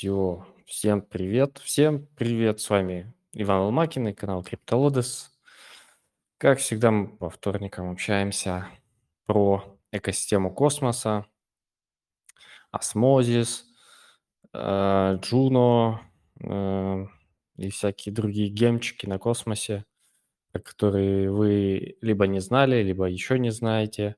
Все, 0.00 0.46
всем 0.64 1.02
привет, 1.02 1.58
всем 1.58 2.06
привет, 2.16 2.58
с 2.58 2.70
вами 2.70 3.12
Иван 3.34 3.64
Ломакин 3.66 4.08
и 4.08 4.14
канал 4.14 4.40
CryptoLodes. 4.40 5.26
Как 6.38 6.58
всегда, 6.58 6.90
мы 6.90 7.08
по 7.08 7.28
вторникам 7.28 7.90
общаемся 7.90 8.66
про 9.26 9.78
экосистему 9.92 10.54
космоса, 10.54 11.26
осмозис, 12.70 13.66
э, 14.54 15.18
Джуно 15.20 16.00
э, 16.42 17.06
и 17.58 17.68
всякие 17.68 18.14
другие 18.14 18.48
гемчики 18.48 19.04
на 19.04 19.18
космосе, 19.18 19.84
которые 20.64 21.30
вы 21.30 21.98
либо 22.00 22.26
не 22.26 22.40
знали, 22.40 22.82
либо 22.82 23.04
еще 23.04 23.38
не 23.38 23.50
знаете, 23.50 24.16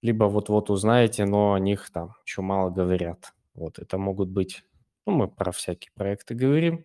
либо 0.00 0.24
вот-вот 0.24 0.70
узнаете, 0.70 1.26
но 1.26 1.52
о 1.52 1.60
них 1.60 1.90
там 1.90 2.14
еще 2.24 2.40
мало 2.40 2.70
говорят. 2.70 3.34
Вот 3.52 3.78
это 3.78 3.98
могут 3.98 4.30
быть, 4.30 4.64
ну, 5.06 5.12
мы 5.12 5.28
про 5.28 5.52
всякие 5.52 5.92
проекты 5.94 6.34
говорим, 6.34 6.84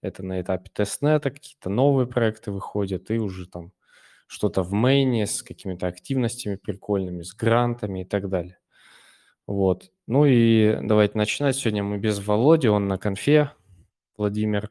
это 0.00 0.22
на 0.22 0.40
этапе 0.40 0.70
тестнета, 0.72 1.30
какие-то 1.30 1.68
новые 1.68 2.06
проекты 2.06 2.52
выходят, 2.52 3.10
и 3.10 3.18
уже 3.18 3.46
там 3.48 3.72
что-то 4.28 4.62
в 4.62 4.72
мейне 4.72 5.26
с 5.26 5.42
какими-то 5.42 5.86
активностями 5.86 6.56
прикольными, 6.56 7.22
с 7.22 7.34
грантами 7.34 8.02
и 8.02 8.04
так 8.04 8.28
далее. 8.28 8.58
Вот. 9.46 9.92
Ну 10.06 10.24
и 10.26 10.78
давайте 10.82 11.18
начинать. 11.18 11.56
Сегодня 11.56 11.82
мы 11.82 11.98
без 11.98 12.24
Володи, 12.24 12.68
он 12.68 12.88
на 12.88 12.98
конфе, 12.98 13.52
Владимир, 14.16 14.70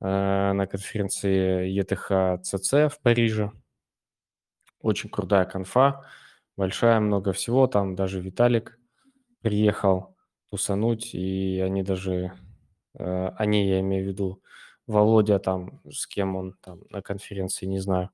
э, 0.00 0.52
на 0.52 0.66
конференции 0.66 1.78
ETH 1.78 2.42
CC 2.42 2.88
в 2.88 3.00
Париже. 3.00 3.52
Очень 4.80 5.10
крутая 5.10 5.44
конфа, 5.44 6.06
большая, 6.56 7.00
много 7.00 7.32
всего. 7.32 7.66
Там 7.66 7.94
даже 7.96 8.20
Виталик 8.20 8.78
приехал 9.42 10.17
тусануть, 10.50 11.14
и 11.14 11.60
они 11.64 11.82
даже, 11.82 12.32
э, 12.94 13.28
они, 13.36 13.68
я 13.68 13.80
имею 13.80 14.04
в 14.04 14.08
виду, 14.08 14.42
Володя 14.86 15.38
там, 15.38 15.82
с 15.90 16.06
кем 16.06 16.36
он 16.36 16.54
там 16.62 16.80
на 16.90 17.02
конференции, 17.02 17.66
не 17.66 17.78
знаю, 17.78 18.10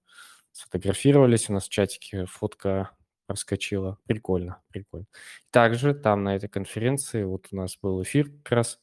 сфотографировались 0.52 1.48
у 1.48 1.52
нас 1.52 1.66
в 1.66 1.70
чатике, 1.70 2.26
фотка 2.26 2.90
проскочила. 3.26 3.98
Прикольно, 4.06 4.60
прикольно. 4.68 5.06
Также 5.50 5.94
там 5.94 6.24
на 6.24 6.36
этой 6.36 6.48
конференции 6.48 7.22
вот 7.22 7.46
у 7.52 7.56
нас 7.56 7.76
был 7.80 8.02
эфир 8.02 8.30
как 8.42 8.52
раз 8.52 8.80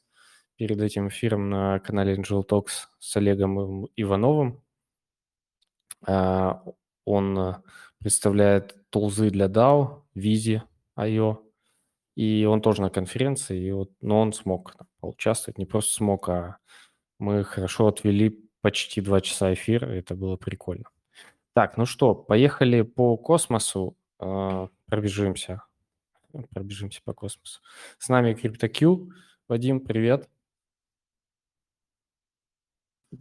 перед 0.56 0.80
этим 0.80 1.08
эфиром 1.08 1.50
на 1.50 1.80
канале 1.80 2.14
Angel 2.16 2.46
Talks 2.46 2.88
с 2.98 3.16
Олегом 3.16 3.86
Ивановым. 3.96 4.62
А, 6.06 6.62
он 7.04 7.56
представляет 7.98 8.76
тулзы 8.90 9.30
для 9.30 9.46
DAO, 9.46 10.02
Vizi, 10.14 10.62
IO, 10.96 11.38
и 12.14 12.44
он 12.44 12.60
тоже 12.60 12.82
на 12.82 12.90
конференции, 12.90 13.58
и 13.58 13.72
вот, 13.72 13.90
но 14.00 14.20
он 14.20 14.32
смог 14.32 14.74
там, 14.76 14.86
поучаствовать, 15.00 15.58
не 15.58 15.66
просто 15.66 15.94
смог, 15.94 16.28
а 16.28 16.58
мы 17.18 17.44
хорошо 17.44 17.86
отвели 17.86 18.38
почти 18.60 19.00
два 19.00 19.20
часа 19.20 19.52
эфир, 19.54 19.90
и 19.90 19.98
это 19.98 20.14
было 20.14 20.36
прикольно. 20.36 20.84
Так, 21.54 21.76
ну 21.76 21.86
что, 21.86 22.14
поехали 22.14 22.82
по 22.82 23.16
космосу, 23.16 23.96
э, 24.20 24.68
пробежимся, 24.86 25.62
пробежимся 26.50 27.00
по 27.04 27.12
космосу. 27.12 27.60
С 27.98 28.08
нами 28.08 28.34
CryptoQ. 28.34 29.10
Вадим, 29.48 29.80
привет. 29.80 30.28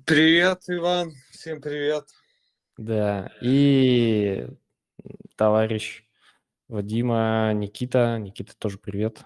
Привет, 0.05 0.63
Иван. 0.67 1.11
Всем 1.31 1.61
привет. 1.61 2.05
Да, 2.77 3.29
и 3.41 4.47
товарищ 5.35 6.05
Вадима, 6.71 7.51
Никита. 7.53 8.17
Никита, 8.17 8.57
тоже 8.57 8.77
привет. 8.77 9.25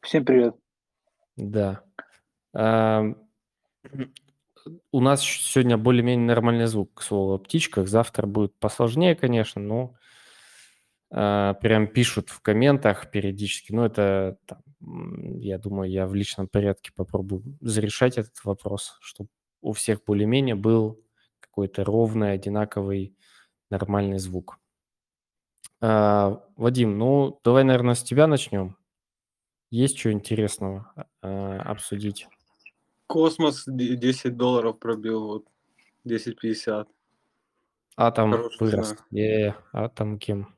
Всем 0.00 0.24
привет. 0.24 0.56
Да. 1.36 1.84
У 4.90 5.00
нас 5.00 5.20
сегодня 5.20 5.76
более-менее 5.76 6.26
нормальный 6.26 6.64
звук, 6.64 6.94
к 6.94 7.02
слову, 7.02 7.34
о 7.34 7.38
птичках. 7.38 7.88
Завтра 7.88 8.26
будет 8.26 8.58
посложнее, 8.58 9.14
конечно, 9.14 9.60
но 9.60 9.94
э, 11.10 11.54
прям 11.60 11.88
пишут 11.88 12.30
в 12.30 12.40
комментах 12.40 13.10
периодически. 13.10 13.72
Ну, 13.72 13.84
это, 13.84 14.38
там, 14.46 14.62
я 15.40 15.58
думаю, 15.58 15.90
я 15.90 16.06
в 16.06 16.14
личном 16.14 16.48
порядке 16.48 16.90
попробую 16.94 17.42
зарешать 17.60 18.16
этот 18.16 18.42
вопрос, 18.44 18.96
чтобы 19.02 19.28
у 19.60 19.74
всех 19.74 20.02
более-менее 20.06 20.54
был 20.54 21.04
какой-то 21.38 21.84
ровный, 21.84 22.32
одинаковый, 22.32 23.14
нормальный 23.68 24.18
звук. 24.18 24.58
А, 25.80 26.42
Вадим, 26.56 26.98
ну, 26.98 27.40
давай, 27.44 27.64
наверное, 27.64 27.94
с 27.94 28.02
тебя 28.02 28.26
начнем. 28.26 28.76
Есть 29.70 29.98
что 29.98 30.10
интересного 30.10 30.92
а, 31.20 31.62
обсудить? 31.62 32.28
Космос 33.06 33.64
10 33.66 34.36
долларов 34.36 34.78
пробил, 34.78 35.26
вот 35.26 35.46
10.50. 36.06 36.86
Атом 37.96 38.32
Хороший 38.32 38.60
вырос. 38.60 38.96
Е, 39.10 39.56
атом 39.72 40.18
кем? 40.18 40.54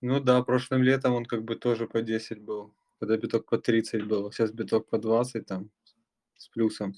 Ну 0.00 0.20
да, 0.20 0.42
прошлым 0.42 0.82
летом 0.82 1.14
он 1.14 1.26
как 1.26 1.44
бы 1.44 1.54
тоже 1.54 1.86
по 1.86 2.02
10 2.02 2.40
был. 2.42 2.74
Когда 2.98 3.16
биток 3.16 3.46
по 3.46 3.58
30 3.58 4.06
был. 4.06 4.32
Сейчас 4.32 4.52
биток 4.52 4.88
по 4.88 4.98
20 4.98 5.46
там 5.46 5.70
с 6.36 6.48
плюсом. 6.48 6.94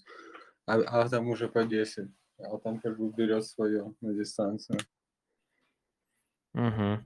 А, 0.66 0.74
а 0.76 1.08
там 1.08 1.28
уже 1.28 1.48
по 1.48 1.64
10. 1.64 2.08
А 2.38 2.58
там 2.58 2.80
как 2.80 2.98
бы 2.98 3.10
берет 3.10 3.44
свое 3.46 3.94
на 4.00 4.14
дистанцию. 4.14 4.78
Угу. 6.54 7.04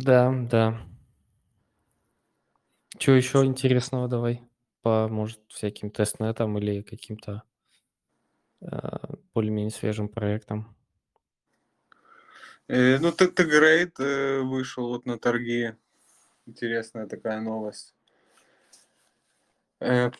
Да, 0.00 0.32
да. 0.50 0.86
Что 2.98 3.12
еще 3.12 3.44
интересного 3.44 4.06
давай? 4.06 4.42
По, 4.82 5.08
может, 5.08 5.40
всяким 5.48 5.90
тестнетам 5.90 6.58
или 6.58 6.82
каким-то 6.82 7.42
э, 8.60 8.68
более-менее 9.34 9.70
свежим 9.70 10.08
проектам? 10.08 10.76
Э, 12.68 12.98
ну, 12.98 13.12
Тегрейд 13.12 13.98
э, 13.98 14.40
вышел 14.40 14.88
вот 14.88 15.06
на 15.06 15.18
торги. 15.18 15.74
Интересная 16.46 17.06
такая 17.06 17.40
новость. 17.40 17.94
Э, 19.80 20.10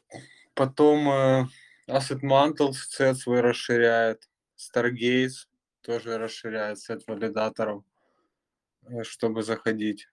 потом 0.55 1.09
э, 1.09 1.47
Asset 1.89 2.21
Mantle 2.23 2.73
сет 2.73 3.19
свой 3.19 3.41
расширяет. 3.41 4.29
Stargaze 4.57 5.47
тоже 5.83 6.19
расширяет 6.19 6.79
сет 6.79 7.07
валидаторов, 7.07 7.85
э, 8.83 9.03
чтобы 9.03 9.43
заходить. 9.43 10.09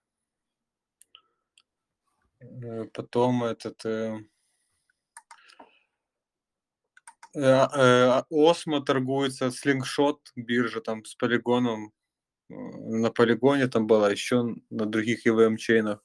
Э, 2.40 2.84
потом 2.92 3.44
этот 3.44 3.84
Osmo 7.32 8.80
торгуется, 8.84 9.46
Slingshot 9.46 10.18
биржа 10.34 10.80
там 10.80 11.04
с 11.04 11.14
полигоном. 11.14 11.92
На 12.48 13.10
полигоне 13.10 13.68
там 13.68 13.86
было, 13.86 14.10
еще 14.10 14.56
на 14.70 14.86
других 14.86 15.26
EVM 15.26 15.56
чейнах. 15.56 16.02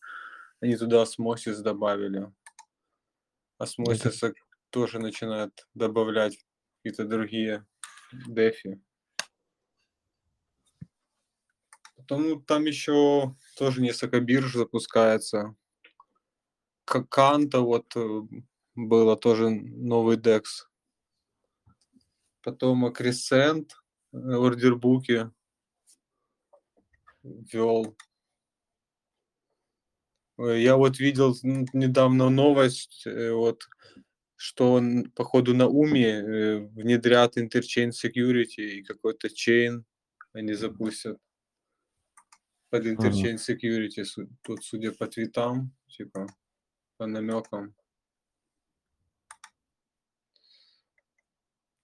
Они 0.61 0.75
туда 0.75 1.01
Osmosis 1.01 1.59
добавили. 1.59 2.31
Osmosis 3.57 4.21
тоже 4.69 4.99
начинают 4.99 5.67
добавлять 5.73 6.37
какие-то 6.77 7.05
другие 7.05 7.65
DeFi. 8.27 8.79
Ну, 12.09 12.39
там 12.41 12.65
еще 12.65 13.35
тоже 13.57 13.81
несколько 13.81 14.19
бирж 14.19 14.53
запускается. 14.53 15.55
Канта 16.85 17.61
вот 17.61 17.95
э, 17.95 18.21
было 18.75 19.17
тоже 19.17 19.49
новый 19.49 20.17
DEX. 20.17 20.43
Потом 22.41 22.85
Crescent, 22.87 23.69
э, 24.13 24.17
ордербуки 24.17 25.31
вел. 27.23 27.97
Э, 30.37 30.59
я 30.59 30.77
вот 30.77 30.99
видел 30.99 31.35
недавно 31.41 32.29
новость, 32.29 33.05
вот, 33.05 33.63
что 34.35 34.73
он, 34.73 35.09
походу, 35.11 35.55
на 35.55 35.67
Уме 35.67 36.67
внедрят 36.73 37.37
Interchain 37.37 37.89
Security 37.89 38.61
и 38.61 38.83
какой-то 38.83 39.29
чейн 39.29 39.85
они 40.33 40.53
запустят 40.53 41.17
под 42.69 42.85
Interchain 42.85 43.35
Security, 43.35 44.03
тут, 44.41 44.63
судя 44.63 44.91
по 44.91 45.07
твитам, 45.07 45.73
типа, 45.87 46.27
по 46.97 47.07
намекам. 47.07 47.75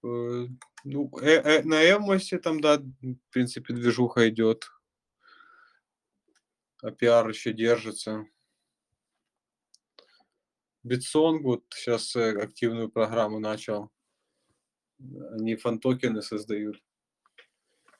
Э, 0.04 0.48
ну, 0.84 1.12
э, 1.22 1.30
э, 1.30 1.64
на 1.64 1.84
Evmos 1.84 2.31
е 2.31 2.40
там, 2.40 2.60
да, 2.60 2.78
в 2.78 3.16
принципе, 3.32 3.74
движуха 3.74 4.28
идет. 4.30 4.68
А 6.82 6.92
пиар 6.92 7.30
еще 7.30 7.54
держится. 7.54 8.26
BitSong 10.84 11.44
вот 11.44 11.64
сейчас 11.70 12.16
активную 12.16 12.90
программу 12.90 13.40
начал. 13.40 13.92
Они 15.00 15.56
фантокены 15.56 16.24
создают. 16.24 16.82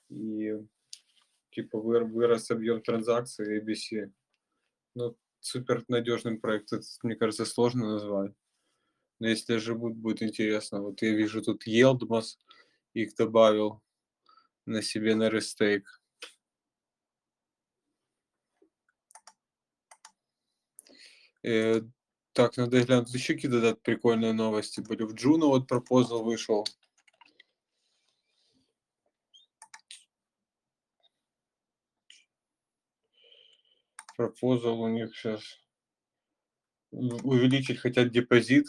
И 0.08 0.52
типа 1.52 1.78
вырос 1.78 2.50
объем 2.50 2.82
транзакций 2.82 3.60
IBC. 3.60 4.10
Ну, 4.94 5.16
супер 5.40 5.84
надежным 5.88 6.40
проект, 6.40 6.72
это, 6.72 6.84
мне 7.02 7.14
кажется, 7.14 7.44
сложно 7.44 7.92
назвать. 7.92 8.32
Но 9.20 9.28
если 9.28 9.58
же 9.58 9.74
будет, 9.74 9.96
будет 9.96 10.22
интересно. 10.22 10.80
Вот 10.80 11.00
я 11.02 11.14
вижу 11.14 11.42
тут 11.42 11.66
YieldMos 11.66 12.38
их 12.94 13.14
добавил 13.14 13.82
на 14.66 14.82
себе 14.82 15.14
на 15.14 15.28
restake. 15.28 16.02
Э, 21.44 21.82
так, 22.32 22.56
надо 22.56 22.82
глянуть 22.82 23.12
еще 23.12 23.34
какие-то 23.34 23.74
прикольные 23.76 24.32
новости 24.32 24.80
были. 24.80 25.02
В 25.02 25.14
Джуно 25.14 25.46
вот 25.46 25.66
proposal 25.66 26.22
вышел. 26.22 26.66
Proposal 34.22 34.80
у 34.80 34.88
них 34.88 35.16
сейчас 35.16 35.42
увеличить 36.92 37.78
хотят 37.78 38.12
депозит 38.12 38.66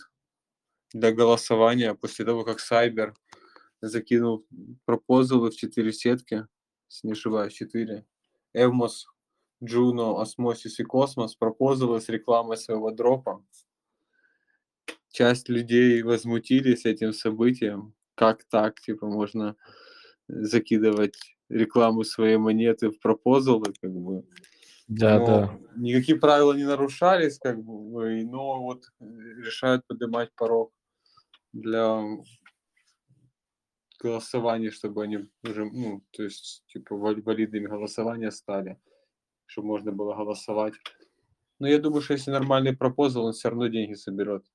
для 0.93 1.11
голосования 1.11 1.93
после 1.93 2.25
того, 2.25 2.43
как 2.43 2.59
Cyber 2.59 3.13
закинул 3.79 4.47
пропозалы 4.85 5.51
в 5.51 5.55
четыре 5.55 5.93
сетки, 5.93 6.47
если 6.89 7.07
не 7.07 7.13
ошибаюсь, 7.13 7.53
четыре. 7.53 8.03
Evmos, 8.53 9.05
Juno, 9.63 10.19
Osmosis 10.19 10.79
и 10.79 10.83
Космос 10.83 11.35
пропозалы 11.35 12.01
с 12.01 12.09
рекламой 12.09 12.57
своего 12.57 12.89
дропа. 12.89 13.45
Часть 15.11 15.49
людей 15.49 16.01
возмутились 16.01 16.85
этим 16.85 17.13
событием. 17.13 17.93
Как 18.15 18.43
так, 18.45 18.81
типа, 18.81 19.05
можно 19.05 19.55
закидывать 20.27 21.35
рекламу 21.47 22.03
своей 22.03 22.37
монеты 22.37 22.89
в 22.89 22.99
пропозалы, 22.99 23.71
как 23.79 23.91
бы. 23.91 24.25
Да, 24.87 25.19
но 25.19 25.25
да. 25.25 25.59
Никакие 25.75 26.19
правила 26.19 26.53
не 26.53 26.65
нарушались, 26.65 27.39
как 27.39 27.63
бы, 27.63 28.23
но 28.25 28.61
вот 28.61 28.83
решают 28.99 29.85
поднимать 29.87 30.33
порог 30.35 30.71
для 31.53 32.01
голосования, 33.99 34.71
чтобы 34.71 35.03
они 35.03 35.29
уже, 35.43 35.65
ну, 35.65 36.03
то 36.11 36.23
есть, 36.23 36.63
типа, 36.67 36.95
валидными 36.95 37.67
голосования 37.67 38.31
стали, 38.31 38.77
чтобы 39.45 39.69
можно 39.69 39.91
было 39.91 40.13
голосовать. 40.13 40.73
Но 41.59 41.67
я 41.67 41.79
думаю, 41.79 42.01
что 42.01 42.13
если 42.13 42.31
нормальный 42.31 42.75
пропозал, 42.75 43.25
он 43.25 43.33
все 43.33 43.49
равно 43.49 43.67
деньги 43.67 43.93
соберет. 43.93 44.45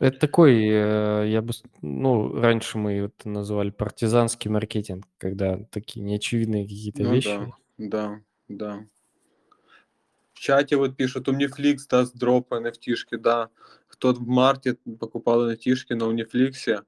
Это 0.00 0.18
такой, 0.18 0.54
э, 0.64 1.28
я 1.28 1.42
бы, 1.42 1.52
ну, 1.82 2.32
раньше 2.32 2.78
мы 2.78 2.92
это 2.94 3.28
называли 3.28 3.70
партизанский 3.70 4.50
маркетинг, 4.50 5.06
когда 5.18 5.58
такие 5.70 6.04
неочевидные 6.04 6.64
какие-то 6.64 7.02
ну, 7.02 7.12
вещи. 7.12 7.28
Да, 7.28 7.48
да, 7.78 8.22
да. 8.48 8.84
В 10.34 10.40
чате 10.40 10.76
вот 10.76 10.96
пишут, 10.96 11.28
Omniflix 11.28 11.78
даст 11.90 12.16
дроп 12.16 12.52
NFT-шки, 12.52 13.16
да. 13.16 13.50
Кто 13.88 14.12
в 14.12 14.26
марте 14.26 14.74
покупал 15.00 15.50
NFT-шки 15.50 15.94
на 15.94 16.04
Omniflix, 16.04 16.84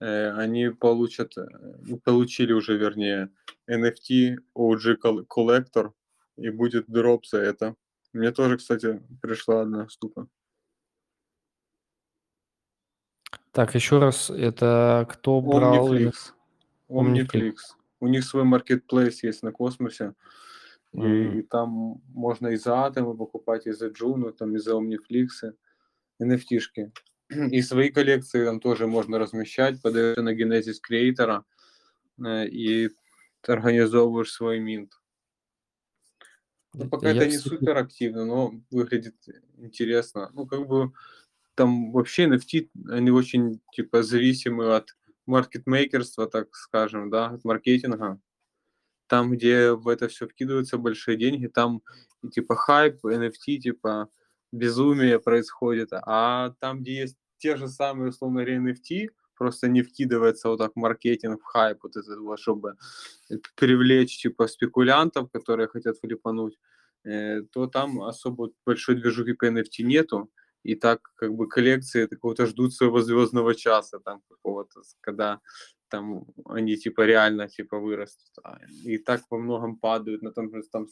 э, 0.00 0.30
они 0.32 0.68
получат, 0.68 1.36
э, 1.38 1.46
ну, 1.82 1.98
получили 1.98 2.52
уже, 2.52 2.76
вернее, 2.76 3.30
NFT 3.68 4.36
OG 4.54 4.98
Collector, 5.26 5.92
и 6.36 6.50
будет 6.50 6.84
дроп 6.88 7.26
за 7.26 7.38
это. 7.38 7.74
Мне 8.12 8.32
тоже, 8.32 8.58
кстати, 8.58 9.02
пришла 9.22 9.62
одна 9.62 9.88
штука. 9.88 10.26
Так, 13.52 13.74
еще 13.74 13.98
раз, 13.98 14.30
это 14.30 15.06
кто 15.10 15.40
брал? 15.40 15.94
Omniflix. 15.94 16.14
Omniflix. 16.88 17.54
У 18.00 18.08
них 18.08 18.24
свой 18.24 18.44
маркетплейс 18.44 19.22
есть 19.22 19.42
на 19.42 19.52
космосе. 19.52 20.14
И, 20.92 21.38
и 21.38 21.42
там 21.42 22.02
можно 22.08 22.48
и 22.48 22.56
за 22.56 22.84
атомы 22.84 23.16
покупать, 23.16 23.66
и 23.66 23.72
за 23.72 23.88
Джуну, 23.88 24.32
там, 24.32 24.56
и 24.56 24.58
за 24.58 24.72
Omniflix, 24.72 25.54
NFT-шки. 26.20 26.92
И 27.28 27.62
свои 27.62 27.90
коллекции 27.90 28.44
там 28.44 28.58
тоже 28.60 28.86
можно 28.86 29.18
размещать, 29.18 29.80
подаешь 29.80 30.16
на 30.16 30.34
Genesis 30.34 30.78
креатора 30.82 31.44
э, 32.18 32.48
и 32.48 32.90
организовываешь 33.46 34.32
свой 34.32 34.58
минт. 34.58 34.92
Ну, 36.74 36.88
пока 36.88 37.10
Я, 37.10 37.16
это 37.16 37.26
не 37.26 37.36
кстати... 37.36 37.54
супер 37.54 37.76
активно, 37.76 38.24
но 38.24 38.52
выглядит 38.70 39.16
интересно. 39.58 40.30
Ну, 40.34 40.46
как 40.46 40.66
бы 40.66 40.92
там 41.54 41.92
вообще 41.92 42.26
NFT, 42.26 42.70
они 42.88 43.10
очень, 43.10 43.60
типа, 43.72 44.02
зависимы 44.02 44.74
от 44.74 44.96
маркетмейкерства, 45.26 46.26
так 46.26 46.54
скажем, 46.54 47.10
да, 47.10 47.26
от 47.26 47.44
маркетинга 47.44 48.20
там, 49.10 49.32
где 49.32 49.72
в 49.72 49.88
это 49.88 50.06
все 50.06 50.28
вкидываются 50.28 50.78
большие 50.78 51.16
деньги, 51.16 51.48
там 51.48 51.82
типа 52.32 52.54
хайп, 52.54 53.04
NFT, 53.04 53.56
типа 53.58 54.08
безумие 54.52 55.18
происходит, 55.18 55.88
а 55.92 56.54
там, 56.60 56.80
где 56.80 57.00
есть 57.00 57.16
те 57.38 57.56
же 57.56 57.66
самые, 57.66 58.10
условно 58.10 58.44
говоря, 58.44 58.58
NFT, 58.58 59.08
просто 59.36 59.68
не 59.68 59.82
вкидывается 59.82 60.48
вот 60.48 60.58
так 60.58 60.76
маркетинг, 60.76 61.42
хайп, 61.42 61.78
вот 61.82 61.96
этот 61.96 62.18
вот, 62.20 62.38
чтобы 62.38 62.76
привлечь 63.56 64.22
типа 64.22 64.46
спекулянтов, 64.46 65.28
которые 65.32 65.66
хотят 65.66 65.98
флипануть, 65.98 66.56
э, 67.04 67.42
то 67.52 67.66
там 67.66 68.02
особо 68.02 68.50
большой 68.64 68.94
движухи 68.94 69.32
по 69.32 69.46
NFT 69.48 69.82
нету, 69.82 70.30
и 70.62 70.76
так 70.76 71.00
как 71.16 71.34
бы 71.34 71.48
коллекции 71.48 72.06
какого-то 72.06 72.46
ждут 72.46 72.74
своего 72.74 73.00
звездного 73.00 73.56
часа, 73.56 73.98
там 73.98 74.22
какого-то, 74.28 74.82
когда 75.00 75.40
там 75.90 76.26
они 76.46 76.76
типа 76.76 77.02
реально 77.02 77.48
типа 77.48 77.78
вырастут. 77.78 78.30
А, 78.42 78.58
и 78.84 78.98
так 78.98 79.22
во 79.30 79.38
многом 79.38 79.76
падают. 79.76 80.22
На 80.22 80.32
том 80.32 80.50
же 80.50 80.62
там 80.62 80.88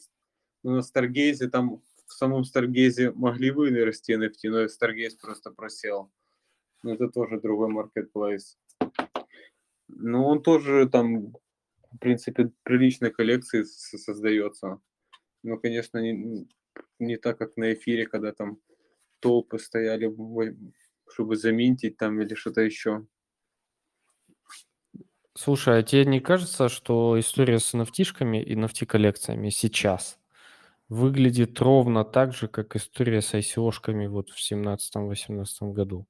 ну, 0.63 0.71
на 0.71 0.81
Старгейзе 0.81 1.49
там 1.49 1.81
в 2.05 2.13
самом 2.13 2.43
Старгейзе 2.43 3.11
могли 3.11 3.51
вырасти 3.51 4.11
NFT, 4.11 4.49
но 4.49 4.67
Старгейз 4.67 5.15
просто 5.15 5.51
просел. 5.51 6.11
Но 6.83 6.93
это 6.93 7.07
тоже 7.09 7.39
другой 7.39 7.69
маркетплейс. 7.69 8.57
Ну, 9.87 10.25
он 10.25 10.41
тоже 10.41 10.87
там, 10.89 11.33
в 11.91 11.97
принципе, 11.99 12.51
приличной 12.63 13.11
коллекции 13.11 13.63
создается. 13.63 14.79
Но, 15.43 15.57
конечно, 15.57 15.99
не, 15.99 16.47
не 16.99 17.17
так, 17.17 17.37
как 17.37 17.57
на 17.57 17.73
эфире, 17.73 18.05
когда 18.05 18.31
там 18.31 18.59
толпы 19.19 19.59
стояли, 19.59 20.13
чтобы 21.11 21.35
заминтить 21.35 21.97
там 21.97 22.21
или 22.21 22.33
что-то 22.33 22.61
еще. 22.61 23.05
Слушай, 25.41 25.79
а 25.79 25.83
тебе 25.83 26.03
не 26.03 26.19
кажется, 26.19 26.67
что 26.67 27.17
история 27.17 27.59
с 27.59 27.73
nft 27.73 28.43
и 28.43 28.55
NFT-коллекциями 28.55 29.51
сейчас 29.51 30.19
выглядит 30.89 31.61
ровно 31.61 32.03
так 32.03 32.33
же, 32.33 32.49
как 32.49 32.75
история 32.75 33.21
с 33.21 33.33
ICO-шками 33.33 34.07
вот 34.07 34.31
в 34.31 34.37
17-18 34.37 35.45
году? 35.71 36.05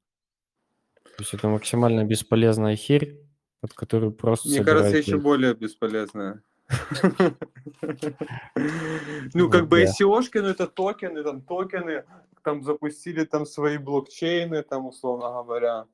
То 1.03 1.11
есть 1.19 1.35
это 1.35 1.47
максимально 1.47 2.05
бесполезная 2.05 2.75
херь, 2.75 3.19
под 3.61 3.73
которую 3.73 4.13
просто 4.13 4.49
Мне 4.49 4.63
кажется, 4.63 4.97
еще 4.97 5.19
более 5.19 5.53
бесполезная. 5.53 6.41
Ну, 9.35 9.47
как 9.51 9.67
бы 9.67 9.83
ICO-шки, 9.83 10.39
ну, 10.39 10.47
это 10.47 10.65
токены, 10.65 11.23
там 11.23 11.41
токены, 11.43 12.03
там 12.43 12.63
запустили 12.63 13.25
там 13.25 13.45
свои 13.45 13.77
блокчейны, 13.77 14.63
там, 14.63 14.87
условно 14.87 15.27
говоря, 15.43 15.85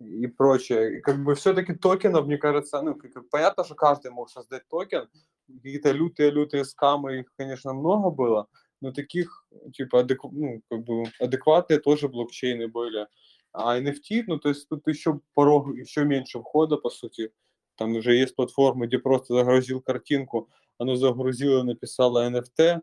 и 0.00 0.26
прочее. 0.26 0.98
И 0.98 1.00
как 1.00 1.22
бы 1.22 1.34
все-таки 1.34 1.74
токенов, 1.74 2.26
мне 2.26 2.38
кажется, 2.38 2.82
ну, 2.82 2.98
понятно, 3.30 3.64
что 3.64 3.74
каждый 3.74 4.10
мог 4.10 4.30
создать 4.30 4.66
токен, 4.68 5.08
какие-то 5.46 5.92
лютые-лютые 5.92 6.64
скамы, 6.64 7.20
их, 7.20 7.32
конечно, 7.36 7.72
много 7.72 8.10
было, 8.10 8.48
но 8.80 8.92
таких, 8.92 9.46
типа, 9.72 10.00
адек... 10.00 10.24
ну, 10.24 10.62
как 10.70 10.84
бы 10.84 11.04
адекватные 11.20 11.78
тоже 11.78 12.08
блокчейны 12.08 12.68
были. 12.68 13.06
А 13.52 13.78
NFT, 13.78 14.24
ну, 14.26 14.38
то 14.38 14.48
есть 14.48 14.68
тут 14.68 14.86
еще 14.88 15.20
порог, 15.34 15.68
еще 15.76 16.04
меньше 16.04 16.40
входа, 16.40 16.76
по 16.76 16.90
сути. 16.90 17.32
Там 17.76 17.96
уже 17.96 18.14
есть 18.14 18.34
платформы, 18.34 18.86
где 18.86 18.98
просто 18.98 19.34
загрузил 19.34 19.80
картинку, 19.80 20.50
оно 20.78 20.96
загрузило, 20.96 21.62
написало 21.62 22.28
NFT, 22.28 22.80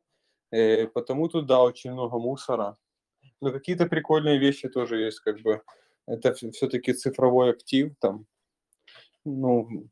э, 0.51 0.87
потому 0.87 1.27
тут, 1.27 1.45
да, 1.45 1.61
очень 1.61 1.91
много 1.91 2.19
мусора. 2.19 2.77
Но 3.41 3.51
какие-то 3.51 3.85
прикольные 3.85 4.37
вещи 4.37 4.69
тоже 4.69 4.97
есть, 4.97 5.19
как 5.19 5.41
бы 5.41 5.61
это 6.11 6.33
все-таки 6.33 6.93
цифровой 6.93 7.51
актив 7.51 7.93
там. 7.99 8.25
Ну, 9.23 9.87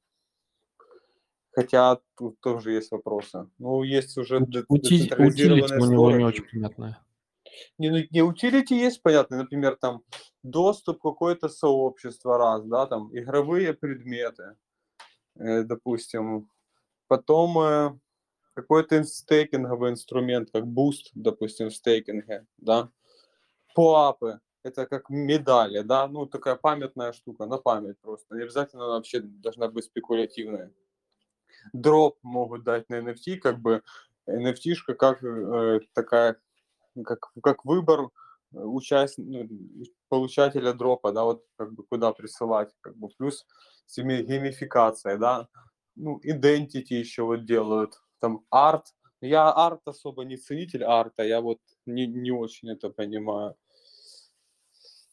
хотя 1.52 2.00
тут 2.18 2.40
тоже 2.42 2.72
есть 2.72 2.92
вопросы. 2.92 3.48
Ну, 3.58 3.84
есть 3.84 4.18
уже 4.18 4.38
утилити 4.68 5.14
у 5.16 5.86
него 5.86 6.12
не 6.12 6.24
очень 6.24 6.46
понятное. 6.52 6.98
Не, 7.78 7.90
ну, 7.90 7.98
не 8.12 8.22
утилити 8.22 8.76
есть 8.76 9.02
понятно, 9.02 9.38
например, 9.38 9.76
там 9.76 10.02
доступ 10.44 11.02
какое-то 11.02 11.50
сообщество 11.50 12.38
раз, 12.38 12.66
да, 12.66 12.86
там 12.86 13.10
игровые 13.18 13.74
предметы, 13.74 14.56
э, 15.36 15.64
допустим, 15.64 16.50
потом 17.08 17.60
э, 17.60 18.00
какой-то 18.54 19.04
стейкинговый 19.04 19.92
инструмент, 19.92 20.52
как 20.52 20.68
boost, 20.68 21.12
допустим, 21.14 21.70
в 21.70 21.76
стейкинге, 21.76 22.46
да, 22.58 22.90
POAP 23.76 24.18
ы, 24.18 24.40
это 24.64 24.86
как 24.86 25.10
медали, 25.10 25.82
да, 25.82 26.08
ну 26.08 26.26
такая 26.26 26.56
памятная 26.56 27.14
штука, 27.14 27.46
на 27.46 27.58
память 27.58 28.00
просто. 28.02 28.36
Не 28.36 28.44
обязательно 28.44 28.86
она 28.86 28.94
вообще 28.96 29.20
должна 29.22 29.68
быть 29.68 29.86
спекулятивная. 29.86 30.72
Дроп 31.74 32.18
могут 32.24 32.64
дать 32.64 32.90
на 32.90 33.00
NFT, 33.00 33.38
как 33.38 33.60
бы 33.60 33.84
NFT-шка 34.28 34.94
как 34.96 35.24
э, 35.24 35.80
такая 35.94 36.38
как, 37.04 37.32
как 37.44 37.66
выбор 37.66 38.10
участ... 38.52 39.18
ну, 39.18 39.48
получателя 40.10 40.74
дропа, 40.74 41.12
да, 41.12 41.24
вот 41.24 41.46
как 41.56 41.74
бы 41.74 41.84
куда 41.84 42.12
присылать, 42.12 42.72
как 42.82 42.98
бы 42.98 43.10
плюс 43.10 43.46
геймификация, 43.96 45.18
да, 45.18 45.48
ну, 45.96 46.20
identity 46.26 46.96
еще 46.96 47.24
вот 47.24 47.46
делают, 47.46 48.02
там 48.20 48.46
арт, 48.50 48.94
я 49.22 49.52
арт 49.52 49.82
особо 49.88 50.24
не 50.24 50.38
ценитель 50.38 50.84
арта, 50.84 51.24
я 51.24 51.42
вот 51.42 51.60
не, 51.86 52.08
не 52.08 52.32
очень 52.32 52.72
это 52.72 52.90
понимаю. 52.90 53.56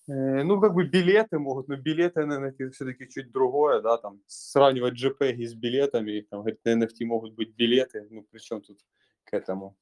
Ну, 0.09 0.61
как 0.61 0.75
бы 0.75 0.85
билеты 0.85 1.39
могут, 1.39 1.67
но 1.69 1.77
билеты, 1.77 2.21
это 2.21 2.71
все-таки 2.71 3.09
чуть 3.09 3.33
другое, 3.33 3.81
да, 3.81 3.97
там, 3.99 4.21
сравнивать 4.29 4.95
JPEG 4.95 5.45
с 5.45 5.55
билетами, 5.55 6.21
там, 6.31 6.41
говорит, 6.41 6.61
на 6.65 6.85
NFT 6.85 7.05
могут 7.07 7.35
быть 7.35 7.57
билеты, 7.57 8.07
ну, 8.11 8.23
при 8.31 8.39
чем 8.39 8.61
тут 8.61 8.79
к 9.25 9.35
этому? 9.35 9.77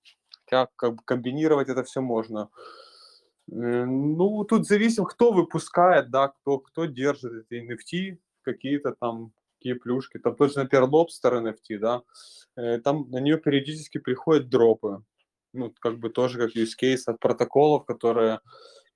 Как, 0.46 0.70
как 0.76 0.94
бы 0.94 1.02
комбинировать 1.04 1.68
это 1.68 1.84
все 1.84 2.00
можно. 2.00 2.48
Э, 3.52 3.84
ну, 3.84 4.44
тут 4.44 4.66
зависит, 4.66 5.04
кто 5.06 5.32
выпускает, 5.32 6.10
да, 6.10 6.28
кто, 6.28 6.58
кто 6.58 6.86
держит 6.86 7.46
эти 7.50 7.62
NFT, 7.62 8.18
какие-то 8.42 8.94
там 8.98 9.32
такие 9.58 9.74
плюшки. 9.74 10.18
Там 10.18 10.36
тот 10.36 10.52
же, 10.52 10.58
например, 10.60 10.88
Lobster 10.88 11.42
NFT, 11.42 11.78
да, 11.78 12.02
э, 12.56 12.78
там 12.78 13.10
на 13.10 13.20
нее 13.20 13.38
периодически 13.38 13.98
приходят 13.98 14.48
дропы. 14.48 15.02
Ну, 15.52 15.72
как 15.80 15.98
бы 15.98 16.10
тоже 16.10 16.38
как 16.38 16.56
use 16.56 16.72
case 16.80 17.02
от 17.06 17.20
протоколов, 17.20 17.84
которые 17.84 18.40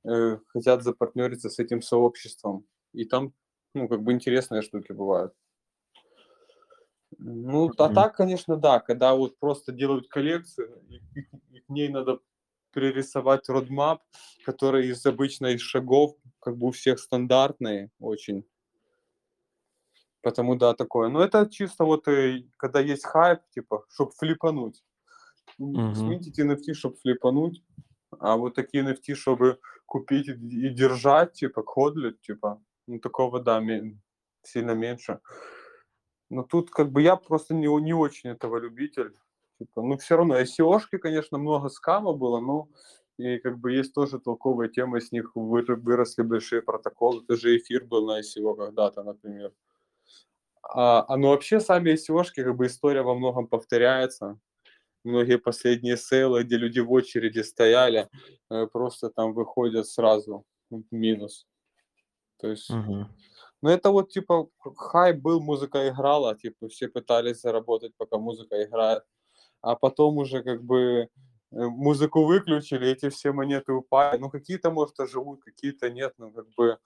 э, 0.04 0.38
хотят 0.48 0.82
запартнериться 0.82 1.50
с 1.50 1.58
этим 1.58 1.82
сообществом. 1.82 2.66
И 2.92 3.04
там, 3.04 3.32
ну, 3.74 3.88
как 3.88 4.02
бы 4.02 4.12
интересные 4.12 4.62
штуки 4.62 4.92
бывают. 4.92 5.32
Ну, 7.18 7.70
а 7.78 7.88
так, 7.92 8.16
конечно, 8.16 8.56
да, 8.56 8.80
когда 8.80 9.14
вот 9.14 9.38
просто 9.38 9.72
делают 9.72 10.08
коллекцию, 10.08 10.82
и, 10.88 11.20
и, 11.20 11.60
к 11.60 11.68
ней 11.68 11.88
надо 11.88 12.20
пририсовать 12.70 13.48
родмап, 13.48 14.02
который 14.44 14.88
из 14.88 15.04
обычных 15.06 15.60
шагов, 15.60 16.16
как 16.40 16.56
бы 16.56 16.68
у 16.68 16.70
всех 16.70 16.98
стандартный 17.00 17.90
очень. 17.98 18.44
Потому 20.22 20.56
да, 20.56 20.74
такое. 20.74 21.08
Но 21.08 21.22
это 21.22 21.48
чисто 21.50 21.84
вот, 21.84 22.06
э, 22.08 22.44
когда 22.56 22.80
есть 22.80 23.04
хайп, 23.04 23.40
типа, 23.50 23.84
чтобы 23.88 24.12
флипануть. 24.12 24.84
Мгм. 25.58 25.94
Смените 25.94 26.42
NFT, 26.42 26.74
чтобы 26.74 26.96
флипануть, 26.96 27.62
а 28.20 28.36
вот 28.36 28.54
такие 28.54 28.84
NFT, 28.84 29.14
чтобы 29.14 29.58
купить 29.86 30.28
и, 30.28 30.68
держать, 30.68 31.32
типа, 31.32 31.62
ходлить, 31.64 32.20
типа, 32.20 32.60
ну, 32.86 32.98
такого, 32.98 33.40
да, 33.40 33.62
сильно 34.42 34.72
меньше. 34.72 35.20
Но 36.30 36.42
тут, 36.42 36.70
как 36.70 36.90
бы, 36.90 37.02
я 37.02 37.16
просто 37.16 37.54
не, 37.54 37.68
не 37.80 37.94
очень 37.94 38.30
этого 38.30 38.58
любитель. 38.58 39.14
Типа, 39.58 39.82
ну, 39.82 39.96
все 39.96 40.16
равно, 40.16 40.38
ICO-шки, 40.38 40.98
конечно, 40.98 41.38
много 41.38 41.68
скама 41.68 42.12
было, 42.12 42.40
но 42.40 42.68
и 43.18 43.38
как 43.38 43.58
бы 43.58 43.72
есть 43.72 43.94
тоже 43.94 44.20
толковая 44.20 44.68
тема, 44.68 45.00
с 45.00 45.10
них 45.10 45.32
выросли 45.34 46.22
большие 46.22 46.62
протоколы. 46.62 47.24
Даже 47.26 47.56
эфир 47.56 47.84
был 47.84 48.06
на 48.06 48.20
ICO 48.20 48.56
когда-то, 48.56 49.02
например. 49.02 49.52
А, 50.62 51.04
а 51.08 51.16
ну 51.16 51.28
вообще 51.28 51.60
сами 51.60 51.94
ICO-шки, 51.94 52.44
как 52.44 52.56
бы 52.56 52.66
история 52.66 53.02
во 53.02 53.14
многом 53.14 53.48
повторяется. 53.48 54.38
Многие 55.04 55.38
последние 55.38 55.96
сейлы, 55.96 56.42
где 56.42 56.56
люди 56.56 56.80
в 56.80 56.90
очереди 56.92 57.40
стояли, 57.40 58.08
э, 58.50 58.66
просто 58.66 59.10
там 59.10 59.32
выходят 59.32 59.86
сразу 59.86 60.44
в 60.70 60.82
минус. 60.90 61.46
То 62.38 62.48
есть, 62.48 62.70
Мгм. 62.70 63.08
ну 63.62 63.70
это 63.70 63.90
вот 63.90 64.10
типа 64.10 64.48
хайп 64.76 65.16
был, 65.18 65.40
музыка 65.40 65.88
играла, 65.88 66.36
типа 66.36 66.68
все 66.68 66.88
пытались 66.88 67.40
заработать, 67.40 67.92
пока 67.96 68.18
музыка 68.18 68.62
играет. 68.64 69.02
А 69.62 69.74
потом 69.76 70.18
уже 70.18 70.42
как 70.42 70.62
бы 70.64 70.78
э, 70.80 71.08
музыку 71.50 72.24
выключили, 72.24 72.88
эти 72.88 73.08
все 73.08 73.32
монеты 73.32 73.72
упали. 73.72 74.18
Ну 74.20 74.30
какие-то, 74.30 74.70
может, 74.70 74.96
живут, 75.10 75.42
какие-то 75.44 75.90
нет. 75.90 76.14
Ну 76.18 76.32
как 76.32 76.46
бы 76.56 76.78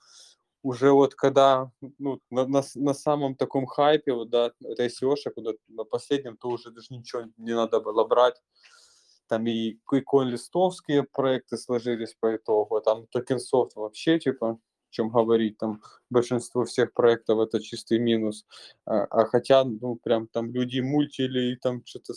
уже 0.63 0.93
вот 0.93 1.15
когда 1.15 1.71
ну, 1.99 2.21
на, 2.31 2.47
на, 2.47 2.63
на 2.75 2.95
самом 2.95 3.35
таком 3.35 3.67
хайпе, 3.67 4.13
вот, 4.13 4.31
да, 4.31 4.53
этой 4.65 4.89
SEO, 4.89 5.17
куда 5.35 5.53
на 5.69 5.85
последнем, 5.85 6.37
то 6.37 6.49
уже 6.49 6.71
даже 6.71 6.89
ничего 6.91 7.25
не 7.37 7.55
надо 7.55 7.81
было 7.81 8.05
брать. 8.05 8.41
Там 9.29 9.47
и 9.47 9.79
CoinList 9.87 10.54
овские 10.54 11.05
проекты 11.05 11.57
сложились 11.57 12.15
по 12.21 12.37
итогу, 12.37 12.77
а 12.77 12.81
там 12.81 13.07
TokenSoft 13.07 13.77
вообще, 13.77 14.19
типа, 14.19 14.59
чем 14.91 15.09
говорить, 15.09 15.59
там 15.59 15.83
большинство 16.11 16.65
всех 16.65 16.93
проектов 16.93 17.41
это 17.41 17.61
чистый 17.61 17.99
минус. 17.99 18.47
А, 18.85 19.05
а 19.05 19.25
хотя, 19.25 19.65
ну, 19.65 19.97
прям 19.97 20.29
там 20.29 20.53
люди 20.53 20.81
мультили, 20.81 21.53
и 21.53 21.57
там 21.57 21.83
что-то 21.85 22.13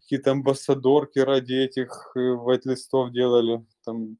какие-то 0.00 0.30
амбассадорки 0.30 1.18
ради 1.18 1.54
этих 1.54 2.12
э, 2.14 2.30
whitelist 2.32 2.96
ов 2.96 3.10
делали, 3.10 3.64
там, 3.84 4.18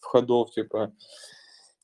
входов, 0.00 0.50
типа, 0.52 0.92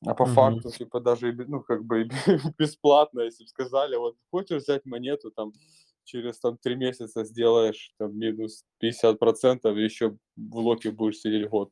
а 0.07 0.15
по 0.15 0.25
Мгм. 0.25 0.35
факту, 0.35 0.71
типа, 0.71 1.01
даже, 1.01 1.33
ну, 1.33 1.63
как 1.63 1.85
бы 1.85 2.09
бесплатно, 2.59 3.21
если 3.21 3.45
бы 3.45 3.49
сказали, 3.49 3.97
вот, 3.97 4.17
хочешь 4.31 4.63
взять 4.63 4.85
монету, 4.85 5.31
там, 5.31 5.53
через, 6.05 6.39
там, 6.39 6.59
три 6.59 6.77
месяца 6.77 7.25
сделаешь, 7.25 7.95
там, 7.99 8.17
минус 8.19 8.65
50%, 8.79 9.77
и 9.77 9.83
еще 9.83 10.17
в 10.37 10.57
локе 10.59 10.91
будешь 10.91 11.19
сидеть 11.19 11.49
год. 11.49 11.71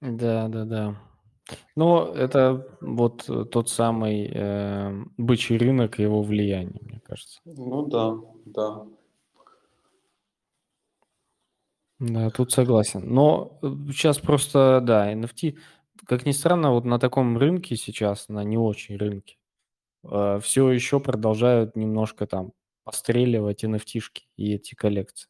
Да, 0.00 0.48
да, 0.48 0.64
да. 0.64 0.96
Но 1.76 2.12
это 2.14 2.66
вот 2.80 3.28
э, 3.28 3.44
тот 3.44 3.68
самый 3.68 4.30
э, 4.32 5.04
бычий 5.18 5.58
рынок 5.58 5.98
и 5.98 6.02
его 6.02 6.22
влияние, 6.22 6.80
мне 6.82 7.00
кажется. 7.00 7.40
Ну 7.44 7.86
да, 7.86 8.16
да. 8.46 8.86
Да, 12.00 12.30
тут 12.30 12.52
согласен. 12.52 13.02
Но 13.06 13.58
сейчас 13.90 14.18
просто, 14.18 14.80
да, 14.82 15.12
NFT, 15.12 15.56
как 16.06 16.26
ни 16.26 16.32
странно, 16.32 16.72
вот 16.72 16.84
на 16.84 16.98
таком 16.98 17.38
рынке 17.38 17.76
сейчас, 17.76 18.28
на 18.28 18.44
не 18.44 18.58
очень 18.58 18.96
рынке, 18.96 19.36
э, 20.04 20.40
все 20.42 20.70
еще 20.70 21.00
продолжают 21.00 21.76
немножко 21.76 22.26
там 22.26 22.52
постреливать 22.84 23.64
NFT-шки 23.64 24.24
и 24.36 24.54
эти 24.54 24.74
коллекции. 24.74 25.28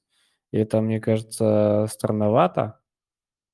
И 0.53 0.59
это, 0.59 0.81
мне 0.83 1.01
кажется, 1.01 1.87
странновато 1.91 2.81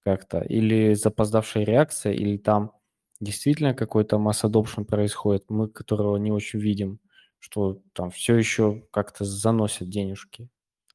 как-то. 0.04 0.40
Или 0.40 0.94
запоздавшая 0.94 1.64
реакция, 1.64 2.12
или 2.12 2.36
там 2.38 2.72
действительно 3.20 3.74
какой-то 3.74 4.18
масс 4.18 4.44
adoption 4.44 4.84
происходит, 4.84 5.44
мы 5.50 5.68
которого 5.68 6.16
не 6.16 6.32
очень 6.32 6.60
видим, 6.60 7.00
что 7.38 7.80
там 7.94 8.10
все 8.10 8.36
еще 8.36 8.84
как-то 8.92 9.24
заносят 9.24 9.88
денежки 9.90 10.48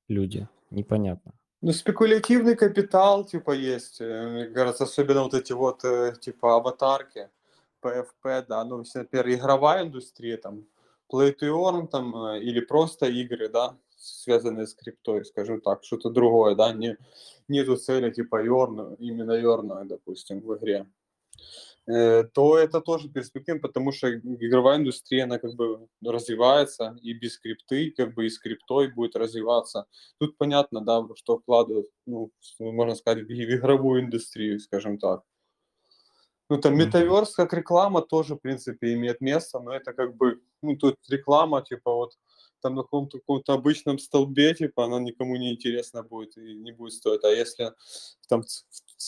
люди. 0.09 0.47
Непонятно. 0.71 1.33
Ну, 1.61 1.71
спекулятивный 1.71 2.55
капитал, 2.55 3.25
типа, 3.25 3.51
есть. 3.51 4.01
э, 4.01 4.27
Мне 4.27 4.45
кажется, 4.47 4.83
особенно 4.83 5.23
вот 5.23 5.33
эти 5.33 5.53
вот, 5.53 5.83
э, 5.83 6.13
типа, 6.19 6.57
аватарки, 6.57 7.29
PFP, 7.81 8.45
да, 8.47 8.63
ну, 8.65 8.83
например, 8.93 9.29
игровая 9.29 9.83
индустрия, 9.83 10.37
там, 10.37 10.65
Play 11.11 11.35
to 11.39 11.49
Earn, 11.49 11.87
там, 11.87 12.15
э, 12.15 12.39
или 12.41 12.59
просто 12.59 13.07
игры, 13.07 13.49
да, 13.49 13.77
связанные 13.95 14.67
с 14.67 14.75
криптой, 14.75 15.25
скажем 15.25 15.61
так, 15.61 15.83
что-то 15.83 16.09
другое, 16.09 16.55
да, 16.55 16.73
не, 16.73 16.97
нету 17.47 17.77
цели, 17.77 18.11
типа, 18.11 18.45
Earn, 18.45 18.95
именно 18.99 19.31
Earn, 19.41 19.85
допустим, 19.85 20.41
в 20.41 20.55
игре. 20.57 20.85
Э, 21.87 22.23
то 22.23 22.57
это 22.57 22.81
тоже 22.81 23.09
перспектива, 23.09 23.59
потому 23.59 23.91
что 23.91 24.11
игровая 24.11 24.77
индустрия, 24.77 25.25
она 25.25 25.37
как 25.37 25.53
бы 25.53 25.87
развивается, 26.03 26.97
и 27.03 27.13
без 27.13 27.35
скрипты, 27.35 27.91
как 27.91 28.15
бы 28.15 28.25
и 28.25 28.29
скриптой 28.29 28.87
будет 28.87 29.15
развиваться. 29.15 29.85
Тут 30.19 30.37
понятно, 30.37 30.81
да, 30.81 31.05
что 31.15 31.37
вкладывают, 31.37 31.87
ну, 32.07 32.31
можно 32.59 32.95
сказать, 32.95 33.25
в 33.25 33.31
игровую 33.31 34.01
индустрию, 34.01 34.59
скажем 34.59 34.97
так. 34.97 35.21
Ну, 36.49 36.57
там 36.59 36.75
метаверс 36.75 37.35
как 37.35 37.53
реклама 37.53 38.01
тоже, 38.01 38.35
в 38.35 38.39
принципе, 38.39 38.93
имеет 38.93 39.21
место, 39.21 39.59
но 39.59 39.73
это 39.73 39.93
как 39.93 40.15
бы, 40.15 40.41
ну, 40.61 40.75
тут 40.77 40.97
реклама, 41.09 41.63
типа, 41.63 41.91
вот, 41.91 42.13
там 42.61 42.75
на 42.75 42.81
каком-то, 42.81 43.19
каком-то 43.19 43.53
обычном 43.53 43.99
столбе, 43.99 44.53
типа, 44.55 44.85
она 44.85 44.99
никому 44.99 45.35
не 45.35 45.53
интересна 45.53 46.01
будет 46.03 46.37
и 46.37 46.55
не 46.55 46.71
будет 46.71 46.93
стоить. 46.93 47.23
А 47.23 47.29
если 47.29 47.73
там 48.27 48.43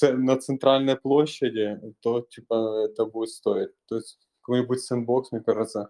на 0.02 0.38
центральной 0.38 0.96
площади, 0.96 1.80
то, 2.02 2.22
типа, 2.22 2.86
это 2.86 3.06
будет 3.06 3.30
стоить. 3.30 3.72
То 3.88 3.96
есть 3.96 4.20
какой-нибудь 4.48 4.82
сэндбокс, 4.82 5.32
мне 5.32 5.42
кажется, 5.42 5.90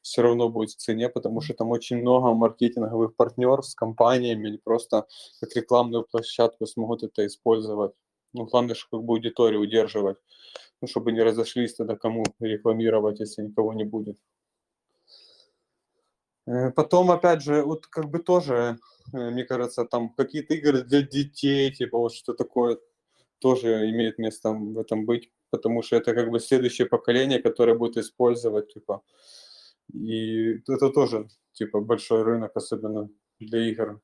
все 0.00 0.22
равно 0.22 0.48
будет 0.48 0.70
в 0.70 0.76
цене, 0.76 1.10
потому 1.10 1.42
что 1.42 1.54
там 1.54 1.70
очень 1.70 1.98
много 1.98 2.32
маркетинговых 2.32 3.14
партнеров 3.14 3.66
с 3.66 3.74
компаниями, 3.74 4.48
или 4.48 4.56
просто 4.56 5.06
как 5.40 5.54
рекламную 5.54 6.04
площадку 6.10 6.66
смогут 6.66 7.02
это 7.02 7.26
использовать. 7.26 7.92
Ну, 8.32 8.46
главное, 8.46 8.74
чтобы 8.74 9.02
как 9.02 9.06
бы 9.06 9.14
аудиторию 9.14 9.60
удерживать, 9.60 10.16
ну, 10.80 10.88
чтобы 10.88 11.12
не 11.12 11.22
разошлись 11.22 11.74
тогда, 11.74 11.96
кому 11.96 12.24
рекламировать, 12.40 13.20
если 13.20 13.42
никого 13.42 13.74
не 13.74 13.84
будет. 13.84 14.18
Э, 16.46 16.70
потом, 16.70 17.10
опять 17.10 17.42
же, 17.42 17.62
вот 17.62 17.86
как 17.86 18.08
бы 18.08 18.20
тоже, 18.20 18.78
э, 19.12 19.30
мне 19.30 19.44
кажется, 19.44 19.84
там 19.84 20.10
какие-то 20.14 20.54
игры 20.54 20.82
для 20.82 21.02
детей, 21.02 21.70
типа 21.70 21.98
вот 21.98 22.14
что 22.14 22.32
такое, 22.32 22.78
тоже 23.38 23.90
имеет 23.90 24.18
место 24.18 24.52
в 24.52 24.78
этом 24.78 25.04
быть, 25.04 25.30
потому 25.50 25.82
что 25.82 25.96
это 25.96 26.14
как 26.14 26.30
бы 26.30 26.40
следующее 26.40 26.86
поколение, 26.86 27.40
которое 27.40 27.74
будет 27.74 27.96
использовать, 27.96 28.72
типа, 28.72 29.02
и 29.92 30.60
это 30.68 30.90
тоже, 30.90 31.28
типа, 31.52 31.80
большой 31.80 32.22
рынок, 32.22 32.52
особенно 32.54 33.08
для 33.38 33.68
игр. 33.68 34.00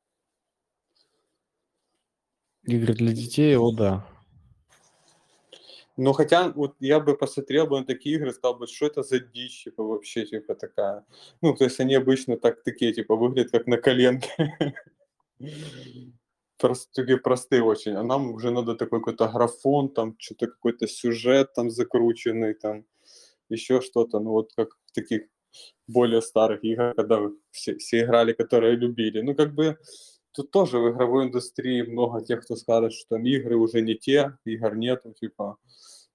Игры 2.65 2.95
для 2.95 3.13
детей, 3.13 3.57
о 3.57 3.71
да. 3.73 4.07
Ну, 5.97 6.13
хотя, 6.13 6.51
вот 6.51 6.75
я 6.81 6.99
бы 6.99 7.17
посмотрел 7.17 7.67
бы 7.67 7.79
на 7.79 7.87
такие 7.87 8.17
игры, 8.17 8.33
сказал 8.33 8.59
бы, 8.59 8.67
что 8.67 8.87
это 8.87 9.03
за 9.03 9.21
дичь, 9.21 9.65
типа, 9.65 9.85
вообще, 9.85 10.27
типа, 10.27 10.55
такая. 10.55 11.05
Ну, 11.41 11.55
то 11.55 11.65
есть 11.65 11.79
они 11.79 11.95
обычно 11.95 12.37
так, 12.37 12.63
такие, 12.65 12.93
типа, 12.93 13.15
выглядят 13.15 13.53
как 13.53 13.67
на 13.67 13.77
коленке. 13.77 14.57
Просто 16.59 16.91
такие 16.95 17.19
простые 17.19 17.63
очень. 17.63 17.93
А 17.93 18.03
нам 18.03 18.33
уже 18.35 18.51
надо 18.51 18.75
такой 18.75 19.01
какой-то 19.01 19.29
графон, 19.29 19.89
там, 19.93 20.15
что-то 20.19 20.47
какой-то 20.47 20.87
сюжет 20.87 21.53
там 21.55 21.71
закрученный, 21.71 22.55
там, 22.55 22.85
еще 23.49 23.81
что-то. 23.81 24.21
Ну, 24.21 24.31
вот 24.31 24.53
как 24.57 24.69
в 24.87 24.93
таких 24.93 25.23
более 25.87 26.23
старых 26.23 26.65
играх, 26.65 26.97
когда 26.97 27.21
все, 27.51 27.77
все 27.77 28.03
играли, 28.03 28.33
которые 28.33 28.77
любили. 28.77 29.21
Ну, 29.21 29.35
как 29.35 29.55
бы, 29.55 29.79
тут 30.33 30.51
тоже 30.51 30.79
в 30.79 30.91
игровой 30.91 31.27
индустрии 31.27 31.83
много 31.83 32.21
тех, 32.25 32.45
кто 32.45 32.57
скажет, 32.57 32.93
что 32.93 33.17
там 33.17 33.25
игры 33.27 33.57
уже 33.57 33.81
не 33.83 33.95
те, 33.95 34.37
игр 34.45 34.75
нету, 34.77 35.13
типа, 35.13 35.57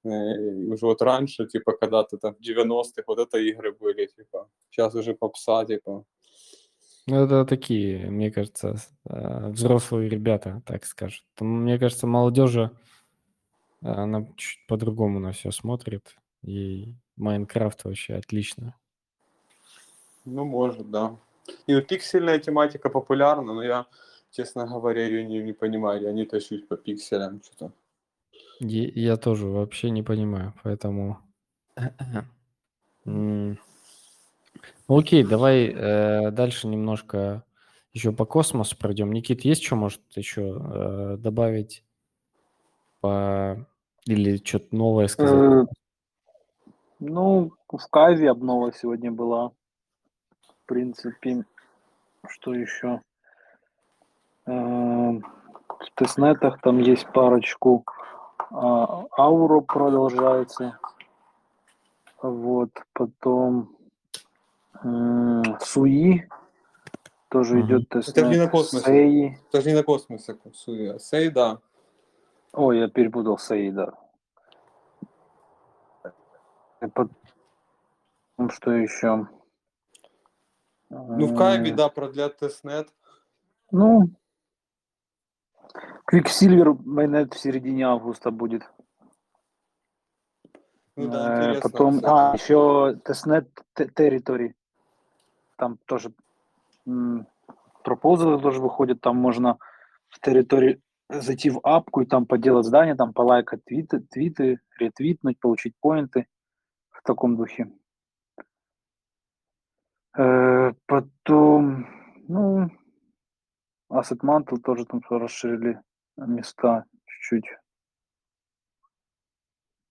э, 0.03 0.10
уже 0.10 0.86
вот 0.86 1.01
раньше, 1.01 1.48
типа, 1.48 1.74
когда-то 1.74 2.17
там 2.17 2.36
в 2.36 2.39
90-х 2.41 3.03
вот 3.08 3.19
это 3.19 3.38
игры 3.38 3.72
были, 3.74 4.08
типа, 4.08 4.50
сейчас 4.69 4.96
уже 4.96 5.13
попса, 5.13 5.65
типа. 5.65 6.05
Ну, 7.10 7.24
это 7.24 7.44
такие, 7.44 8.10
мне 8.12 8.30
кажется, 8.30 8.75
э, 9.06 9.50
взрослые 9.50 10.10
ребята, 10.10 10.62
так 10.66 10.86
скажут. 10.86 11.25
Мне 11.39 11.80
кажется, 11.80 12.06
молодежи, 12.06 12.70
она 13.82 14.28
чуть 14.38 14.60
по-другому 14.68 15.20
на 15.20 15.32
все 15.32 15.50
смотрит, 15.51 16.16
и 16.44 16.94
Майнкрафт 17.18 17.84
вообще 17.84 18.13
отлично. 18.13 18.75
Ну, 20.25 20.46
может, 20.46 20.92
да. 20.92 21.16
И 21.66 21.74
вот 21.74 21.88
пиксельная 21.88 22.38
тематика 22.38 22.89
популярна, 22.89 23.54
но 23.54 23.63
я, 23.63 23.88
честно 24.30 24.68
говоря, 24.68 25.04
ее 25.04 25.25
не, 25.25 25.39
не 25.42 25.54
понимаю. 25.54 26.04
Я 26.04 26.12
не 26.12 26.25
тащусь 26.25 26.62
по 26.62 26.78
пикселям 26.78 27.42
что-то. 27.42 27.72
Я, 28.60 28.88
я 28.94 29.18
тоже 29.18 29.48
вообще 29.48 29.89
не 29.89 30.04
понимаю, 30.04 30.54
поэтому... 30.63 31.18
Окей, 34.88 35.24
давай 35.24 35.68
э, 35.68 36.32
дальше 36.32 36.68
немножко 36.68 37.44
еще 37.94 38.12
по 38.12 38.25
космосу 38.25 38.78
пройдем. 38.78 39.12
Никит, 39.12 39.42
есть 39.42 39.63
что, 39.63 39.75
может, 39.75 40.01
еще 40.16 40.60
э, 40.60 41.18
добавить 41.18 41.84
по... 43.01 43.66
или 44.06 44.38
что-то 44.38 44.75
новое 44.75 45.08
сказать? 45.08 45.68
Э, 45.68 45.74
ну, 47.00 47.54
в 47.68 47.88
Кайве 47.89 48.32
обнова 48.32 48.74
сегодня 48.74 49.12
была. 49.12 49.50
В 49.50 50.66
принципе, 50.66 51.46
что 52.28 52.54
еще? 52.54 53.01
Э, 54.46 54.51
в 54.51 55.92
тестнетах 55.96 56.60
там 56.62 56.80
есть 56.80 57.08
парочку. 57.13 57.86
А, 58.51 59.06
Ауру 59.18 59.62
продолжается. 59.62 60.80
Вот, 62.22 62.72
потом 62.94 63.75
Суи 65.62 66.29
тоже 67.29 67.57
Мгм. 67.57 67.65
идет 67.65 67.95
Это 67.95 68.25
же 68.25 68.27
не 68.31 68.38
на 68.38 68.48
космосе. 68.48 68.86
Сей. 68.86 69.38
Это 69.50 69.62
же 69.62 69.69
не 69.69 69.75
на 69.75 69.83
космосе, 69.83 70.38
Sui. 70.53 70.98
Sei, 71.00 71.29
да. 71.29 71.59
Ой, 72.53 72.79
я 72.79 72.88
перепутал 72.88 73.38
Sei, 73.38 73.72
да. 73.71 73.93
Потом, 76.79 77.12
что 78.50 78.71
еще? 78.71 79.27
Ну, 80.89 81.27
в 81.27 81.36
Kyve, 81.36 81.69
М, 81.71 81.75
да, 81.75 81.89
продлят 81.89 82.38
testnet. 82.38 82.88
Ну, 83.71 84.09
Quicksilver 86.12 86.74
mainnet 86.84 87.34
в 87.33 87.39
середине 87.39 87.86
августа 87.86 88.31
будет. 88.31 88.63
Ну 90.95 91.12
да, 91.12 91.30
Э, 91.30 91.43
интересно. 91.51 91.69
Потом, 91.69 92.01
а, 92.06 92.34
еще 92.34 92.99
testnet 93.06 93.47
Те- 93.75 93.86
Teritori. 93.86 94.54
Там 95.60 95.78
тоже 95.86 96.13
пропозалы 97.84 98.41
тоже 98.41 98.62
выходят. 98.62 99.02
Там 99.02 99.17
можно 99.17 99.60
в 100.08 100.19
территории 100.22 100.82
зайти 101.10 101.50
в 101.50 101.60
апку 101.63 102.02
и 102.02 102.06
там 102.06 102.26
поделать 102.26 102.65
здание, 102.65 102.95
там 102.95 103.13
полайкать 103.13 103.65
твиты, 103.65 104.00
твиты, 104.00 104.62
ретвитнуть, 104.78 105.39
получить 105.39 105.76
поинты 105.82 106.28
в 106.89 107.02
таком 107.04 107.36
духе. 107.36 107.72
Э, 110.17 110.72
Потом, 110.86 111.88
ну, 112.28 112.69
Asset 113.91 114.22
Mantle 114.24 114.62
тоже 114.63 114.86
там 114.86 115.02
расширили 115.10 115.82
места 116.15 116.86
чуть-чуть. 117.06 117.45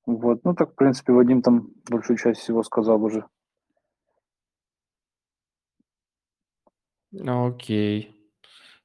Вот, 0.07 0.42
ну 0.44 0.54
так, 0.54 0.72
в 0.72 0.74
принципе, 0.74 1.12
Вадим 1.12 1.42
там 1.42 1.68
большую 1.90 2.16
часть 2.16 2.40
всего 2.40 2.62
сказал 2.62 3.02
уже. 3.02 3.26
Окей. 7.26 8.14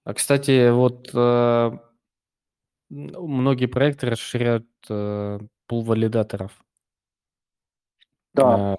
А, 0.06 0.14
кстати, 0.14 0.70
вот 0.72 1.10
э, 1.14 1.18
м, 1.18 1.80
многие 2.90 3.66
проекты 3.68 4.10
расширяют 4.10 4.68
э, 4.90 5.40
пул 5.68 5.84
валидаторов. 5.84 6.52
Да, 8.34 8.74
Э, 8.74 8.76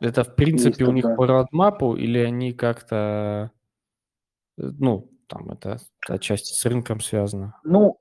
Это, 0.00 0.24
в 0.24 0.34
принципе, 0.36 0.84
у 0.84 0.92
них 0.92 1.02
такое. 1.02 1.16
по 1.16 1.26
родмапу 1.26 1.96
или 1.96 2.18
они 2.18 2.52
как-то, 2.52 3.50
э, 4.58 4.62
ну, 4.78 5.10
там 5.26 5.50
это 5.50 5.78
отчасти 6.08 6.52
с 6.52 6.64
рынком 6.66 7.00
связано? 7.00 7.58
Ну, 7.64 7.98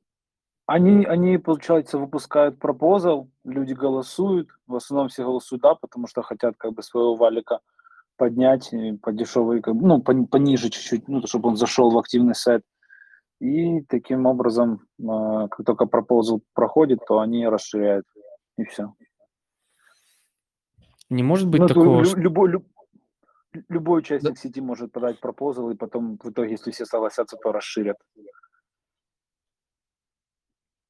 они, 0.68 1.06
они, 1.06 1.38
получается, 1.38 1.98
выпускают 1.98 2.60
пропозал, 2.60 3.30
люди 3.44 3.74
голосуют, 3.74 4.50
в 4.68 4.76
основном 4.76 5.08
все 5.10 5.24
голосуют 5.24 5.62
да, 5.64 5.76
потому 5.76 6.08
что 6.08 6.22
хотят 6.22 6.56
как 6.58 6.74
бы 6.74 6.84
своего 6.84 7.16
валика 7.16 7.60
поднять 8.18 8.74
и 8.74 8.94
по 8.94 9.12
дешевой, 9.12 9.62
как 9.62 9.76
бы, 9.76 9.88
ну, 9.88 10.00
пон- 10.00 10.28
пониже 10.28 10.70
чуть-чуть, 10.70 11.08
ну, 11.08 11.26
чтобы 11.28 11.50
он 11.50 11.58
зашел 11.58 11.92
в 11.92 11.98
активный 11.98 12.36
сет. 12.36 12.64
И 13.40 13.82
таким 13.82 14.26
образом, 14.26 14.88
э, 15.00 15.48
как 15.50 15.66
только 15.66 15.86
пропозал 15.86 16.42
проходит, 16.54 17.00
то 17.08 17.20
они 17.20 17.48
расширяют, 17.48 18.06
и 18.58 18.64
все. 18.64 18.94
Не 21.10 21.24
может 21.24 21.48
быть 21.50 21.62
Ну, 21.62 21.68
такого, 21.68 22.02
лю- 22.02 22.16
любой, 22.16 22.50
люб- 22.50 22.68
любой 23.70 24.00
участник 24.00 24.38
сети 24.38 24.62
может 24.62 24.92
подать 24.92 25.20
пропозал, 25.20 25.70
и 25.70 25.76
потом 25.76 26.18
в 26.24 26.30
итоге, 26.30 26.52
если 26.52 26.72
все 26.72 26.86
согласятся, 26.86 27.38
то 27.38 27.52
расширят. 27.52 27.98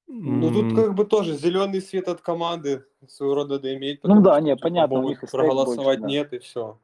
Ну, 0.08 0.52
тут 0.52 0.74
как 0.74 0.94
бы 0.94 1.06
тоже 1.06 1.36
зеленый 1.36 1.82
свет 1.82 2.08
от 2.08 2.22
команды 2.22 2.86
своего 3.08 3.36
рода 3.36 3.60
да 3.60 3.74
иметь. 3.76 4.02
Ну 4.04 4.22
да, 4.22 4.36
что, 4.36 4.42
не, 4.42 4.56
типа, 4.56 4.62
понятно, 4.62 5.00
у 5.00 5.02
могут 5.02 5.10
них 5.10 5.24
и 5.24 5.28
стейк 5.28 5.42
проголосовать 5.42 6.00
больше, 6.00 6.02
да. 6.02 6.08
нет, 6.08 6.34
и 6.34 6.38
все. 6.38 6.80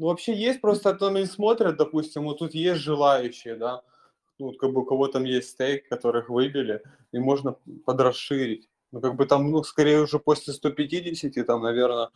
Ну, 0.00 0.06
вообще 0.06 0.34
есть, 0.34 0.62
просто 0.62 0.94
там 0.94 1.18
и 1.18 1.26
смотрят, 1.26 1.76
допустим, 1.76 2.24
вот 2.24 2.38
тут 2.38 2.54
есть 2.54 2.80
желающие, 2.80 3.54
да, 3.54 3.82
ну, 4.38 4.54
как 4.54 4.72
бы 4.72 4.80
у 4.80 4.84
кого 4.86 5.08
там 5.08 5.24
есть 5.24 5.50
стейк, 5.50 5.90
которых 5.90 6.30
выбили, 6.30 6.82
и 7.12 7.18
можно 7.18 7.56
подрасширить. 7.84 8.70
Ну, 8.92 9.02
как 9.02 9.16
бы 9.16 9.26
там, 9.26 9.50
ну, 9.50 9.62
скорее 9.62 10.00
уже 10.00 10.18
после 10.18 10.54
150, 10.54 11.46
там, 11.46 11.60
наверное, 11.62 12.08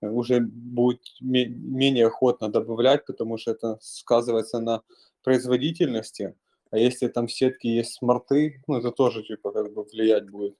уже 0.00 0.38
будет 0.40 1.02
ме- 1.20 1.48
менее 1.48 2.06
охотно 2.06 2.48
добавлять, 2.48 3.04
потому 3.06 3.38
что 3.38 3.50
это 3.50 3.76
сказывается 3.80 4.60
на 4.60 4.82
производительности. 5.24 6.36
А 6.70 6.78
если 6.78 7.08
там 7.08 7.26
в 7.26 7.32
сетке 7.32 7.74
есть 7.74 7.94
смарты, 7.94 8.62
ну, 8.68 8.76
это 8.76 8.92
тоже, 8.92 9.24
типа, 9.24 9.50
как 9.50 9.74
бы 9.74 9.82
влиять 9.82 10.30
будет. 10.30 10.54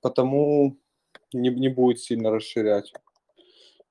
Потому 0.00 0.76
не, 1.32 1.50
не 1.50 1.68
будет 1.68 2.00
сильно 2.00 2.32
расширять. 2.32 2.92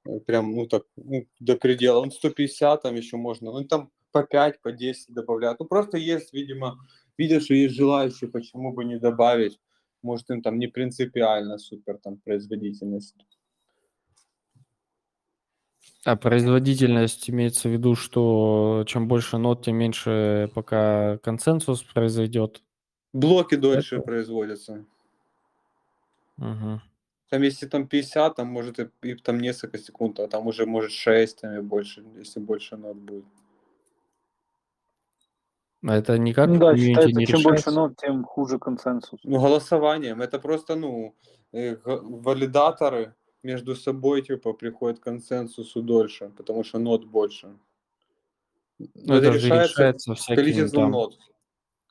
Э, 0.07 0.19
Прям, 0.25 0.53
ну, 0.55 0.67
так, 0.67 0.83
ну, 0.95 1.25
до 1.39 1.55
предела. 1.57 1.99
Он 1.99 2.11
150 2.11 2.81
там 2.81 2.95
еще 2.95 3.17
можно, 3.17 3.51
ну, 3.51 3.63
там 3.65 3.91
по 4.11 4.23
5, 4.23 4.61
по 4.61 4.71
10 4.71 5.13
добавляют. 5.13 5.59
Ну, 5.59 5.65
просто 5.65 5.97
есть, 5.97 6.33
видимо, 6.33 6.77
видят, 7.17 7.43
что 7.43 7.53
есть 7.53 7.75
желающие, 7.75 8.29
почему 8.29 8.73
бы 8.73 8.85
не 8.85 8.97
добавить. 8.99 9.59
Может, 10.03 10.29
им 10.29 10.41
там 10.41 10.59
не 10.59 10.67
принципиально 10.67 11.57
супер 11.57 11.97
там 11.97 12.17
производительность. 12.17 13.15
А 16.05 16.15
производительность 16.15 17.29
имеется 17.29 17.67
в 17.67 17.71
виду, 17.73 17.95
что 17.95 18.83
чем 18.87 19.07
больше 19.07 19.37
нот, 19.37 19.65
тем 19.65 19.75
меньше 19.75 20.49
пока 20.53 21.17
консенсус 21.17 21.83
произойдет. 21.83 22.61
Блоки 23.13 23.55
дольше 23.55 23.95
Это- 23.97 24.05
производятся. 24.05 24.85
Мгм. 26.37 26.81
Там 27.29 27.41
если 27.41 27.67
там 27.67 27.87
50, 27.87 28.35
там 28.35 28.47
может 28.47 28.79
и, 28.79 28.89
и 29.01 29.15
там 29.15 29.39
несколько 29.39 29.77
секунд, 29.77 30.19
а 30.19 30.27
там 30.27 30.47
уже 30.47 30.65
может 30.65 30.91
6 30.91 31.41
там 31.41 31.57
и 31.57 31.61
больше, 31.61 32.03
если 32.17 32.39
больше 32.39 32.77
нот 32.77 32.97
будет. 32.97 33.25
А 35.85 35.95
это 35.95 36.17
никак 36.17 36.49
Ну 36.49 36.57
да, 36.57 36.75
считается, 36.75 37.19
не 37.19 37.25
чем 37.25 37.43
больше 37.43 37.61
решается? 37.61 37.71
нот, 37.71 37.97
тем 37.97 38.23
хуже 38.23 38.57
консенсус. 38.57 39.19
Ну, 39.23 39.39
голосованием. 39.39 40.21
Это 40.21 40.39
просто, 40.39 40.75
ну, 40.75 41.15
э, 41.51 41.77
валидаторы 41.83 43.13
между 43.43 43.75
собой, 43.75 44.21
типа, 44.21 44.53
приходят 44.53 44.99
к 44.99 45.03
консенсусу 45.03 45.81
дольше, 45.81 46.31
потому 46.35 46.63
что 46.63 46.79
нот 46.79 47.05
больше. 47.05 47.57
Ну, 48.79 49.15
это 49.15 49.33
же 49.33 49.47
решается 49.47 50.15
всяким 50.15 50.35
количеством 50.35 50.83
там... 50.83 50.91
нод. 50.91 51.17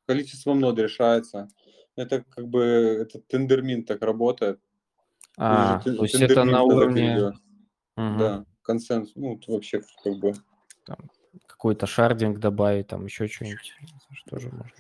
Количеством 0.06 0.60
нод 0.60 0.78
решается. 0.78 1.48
Это 1.94 2.24
как 2.28 2.48
бы 2.48 2.60
этот 2.60 3.26
тендермин 3.28 3.84
так 3.84 4.02
работает. 4.02 4.60
А, 5.36 5.80
то 5.80 6.02
есть 6.02 6.14
это 6.14 6.44
на 6.44 6.62
уровне 6.62 7.32
Да, 7.96 8.44
консенсус. 8.62 9.14
Ну, 9.16 9.40
вообще 9.46 9.82
как 10.02 10.16
бы... 10.18 10.32
какой-то 11.46 11.86
шардинг 11.86 12.38
добавить, 12.38 12.88
там 12.88 13.04
еще 13.04 13.28
что-нибудь. 13.28 13.74
Что 14.12 14.38
же 14.38 14.50
можно? 14.50 14.70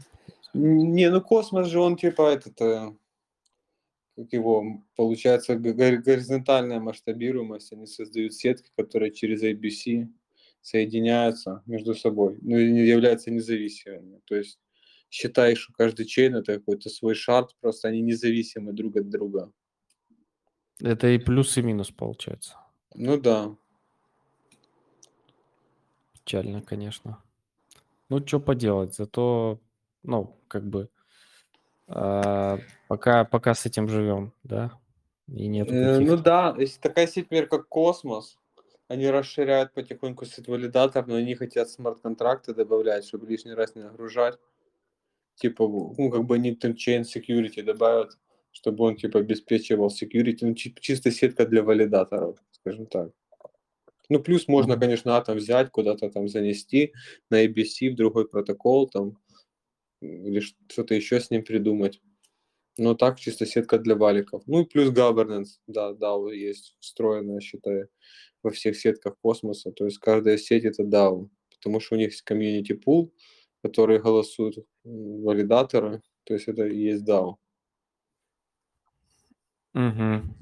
Не, 0.54 1.10
ну 1.10 1.20
космос 1.20 1.68
же 1.68 1.80
он 1.80 1.96
типа 1.96 2.32
этот, 2.32 2.58
э, 2.62 2.90
как 4.16 4.32
его, 4.32 4.82
получается 4.96 5.56
горизонтальная 5.56 6.80
масштабируемость, 6.80 7.74
они 7.74 7.86
создают 7.86 8.32
сетки, 8.32 8.70
которые 8.74 9.12
через 9.12 9.42
ABC 9.42 10.08
соединяются 10.62 11.62
между 11.66 11.94
собой, 11.94 12.38
ну 12.40 12.56
и 12.56 12.88
являются 12.88 13.30
независимыми. 13.30 14.22
То 14.24 14.36
есть 14.36 14.58
считай, 15.10 15.54
что 15.56 15.74
каждый 15.74 16.06
чейн 16.06 16.36
это 16.36 16.54
какой-то 16.54 16.88
свой 16.88 17.14
шард, 17.14 17.54
просто 17.60 17.88
они 17.88 18.00
независимы 18.00 18.72
друг 18.72 18.96
от 18.96 19.10
друга. 19.10 19.52
Это 20.80 21.08
и 21.08 21.18
плюс, 21.18 21.56
и 21.56 21.62
минус 21.62 21.90
получается. 21.90 22.56
Ну 22.94 23.18
да. 23.18 23.54
Печально, 26.12 26.60
конечно. 26.62 27.22
Ну, 28.08 28.24
что 28.26 28.40
поделать, 28.40 28.94
зато, 28.94 29.60
ну, 30.02 30.36
как 30.48 30.64
бы, 30.64 30.88
а, 31.88 32.58
пока, 32.88 33.24
пока 33.24 33.54
с 33.54 33.66
этим 33.66 33.88
живем, 33.88 34.32
да, 34.44 34.72
и 35.28 35.46
нет 35.48 35.70
Э, 35.70 35.98
ну 35.98 36.16
да, 36.16 36.54
если 36.58 36.80
такая 36.80 37.06
сеть, 37.06 37.24
например, 37.24 37.48
как 37.48 37.68
Космос, 37.68 38.38
они 38.88 39.08
расширяют 39.08 39.72
потихоньку 39.72 40.24
сет 40.24 40.46
валидатор, 40.46 41.06
но 41.06 41.16
они 41.16 41.34
хотят 41.34 41.68
смарт-контракты 41.68 42.54
добавлять, 42.54 43.04
чтобы 43.04 43.26
лишний 43.26 43.54
раз 43.54 43.74
не 43.74 43.82
нагружать. 43.82 44.38
Типа, 45.34 45.66
ну, 45.66 46.10
как 46.10 46.24
бы 46.24 46.36
они 46.36 46.54
chain 46.54 47.02
security 47.02 47.62
добавят, 47.62 48.16
чтобы 48.56 48.84
он, 48.84 48.96
типа, 48.96 49.18
обеспечивал 49.18 49.88
security, 49.88 50.38
ну, 50.40 50.54
чи- 50.54 50.74
чисто 50.80 51.10
сетка 51.10 51.44
для 51.46 51.62
валидаторов, 51.62 52.38
скажем 52.52 52.86
так. 52.86 53.12
Ну, 54.08 54.18
плюс 54.20 54.48
можно, 54.48 54.78
конечно, 54.78 55.16
атом 55.16 55.36
взять, 55.36 55.70
куда-то 55.70 56.08
там 56.08 56.26
занести 56.26 56.94
на 57.30 57.44
ABC 57.44 57.90
в 57.90 57.96
другой 57.96 58.26
протокол, 58.26 58.88
там, 58.88 59.18
или 60.00 60.40
что-то 60.40 60.94
еще 60.94 61.20
с 61.20 61.30
ним 61.30 61.44
придумать. 61.44 62.00
Но 62.78 62.94
так 62.94 63.20
чисто 63.20 63.44
сетка 63.44 63.78
для 63.78 63.94
валиков. 63.94 64.42
Ну 64.46 64.62
и 64.62 64.64
плюс 64.64 64.88
governance, 64.90 65.60
да, 65.66 65.92
DAO 65.92 66.32
есть 66.34 66.76
встроенная, 66.80 67.40
считаю, 67.40 67.90
во 68.42 68.50
всех 68.50 68.76
сетках 68.76 69.18
космоса. 69.20 69.70
То 69.70 69.84
есть 69.84 69.98
каждая 69.98 70.38
сеть 70.38 70.64
это 70.64 70.82
DAO, 70.82 71.28
потому 71.50 71.80
что 71.80 71.96
у 71.96 71.98
них 71.98 72.12
есть 72.12 72.22
комьюнити 72.22 72.72
пул, 72.72 73.12
которые 73.62 74.00
голосуют 74.00 74.56
валидаторы. 74.84 76.00
То 76.24 76.34
есть 76.34 76.48
это 76.48 76.66
и 76.66 76.78
есть 76.78 77.06
DAO. 77.06 77.36
Мгм. 79.76 80.34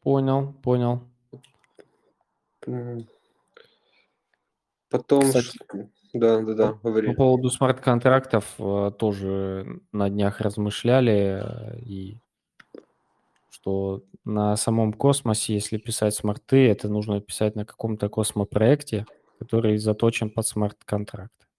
Понял, 0.00 0.52
понял. 0.62 1.02
Потом, 4.88 5.22
Кстати, 5.22 5.58
да, 6.12 6.40
да, 6.40 6.54
да, 6.54 6.72
По 6.72 6.88
говори. 6.88 7.14
поводу 7.14 7.50
смарт-контрактов 7.50 8.54
э, 8.58 8.92
тоже 8.96 9.80
на 9.90 10.08
днях 10.08 10.40
размышляли, 10.40 11.42
э, 11.42 11.80
и 11.80 12.20
что 13.50 14.04
на 14.24 14.56
самом 14.56 14.92
космосе, 14.92 15.54
если 15.54 15.78
писать 15.78 16.14
смарты, 16.14 16.68
это 16.68 16.88
нужно 16.88 17.20
писать 17.20 17.56
на 17.56 17.64
каком-то 17.64 18.08
космопроекте, 18.08 19.04
который 19.40 19.78
заточен 19.78 20.30
под 20.30 20.46
смарт-контракт. 20.46 21.49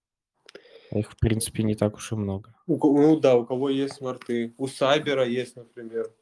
Их, 0.92 1.10
в 1.10 1.16
принципе, 1.16 1.62
не 1.62 1.74
так 1.74 1.96
уж 1.96 2.12
и 2.12 2.14
много. 2.14 2.54
У 2.66 2.76
ну 2.76 3.18
да, 3.18 3.36
у 3.36 3.46
кого 3.46 3.70
есть 3.70 3.94
смарты. 3.94 4.54
У 4.58 4.66
Cyber 4.66 5.16
а 5.16 5.26
есть, 5.26 5.56
например, 5.56 6.12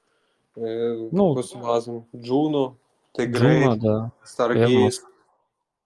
э, 0.56 1.08
Ну, 1.10 1.34
CosmWasm, 1.34 2.06
Juno, 2.14 2.56
Juno, 2.56 2.76
Тегрейт, 3.12 3.80
да, 3.80 4.12
Stargaze. 4.24 4.70
Evmos. 4.70 5.02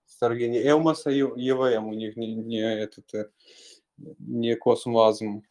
Старгейт. 0.05 0.51
Не 0.51 0.63
Элмос, 0.63 1.07
а 1.07 1.11
Е- 1.11 1.33
ЕВМ 1.35 1.87
у 1.87 1.93
них 1.93 2.15
не, 2.15 2.35
не 2.35 2.59
этот, 2.59 3.11
э, 3.15 3.29
не 4.19 4.55
Космазм. 4.55 5.41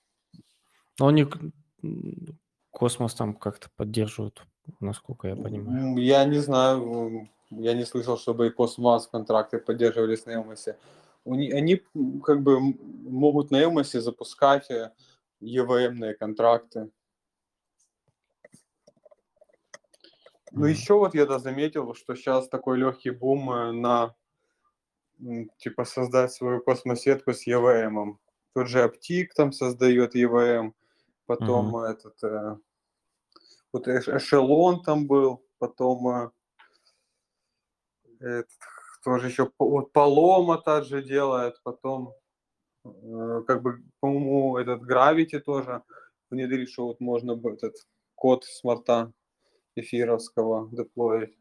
Но 1.01 1.09
они 1.09 1.27
космос 2.71 3.15
там 3.15 3.35
как-то 3.35 3.69
поддерживают, 3.77 4.47
насколько 4.81 5.29
я 5.29 5.37
понимаю. 5.37 5.97
Я 5.97 6.25
не 6.25 6.39
знаю, 6.39 7.29
я 7.51 7.75
не 7.75 7.85
слышал, 7.85 8.17
чтобы 8.17 8.47
и 8.47 8.51
Космаз 8.51 9.09
контракты 9.09 9.59
поддерживались 9.59 10.25
на 10.25 10.33
Элмосе. 10.33 10.77
Они 11.25 11.83
м, 11.95 12.21
как 12.21 12.43
бы 12.43 12.61
могут 12.61 13.51
на 13.51 13.57
Элмосе 13.57 14.01
запускать 14.01 14.71
э, 14.71 14.93
ЕВМные 15.41 16.15
контракты. 16.15 16.91
Ну, 20.53 20.67
еще 20.67 20.95
вот 20.95 21.15
я 21.15 21.27
да 21.27 21.39
заметил, 21.39 21.95
что 21.95 22.15
сейчас 22.15 22.49
такой 22.49 22.79
легкий 22.79 23.11
бум 23.11 23.51
э, 23.51 23.73
на 23.73 24.15
типа 25.59 25.85
создать 25.85 26.33
свою 26.33 26.61
космосетку 26.61 27.33
с 27.33 27.47
EVM. 27.47 28.19
Тот 28.53 28.69
же 28.69 28.83
Аптик 28.83 29.35
там 29.35 29.53
создает 29.53 30.15
EVM, 30.15 30.73
потом 31.27 31.69
Мгм. 31.69 31.77
этот 31.87 32.23
э, 32.23 32.57
вот 33.73 33.89
эш- 33.89 34.17
эшелон 34.17 34.83
там 34.83 35.07
был, 35.07 35.45
потом 35.59 36.09
э, 36.09 36.31
этот, 38.21 38.51
тоже 39.05 39.29
еще 39.29 39.51
вот 39.59 39.93
Палома 39.93 40.59
также 40.59 41.03
делает, 41.03 41.61
потом 41.63 42.15
э, 42.85 43.43
как 43.47 43.63
бы, 43.63 43.83
по-моему, 44.01 44.57
этот 44.57 44.83
Gravity 44.83 45.41
тоже 45.41 45.83
внедрили, 46.31 46.67
что 46.67 46.87
вот 46.87 47.01
можно 47.01 47.37
бы 47.37 47.53
этот 47.53 47.75
код 48.15 48.45
смарта 48.45 49.13
эфировского 49.77 50.69
деплоить. 50.73 51.37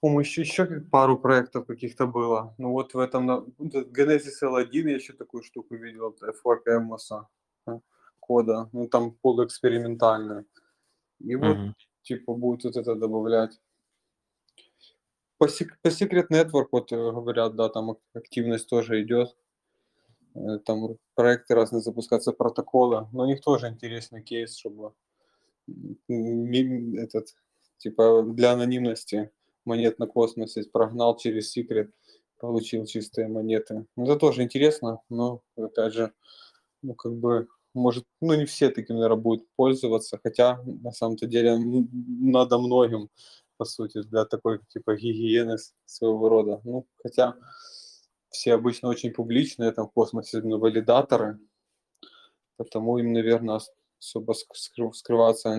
По-моему, 0.00 0.20
еще, 0.20 0.42
еще 0.42 0.66
пару 0.90 1.18
проектов 1.18 1.66
каких-то 1.66 2.06
было. 2.06 2.54
Ну 2.58 2.72
вот 2.72 2.92
в 2.94 2.98
этом, 2.98 3.54
Genesis 3.58 4.42
L1 4.42 4.68
я 4.72 4.94
еще 4.96 5.12
такую 5.14 5.42
штуку 5.42 5.76
видел, 5.76 6.10
это 6.10 6.34
Fork 6.44 6.66
Amos 6.68 7.24
э, 7.66 7.80
кода, 8.20 8.68
ну 8.72 8.88
там 8.88 9.12
полуэкспериментальная. 9.22 10.44
И 11.20 11.36
вот 11.36 11.56
Мгм. 11.56 11.74
типа 12.02 12.34
будет 12.34 12.64
вот 12.64 12.76
это 12.76 12.94
добавлять. 12.94 13.60
По, 15.44 15.50
сек- 15.50 15.78
по 15.82 15.88
Secret 15.88 16.28
Network, 16.30 16.68
вот 16.72 16.90
э, 16.90 16.96
говорят, 16.96 17.54
да, 17.54 17.68
там 17.68 17.90
ак- 17.90 17.98
активность 18.14 18.66
тоже 18.66 19.02
идет. 19.02 19.36
Э, 20.34 20.58
Там 20.64 20.96
проекты 21.14 21.54
разные 21.54 21.82
запускаться, 21.82 22.32
протоколы. 22.32 23.08
Но 23.12 23.24
у 23.24 23.26
них 23.26 23.42
тоже 23.42 23.68
интересный 23.68 24.22
кейс, 24.22 24.56
чтобы 24.56 24.92
этот, 26.08 27.34
типа 27.76 28.22
для 28.26 28.52
анонимности 28.52 29.30
монет 29.66 29.98
на 29.98 30.06
космосе 30.06 30.64
прогнал 30.64 31.16
через 31.18 31.54
Secret, 31.54 31.90
получил 32.38 32.86
чистые 32.86 33.28
монеты. 33.28 33.84
Это 33.98 34.16
тоже 34.16 34.42
интересно, 34.44 35.00
но 35.10 35.42
опять 35.56 35.92
же, 35.92 36.12
ну 36.82 36.94
как 36.94 37.12
бы, 37.12 37.48
может, 37.74 38.04
ну 38.22 38.34
не 38.34 38.46
все 38.46 38.70
таким, 38.70 38.96
наверное, 38.96 39.22
будут 39.22 39.46
пользоваться, 39.56 40.18
хотя 40.22 40.62
на 40.64 40.92
самом-то 40.92 41.26
деле 41.26 41.58
надо 41.58 42.58
многим, 42.58 43.10
по 43.56 43.64
сути, 43.64 44.02
для 44.02 44.24
такой 44.24 44.60
типа 44.68 44.96
гигиены 44.96 45.56
своего 45.84 46.28
рода. 46.28 46.60
Ну, 46.64 46.86
хотя 47.02 47.36
все 48.30 48.54
обычно 48.54 48.88
очень 48.88 49.12
публичные 49.12 49.72
там 49.72 49.88
в 49.88 49.92
космосе, 49.92 50.38
именно 50.38 50.58
валидаторы, 50.58 51.38
потому 52.56 52.98
им, 52.98 53.12
наверное, 53.12 53.60
особо 53.98 54.32
ск- 54.32 54.56
скры- 54.56 54.92
скрываться 54.92 55.56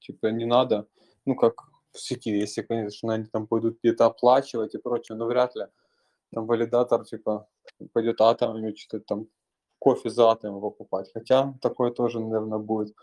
типа 0.00 0.28
не 0.28 0.44
надо. 0.44 0.86
Ну, 1.26 1.34
как 1.36 1.62
в 1.92 1.98
сети, 2.00 2.30
если, 2.30 2.62
конечно, 2.62 3.12
они 3.14 3.26
там 3.26 3.46
пойдут 3.46 3.78
где-то 3.82 4.06
оплачивать 4.06 4.74
и 4.74 4.78
прочее, 4.78 5.16
но 5.16 5.26
вряд 5.26 5.54
ли 5.56 5.66
там 6.32 6.46
валидатор, 6.46 7.04
типа, 7.04 7.48
пойдет 7.92 8.20
атомами, 8.20 8.74
что-то 8.74 9.04
там 9.04 9.28
кофе 9.78 10.10
за 10.10 10.30
атомы 10.30 10.60
покупать. 10.60 11.10
Хотя 11.12 11.54
такое 11.60 11.90
тоже, 11.90 12.20
наверное, 12.20 12.58
будет 12.58 12.94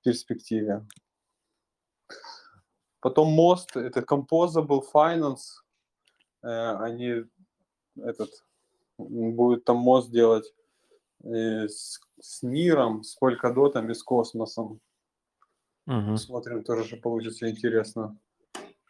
в 0.00 0.04
перспективе. 0.04 0.86
Потом 3.02 3.32
мост, 3.32 3.76
это 3.76 4.00
Composable 4.00 4.82
Finance, 4.94 5.64
э, 6.44 6.76
они 6.76 7.24
этот 7.96 8.30
будет 8.96 9.64
там 9.64 9.78
мост 9.78 10.12
делать 10.12 10.54
э, 11.24 11.66
с, 11.66 12.00
с 12.20 12.42
миром, 12.44 13.02
с 13.02 13.18
Polkadot 13.20 13.90
и 13.90 13.94
с 13.94 14.04
космосом. 14.04 14.80
Мгм. 15.86 16.12
Посмотрим, 16.12 16.62
тоже 16.62 16.84
же 16.84 16.96
получится 16.96 17.50
интересно. 17.50 18.16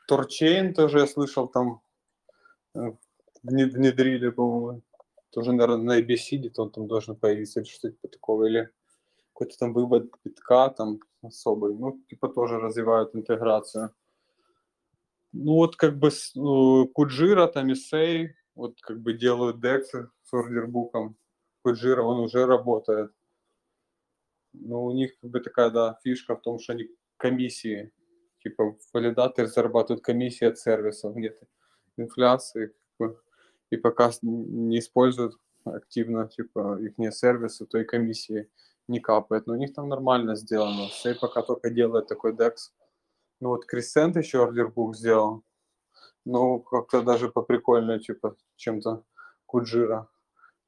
Торчейн 0.06 0.74
тоже 0.74 0.98
я 0.98 1.06
слышал 1.06 1.48
там 1.48 1.80
э, 2.74 2.92
вне- 3.42 3.70
внедрили, 3.70 4.28
по-моему. 4.28 4.82
Тоже, 5.30 5.52
наверное, 5.52 5.84
на 5.84 6.00
ABC 6.00 6.36
где-то 6.36 6.64
он 6.64 6.70
там 6.70 6.86
должен 6.86 7.16
появиться 7.16 7.60
или 7.60 7.66
что-то 7.66 7.94
типа 7.94 8.08
такого. 8.08 8.44
Или 8.44 8.68
какой-то 9.32 9.56
там 9.56 9.72
вывод 9.72 10.12
битка 10.22 10.68
там 10.68 11.00
особый. 11.22 11.74
Ну, 11.74 11.98
типа 12.10 12.28
тоже 12.28 12.58
развивают 12.58 13.14
интеграцию. 13.14 13.94
Ну 15.32 15.54
вот 15.54 15.76
как 15.76 15.98
бы 15.98 16.08
э, 16.08 16.86
Куджира, 16.92 17.46
там 17.46 17.72
Исей, 17.72 18.34
вот 18.54 18.80
как 18.82 19.00
бы 19.00 19.14
делают 19.14 19.64
DEX 19.64 19.84
с 20.22 20.32
ордербуком. 20.32 21.16
Куджира, 21.62 22.02
он 22.02 22.20
уже 22.20 22.46
работает. 22.46 23.12
Но 24.52 24.84
у 24.84 24.92
них 24.92 25.18
как 25.20 25.30
бы 25.30 25.40
такая, 25.40 25.70
да, 25.70 25.98
фишка 26.04 26.36
в 26.36 26.42
том, 26.42 26.58
что 26.58 26.74
они 26.74 26.88
комиссии, 27.16 27.92
типа 28.42 28.76
валидаторы 28.92 29.48
зарабатывают 29.48 30.04
комиссии 30.04 30.46
от 30.46 30.58
сервисов, 30.58 31.14
где-то 31.14 31.46
инфляции, 31.96 32.74
как 32.98 33.08
бы, 33.10 33.20
и 33.70 33.76
пока 33.76 34.10
не 34.22 34.78
используют 34.78 35.36
активно, 35.64 36.28
типа, 36.28 36.78
их 36.80 36.98
не 36.98 37.10
сервисы, 37.12 37.66
то 37.66 37.78
и 37.78 37.84
комиссии 37.84 38.50
не 38.88 39.00
капает. 39.00 39.46
Но 39.46 39.54
у 39.54 39.56
них 39.56 39.72
там 39.72 39.88
нормально 39.88 40.34
сделано. 40.34 40.88
Все 40.88 41.14
пока 41.14 41.42
только 41.42 41.70
делает 41.70 42.08
такой 42.08 42.32
DEX. 42.32 42.72
Ну 43.42 43.48
вот 43.48 43.64
Crescent 43.68 44.16
еще 44.16 44.44
ордербук 44.44 44.94
сделал. 44.94 45.42
Ну, 46.24 46.60
как-то 46.60 47.02
даже 47.02 47.28
поприкольнее, 47.28 47.98
типа, 47.98 48.36
чем-то 48.54 49.02
Куджира. 49.46 50.08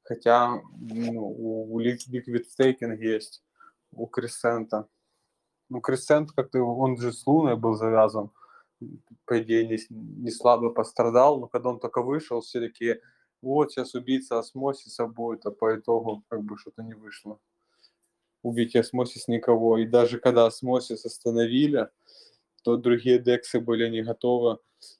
Хотя 0.03 0.61
ну, 0.77 1.33
у 1.71 1.79
Liquid 1.79 2.43
Staking 2.59 2.97
есть, 2.97 3.45
у 3.93 4.09
Crescent. 4.09 4.87
Ну, 5.69 5.79
Crescent 5.79 6.27
как-то, 6.35 6.59
он 6.63 6.97
же 6.97 7.13
с 7.13 7.25
Луной 7.25 7.55
был 7.55 7.75
завязан. 7.75 8.31
По 9.23 9.41
идее, 9.41 9.65
не, 9.65 9.77
не 9.89 10.29
слабо 10.29 10.69
пострадал, 10.69 11.39
но 11.39 11.47
когда 11.47 11.69
он 11.69 11.79
только 11.79 12.01
вышел, 12.01 12.41
все 12.41 12.59
такие, 12.59 12.99
вот, 13.41 13.71
сейчас 13.71 13.95
убийца 13.95 14.37
осмосиса 14.37 15.07
будет, 15.07 15.45
а 15.45 15.51
по 15.51 15.77
итогу 15.77 16.25
как 16.27 16.43
бы 16.43 16.57
что-то 16.57 16.83
не 16.83 16.93
вышло. 16.93 17.39
Убить 18.41 18.75
осмосис 18.75 19.29
никого. 19.29 19.77
И 19.77 19.85
даже 19.85 20.19
когда 20.19 20.45
осмосис 20.45 21.05
остановили, 21.05 21.89
то 22.65 22.77
другие 22.77 23.19
дексы 23.19 23.59
были 23.59 23.87
не 23.89 24.01
готовы, 24.01 24.57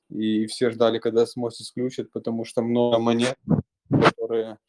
и 0.09 0.45
все 0.45 0.69
ждали, 0.69 0.99
когда 0.99 1.23
осмосис 1.23 1.71
включат, 1.71 2.11
потому 2.11 2.45
что 2.45 2.61
много 2.61 2.99
монет, 2.99 3.39
которые 3.89 4.59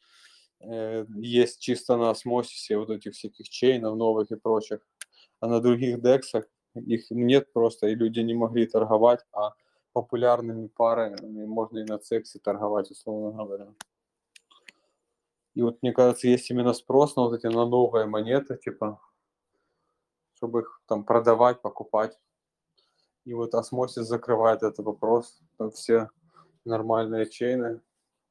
э, 0.61 1.05
есть 1.15 1.61
чисто 1.61 1.95
на 1.95 2.09
осмосисе, 2.09 2.77
вот 2.77 2.89
этих 2.89 3.13
всяких 3.13 3.49
чейнов 3.49 3.95
новых 3.95 4.31
и 4.31 4.35
прочих, 4.35 4.79
а 5.39 5.47
на 5.47 5.61
других 5.61 6.01
дексах 6.01 6.45
их 6.73 7.11
нет 7.11 7.53
просто, 7.53 7.87
и 7.87 7.95
люди 7.95 8.19
не 8.21 8.33
могли 8.33 8.65
торговать, 8.65 9.23
а 9.31 9.53
популярными 9.93 10.65
парами 10.65 11.45
можно 11.45 11.77
и 11.77 11.83
на 11.83 11.99
сексе 11.99 12.39
торговать, 12.39 12.89
условно 12.89 13.45
говоря. 13.45 13.67
И 15.53 15.61
вот 15.61 15.83
мне 15.83 15.91
кажется, 15.91 16.27
есть 16.27 16.49
именно 16.49 16.73
спрос 16.73 17.15
на 17.15 17.23
вот 17.23 17.35
эти 17.35 17.45
на 17.45 17.67
новые 17.67 18.07
монеты, 18.07 18.57
типа, 18.57 18.99
чтобы 20.33 20.61
их 20.61 20.81
там 20.87 21.03
продавать, 21.03 21.61
покупать. 21.61 22.17
И 23.27 23.33
вот 23.33 23.53
осмосис 23.55 24.07
закрывает 24.07 24.63
этот 24.63 24.85
вопрос. 24.85 25.41
Там 25.57 25.71
все 25.71 26.09
нормальные 26.63 27.29
чейны 27.29 27.81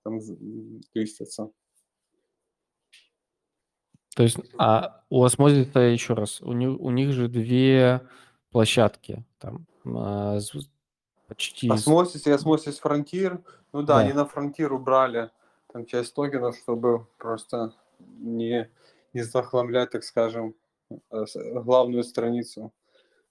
там 0.02 0.20
листятся. 0.94 1.50
То 4.14 4.22
есть, 4.22 4.38
а 4.56 5.02
у 5.10 5.22
осмозиса 5.22 5.80
еще 5.80 6.14
раз, 6.14 6.40
у 6.40 6.52
них, 6.54 6.80
у 6.80 6.90
них 6.90 7.12
же 7.12 7.28
две 7.28 8.08
площадки, 8.50 9.22
там 9.38 9.66
а, 9.84 10.38
почти... 11.28 11.68
Осмосис 11.68 12.26
и 12.26 12.30
Осмосис 12.30 12.78
Фронтир. 12.78 13.42
Ну 13.74 13.82
да, 13.82 13.96
да, 13.96 13.98
они 13.98 14.14
на 14.14 14.24
Фронтир 14.24 14.72
убрали 14.72 15.30
там 15.70 15.84
часть 15.84 16.14
токенов, 16.14 16.56
чтобы 16.56 17.06
просто 17.18 17.74
не, 17.98 18.70
не 19.12 19.22
захламлять, 19.22 19.90
так 19.90 20.04
скажем, 20.04 20.54
э, 20.88 21.24
главную 21.60 22.02
страницу. 22.02 22.72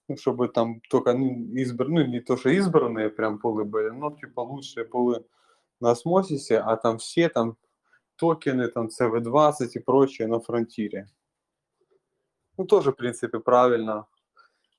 Ну, 0.08 0.16
чтобы 0.16 0.48
там 0.48 0.80
только 0.88 1.14
ну, 1.14 1.54
избранные, 1.54 2.04
ну, 2.04 2.12
не 2.12 2.20
то, 2.20 2.36
что 2.36 2.50
избранные 2.50 3.10
прям 3.10 3.38
пулы 3.38 3.64
были, 3.64 3.90
но 3.90 4.10
типа 4.10 4.40
лучшие 4.40 4.84
пулы 4.84 5.24
на 5.80 5.90
осмосисе, 5.90 6.58
а 6.58 6.76
там 6.76 6.98
все 6.98 7.28
там 7.28 7.56
токены, 8.16 8.68
там 8.68 8.88
CW20 8.88 9.68
и 9.74 9.78
прочее 9.80 10.28
на 10.28 10.40
фронтире. 10.40 11.08
Ну, 12.56 12.64
тоже, 12.64 12.92
в 12.92 12.96
принципе, 12.96 13.40
правильно. 13.40 14.06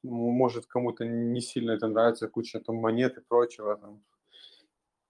Может, 0.04 0.66
кому-то 0.66 1.06
не 1.06 1.42
сильно 1.42 1.72
это 1.72 1.88
нравится, 1.88 2.28
куча 2.28 2.60
там 2.60 2.78
монет 2.78 3.18
и 3.18 3.22
прочего. 3.22 3.76
Там. 3.76 4.02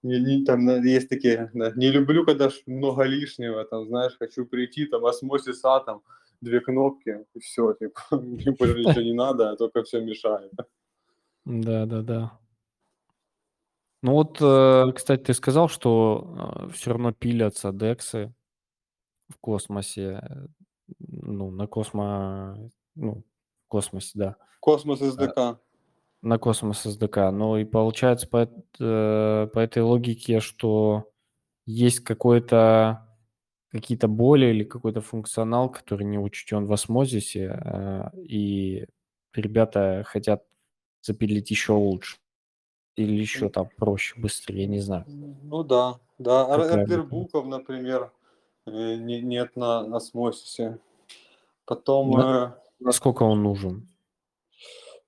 Не, 0.02 0.20
не, 0.20 0.44
там 0.44 0.66
есть 0.82 1.08
такие, 1.08 1.50
да, 1.54 1.72
не 1.76 1.90
люблю, 1.90 2.24
когда 2.24 2.50
много 2.66 3.02
лишнего, 3.04 3.64
там, 3.64 3.86
знаешь, 3.86 4.16
хочу 4.18 4.46
прийти, 4.46 4.86
там, 4.86 5.04
осмосис 5.04 5.64
атом, 5.64 6.02
две 6.40 6.60
кнопки, 6.60 7.24
и 7.34 7.40
все, 7.40 7.74
типа, 7.74 8.00
мне 8.12 8.52
больше 8.52 8.78
ничего 8.78 9.02
не 9.02 9.14
надо, 9.14 9.50
а 9.50 9.56
только 9.56 9.82
все 9.82 10.00
мешает. 10.00 10.52
Да, 11.44 11.86
да, 11.86 12.02
да. 12.02 12.38
Ну 14.02 14.12
вот, 14.12 14.38
э, 14.40 14.92
кстати, 14.94 15.22
ты 15.24 15.34
сказал, 15.34 15.68
что 15.68 16.68
э, 16.68 16.72
все 16.72 16.90
равно 16.90 17.12
пилятся 17.12 17.72
дексы 17.72 18.32
в 19.28 19.38
космосе, 19.40 20.20
э, 20.22 20.46
ну, 21.00 21.50
на 21.50 21.66
космо, 21.66 22.70
ну, 22.94 23.24
в 23.64 23.68
космосе, 23.68 24.12
да. 24.14 24.36
Cosmos 24.60 25.00
SDK. 25.00 25.58
На 26.22 26.38
космос 26.38 26.82
СДК. 26.82 27.30
Ну 27.32 27.56
и 27.56 27.64
получается 27.64 28.28
по, 28.28 28.46
по 28.76 29.58
этой 29.58 29.82
логике, 29.82 30.40
что 30.40 31.10
есть 31.64 32.00
какой-то 32.00 33.07
какие-то 33.70 34.08
боли 34.08 34.46
или 34.46 34.64
какой-то 34.64 35.00
функционал, 35.00 35.70
который 35.70 36.04
не 36.04 36.18
учтен 36.18 36.66
в 36.66 36.72
осмозисе, 36.72 38.10
и 38.16 38.86
ребята 39.34 40.04
хотят 40.06 40.44
запилить 41.02 41.50
еще 41.50 41.72
лучше. 41.72 42.18
Или 42.96 43.12
еще 43.12 43.48
там 43.48 43.68
проще, 43.76 44.20
быстрее, 44.20 44.66
не 44.66 44.80
знаю. 44.80 45.04
Ну 45.06 45.62
да, 45.62 46.00
да. 46.18 46.46
Ордербуков, 46.46 47.46
например, 47.46 48.10
э, 48.66 48.96
не, 48.96 49.20
нет 49.20 49.54
на 49.54 49.80
осмосисе. 49.96 50.80
Потом... 51.64 52.10
На, 52.10 52.58
э, 52.58 52.84
насколько 52.84 53.22
он 53.22 53.42
нужен? 53.44 53.88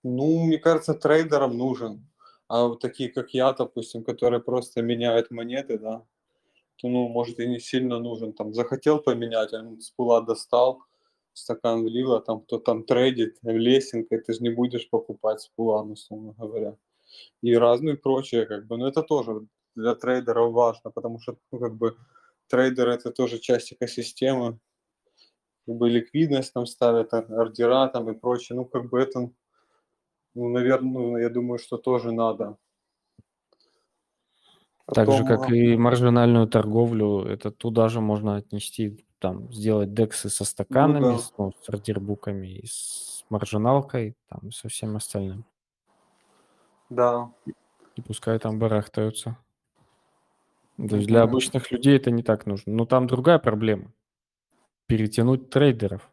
Ну, 0.04 0.46
мне 0.46 0.58
кажется, 0.58 0.94
трейдерам 0.94 1.58
нужен. 1.58 2.06
А 2.46 2.68
вот 2.68 2.80
такие, 2.80 3.10
как 3.10 3.34
я, 3.34 3.52
допустим, 3.52 4.04
которые 4.04 4.40
просто 4.40 4.82
меняют 4.82 5.32
монеты, 5.32 5.76
да, 5.76 6.04
ну, 6.88 7.08
может, 7.08 7.40
и 7.40 7.46
не 7.46 7.60
сильно 7.60 7.98
нужен. 7.98 8.32
Там 8.32 8.54
захотел 8.54 9.00
поменять, 9.00 9.52
он 9.52 9.80
с 9.80 9.90
пула 9.90 10.22
достал, 10.22 10.82
стакан 11.32 11.84
влил, 11.84 12.12
а 12.14 12.20
там 12.20 12.40
кто 12.40 12.58
там 12.58 12.84
трейдит, 12.84 13.38
лесенка, 13.42 14.18
ты 14.18 14.32
же 14.32 14.40
не 14.40 14.50
будешь 14.50 14.88
покупать 14.90 15.40
с 15.40 15.48
пула, 15.48 15.82
ну, 15.84 15.92
условно 15.92 16.34
говоря 16.38 16.76
и 17.42 17.54
разные 17.56 17.96
прочие, 17.96 18.46
как 18.46 18.66
бы, 18.66 18.76
но 18.76 18.88
это 18.88 19.02
тоже 19.02 19.46
для 19.74 19.94
трейдеров 19.94 20.52
важно, 20.52 20.90
потому 20.90 21.20
что, 21.20 21.36
ну, 21.52 21.58
как 21.58 21.76
бы, 21.76 21.96
трейдер 22.48 22.88
это 22.88 23.10
тоже 23.10 23.38
часть 23.38 23.72
экосистемы, 23.72 24.58
как 25.66 25.76
бы 25.76 25.88
ликвидность 25.88 26.52
там 26.52 26.66
ставят, 26.66 27.12
ордера 27.12 27.88
там 27.88 28.10
и 28.10 28.14
прочее, 28.14 28.56
ну, 28.56 28.64
как 28.64 28.90
бы 28.90 29.00
это, 29.00 29.30
ну, 30.34 30.48
наверное, 30.48 30.92
ну, 30.92 31.16
я 31.18 31.30
думаю, 31.30 31.58
что 31.58 31.76
тоже 31.78 32.12
надо. 32.12 32.56
Так 34.94 35.10
же, 35.10 35.24
как 35.24 35.50
и 35.50 35.76
маржинальную 35.76 36.46
торговлю, 36.46 37.22
это 37.22 37.50
туда 37.50 37.88
же 37.88 38.00
можно 38.00 38.36
отнести, 38.36 39.04
там, 39.18 39.52
сделать 39.52 39.94
дексы 39.94 40.28
со 40.28 40.44
стаканами, 40.44 41.04
ну, 41.04 41.12
да. 41.12 41.18
с, 41.18 41.32
ну, 41.38 41.52
с 41.62 41.68
ордербуками, 41.68 42.46
и 42.48 42.66
с 42.66 43.24
маржиналкой, 43.28 44.16
там, 44.28 44.50
со 44.50 44.68
всем 44.68 44.96
остальным. 44.96 45.44
Да. 46.88 47.30
И 47.94 48.02
пускай 48.02 48.38
там 48.38 48.58
барахтаются. 48.58 49.36
То 50.88 50.96
есть 50.96 51.08
для 51.08 51.22
обычных 51.22 51.70
людей 51.70 51.96
это 51.96 52.10
не 52.10 52.22
так 52.22 52.46
нужно. 52.46 52.72
Но 52.72 52.86
там 52.86 53.06
другая 53.06 53.38
проблема. 53.38 53.92
Перетянуть 54.86 55.50
трейдеров. 55.50 56.10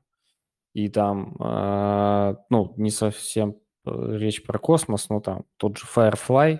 И 0.73 0.89
там, 0.89 1.35
э, 1.39 2.35
ну, 2.49 2.73
не 2.77 2.91
совсем 2.91 3.55
э, 3.85 4.17
речь 4.17 4.43
про 4.43 4.59
космос, 4.59 5.09
но 5.09 5.21
там 5.21 5.45
тот 5.55 5.77
же 5.77 5.85
Firefly, 5.87 6.59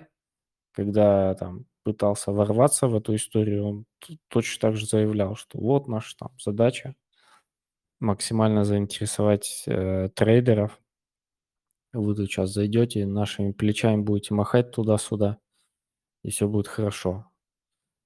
когда 0.72 1.34
там 1.34 1.66
пытался 1.88 2.32
ворваться 2.32 2.86
в 2.86 2.94
эту 2.94 3.14
историю, 3.14 3.66
он 3.66 3.84
точно 4.28 4.60
так 4.68 4.76
же 4.76 4.84
заявлял, 4.84 5.36
что 5.36 5.58
вот 5.58 5.88
наша 5.88 6.14
там 6.18 6.30
задача 6.38 6.94
максимально 7.98 8.64
заинтересовать 8.64 9.64
э, 9.66 10.10
трейдеров, 10.14 10.78
вы 11.94 12.14
тут 12.14 12.26
сейчас 12.26 12.50
зайдете, 12.50 13.06
нашими 13.06 13.52
плечами 13.52 14.02
будете 14.02 14.34
махать 14.34 14.70
туда-сюда, 14.70 15.38
и 16.22 16.30
все 16.30 16.46
будет 16.46 16.68
хорошо. 16.68 17.24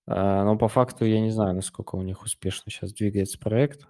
А, 0.07 0.45
но 0.45 0.57
по 0.57 0.69
факту 0.69 1.05
я 1.05 1.21
не 1.21 1.31
знаю, 1.31 1.57
насколько 1.57 1.97
у 1.97 2.03
них 2.03 2.23
успешно 2.23 2.71
сейчас 2.71 2.93
двигается 2.93 3.41
проект. 3.41 3.89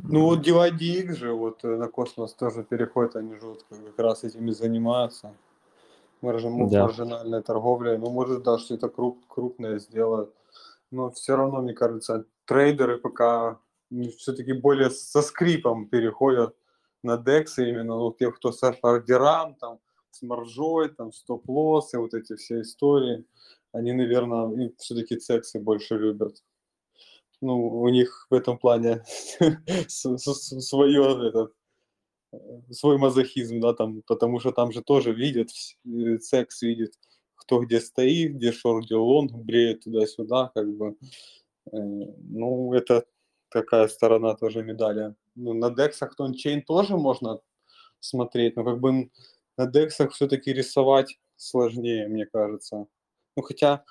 Ну 0.00 0.24
вот 0.24 0.44
DYDX 0.44 1.14
же 1.14 1.32
вот 1.32 1.64
э, 1.64 1.76
на 1.76 1.86
космос 1.86 2.34
тоже 2.34 2.64
переходит, 2.64 3.14
они 3.14 3.36
же 3.36 3.46
вот 3.46 3.64
как 3.70 3.98
раз 4.00 4.24
этими 4.24 4.50
занимаются. 4.50 5.32
Маржин, 6.22 6.68
да. 6.68 6.84
Маржинальной 6.84 7.42
торговлей. 7.42 7.98
Ну, 7.98 8.10
может, 8.10 8.42
даже 8.42 8.64
что-то 8.64 8.88
круп, 8.88 9.24
крупное 9.28 9.78
сделают. 9.78 10.34
Но 10.90 11.10
все 11.10 11.36
равно, 11.36 11.60
мне 11.62 11.74
кажется, 11.74 12.24
трейдеры 12.44 12.98
пока 12.98 13.58
все-таки 14.16 14.52
более 14.52 14.90
со 14.90 15.22
скрипом 15.22 15.88
переходят 15.88 16.54
на 17.02 17.16
DEX 17.16 17.46
именно, 17.58 17.96
ну, 17.96 18.12
тех, 18.12 18.36
кто 18.36 18.52
с 18.52 18.62
ордерам, 18.62 19.54
там, 19.54 19.78
с 20.10 20.22
маржой, 20.22 20.88
там, 20.88 21.12
стоп-лоссы, 21.12 21.98
вот 21.98 22.14
эти 22.14 22.36
все 22.36 22.62
истории. 22.62 23.24
они, 23.72 23.92
наверное, 23.92 24.72
все-таки 24.78 25.16
цексы 25.16 25.60
больше 25.60 25.96
любят. 25.96 26.42
Ну, 27.40 27.80
у 27.80 27.88
них 27.88 28.26
в 28.30 28.34
этом 28.34 28.58
плане 28.58 29.04
свое 29.88 31.28
этот, 31.28 31.52
свой 32.70 32.98
мазохизм, 32.98 33.60
да, 33.60 33.74
там, 33.74 34.02
потому 34.06 34.40
что 34.40 34.52
там 34.52 34.72
же 34.72 34.82
тоже 34.82 35.12
видят, 35.12 35.48
э, 35.86 36.18
секс 36.20 36.62
видит, 36.62 36.94
кто 37.36 37.60
где 37.60 37.80
стоит, 37.80 38.34
где 38.34 38.52
шорт, 38.52 38.84
где 38.84 38.96
лонг, 38.96 39.32
бреет 39.32 39.84
туда-сюда, 39.84 40.50
как 40.54 40.68
бы. 40.76 40.96
Э, 41.72 41.76
ну, 41.76 42.72
это 42.74 43.04
такая 43.50 43.88
сторона 43.88 44.34
тоже 44.34 44.62
медали. 44.62 45.14
Ну, 45.34 45.54
на 45.54 45.70
дексах 45.70 46.14
тончейн 46.16 46.62
тоже 46.62 46.96
можно 46.96 47.40
смотреть, 48.00 48.56
но 48.56 48.64
как 48.64 48.80
бы 48.80 49.10
на 49.56 49.66
дексах 49.66 50.12
все-таки 50.12 50.52
рисовать 50.52 51.18
сложнее, 51.36 52.08
мне 52.08 52.26
кажется. 52.26 52.86
Ну, 53.36 53.42
хотя 53.42 53.84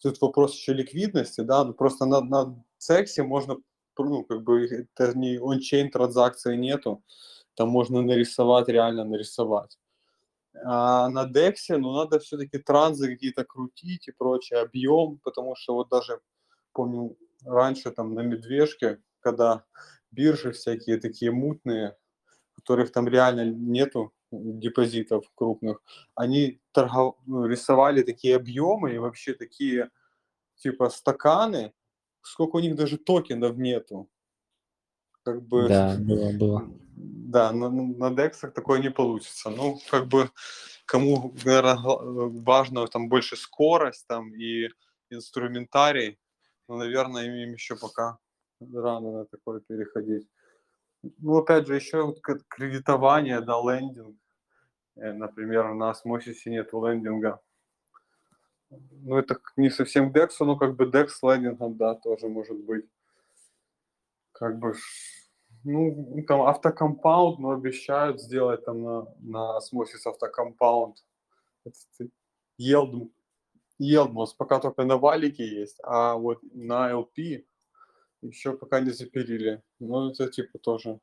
тут 0.00 0.20
вопрос 0.20 0.54
еще 0.54 0.72
ликвидности, 0.72 1.42
да, 1.42 1.64
ну, 1.64 1.74
просто 1.74 2.06
на, 2.06 2.20
на 2.20 2.64
сексе 2.78 3.22
можно, 3.22 3.56
ну, 3.98 4.24
как 4.24 4.42
бы, 4.42 4.66
это 4.66 5.16
не 5.16 5.38
ончейн 5.38 5.90
транзакции 5.90 6.56
нету, 6.56 7.02
там 7.54 7.68
можно 7.68 8.02
нарисовать, 8.02 8.68
реально 8.68 9.04
нарисовать. 9.04 9.78
А 10.64 11.08
на 11.08 11.24
дексе, 11.24 11.76
ну, 11.78 11.92
надо 11.92 12.18
все-таки 12.18 12.58
транзы 12.58 13.08
какие-то 13.08 13.44
крутить 13.44 14.08
и 14.08 14.12
прочее, 14.12 14.60
объем, 14.60 15.18
потому 15.24 15.56
что 15.56 15.74
вот 15.74 15.88
даже, 15.88 16.20
помню, 16.72 17.16
раньше 17.44 17.90
там 17.90 18.14
на 18.14 18.20
медвежке, 18.20 19.00
когда 19.20 19.64
биржи 20.10 20.52
всякие 20.52 20.98
такие 20.98 21.30
мутные, 21.30 21.96
которых 22.54 22.92
там 22.92 23.08
реально 23.08 23.46
нету 23.46 24.12
депозитов 24.30 25.30
крупных, 25.34 25.82
они 26.14 26.60
торгов... 26.72 27.16
Ну, 27.26 27.46
рисовали 27.46 28.02
такие 28.02 28.36
объемы 28.36 28.94
и 28.94 28.98
вообще 28.98 29.34
такие 29.34 29.90
типа 30.56 30.90
стаканы, 30.90 31.72
сколько 32.22 32.56
у 32.56 32.60
них 32.60 32.76
даже 32.76 32.98
токенов 32.98 33.56
нету. 33.56 34.08
Как 35.22 35.42
бы... 35.42 35.68
Да, 35.68 35.96
было, 35.98 36.32
было. 36.32 36.70
Да, 36.94 37.52
на, 37.52 37.70
на 37.70 38.10
дексах 38.10 38.52
такое 38.52 38.80
не 38.80 38.90
получится. 38.90 39.50
Ну, 39.50 39.78
как 39.90 40.06
бы 40.06 40.30
кому, 40.86 41.34
наверное, 41.44 41.78
важно 42.42 42.86
там 42.86 43.08
больше 43.08 43.36
скорость 43.36 44.06
там 44.06 44.34
и 44.34 44.68
инструментарий, 45.10 46.18
ну, 46.68 46.76
наверное, 46.76 47.24
им 47.24 47.52
еще 47.52 47.76
пока 47.76 48.18
рано 48.60 49.12
на 49.12 49.24
такое 49.26 49.60
переходить. 49.60 50.28
Ну, 51.18 51.38
опять 51.38 51.66
же, 51.66 51.74
еще 51.74 52.02
вот 52.02 52.20
кредитование, 52.48 53.40
да, 53.40 53.54
лендинг. 53.60 54.16
Э, 54.96 55.12
например, 55.12 55.74
на 55.74 55.90
осмосисе 55.90 56.50
нет 56.50 56.72
лендинга. 56.72 57.40
Ну, 58.70 59.16
это 59.16 59.38
не 59.56 59.70
совсем 59.70 60.12
DEX, 60.12 60.30
но 60.40 60.56
как 60.56 60.76
бы 60.76 60.84
DEX 60.86 61.08
лендингом, 61.22 61.76
да, 61.76 61.94
тоже 61.94 62.28
может 62.28 62.58
быть. 62.58 62.86
Как 64.32 64.58
бы, 64.58 64.74
ну, 65.64 66.24
там 66.26 66.42
автокомпаунд, 66.42 67.38
но 67.38 67.50
обещают 67.50 68.20
сделать 68.20 68.64
там 68.64 68.82
на, 68.82 69.06
на 69.20 69.56
осмосис 69.56 70.06
автокомпаунд. 70.06 70.96
Yield, 72.60 73.10
Yield 73.80 74.26
пока 74.36 74.58
только 74.58 74.84
на 74.84 74.96
валике 74.96 75.46
есть, 75.46 75.78
а 75.82 76.14
вот 76.14 76.38
на 76.52 76.90
LP 76.92 77.44
еще 78.22 78.56
пока 78.56 78.80
не 78.80 78.90
запилили. 78.90 79.62
Ну, 79.80 80.10
это 80.10 80.28
типа 80.28 80.58
тоже 80.58 81.00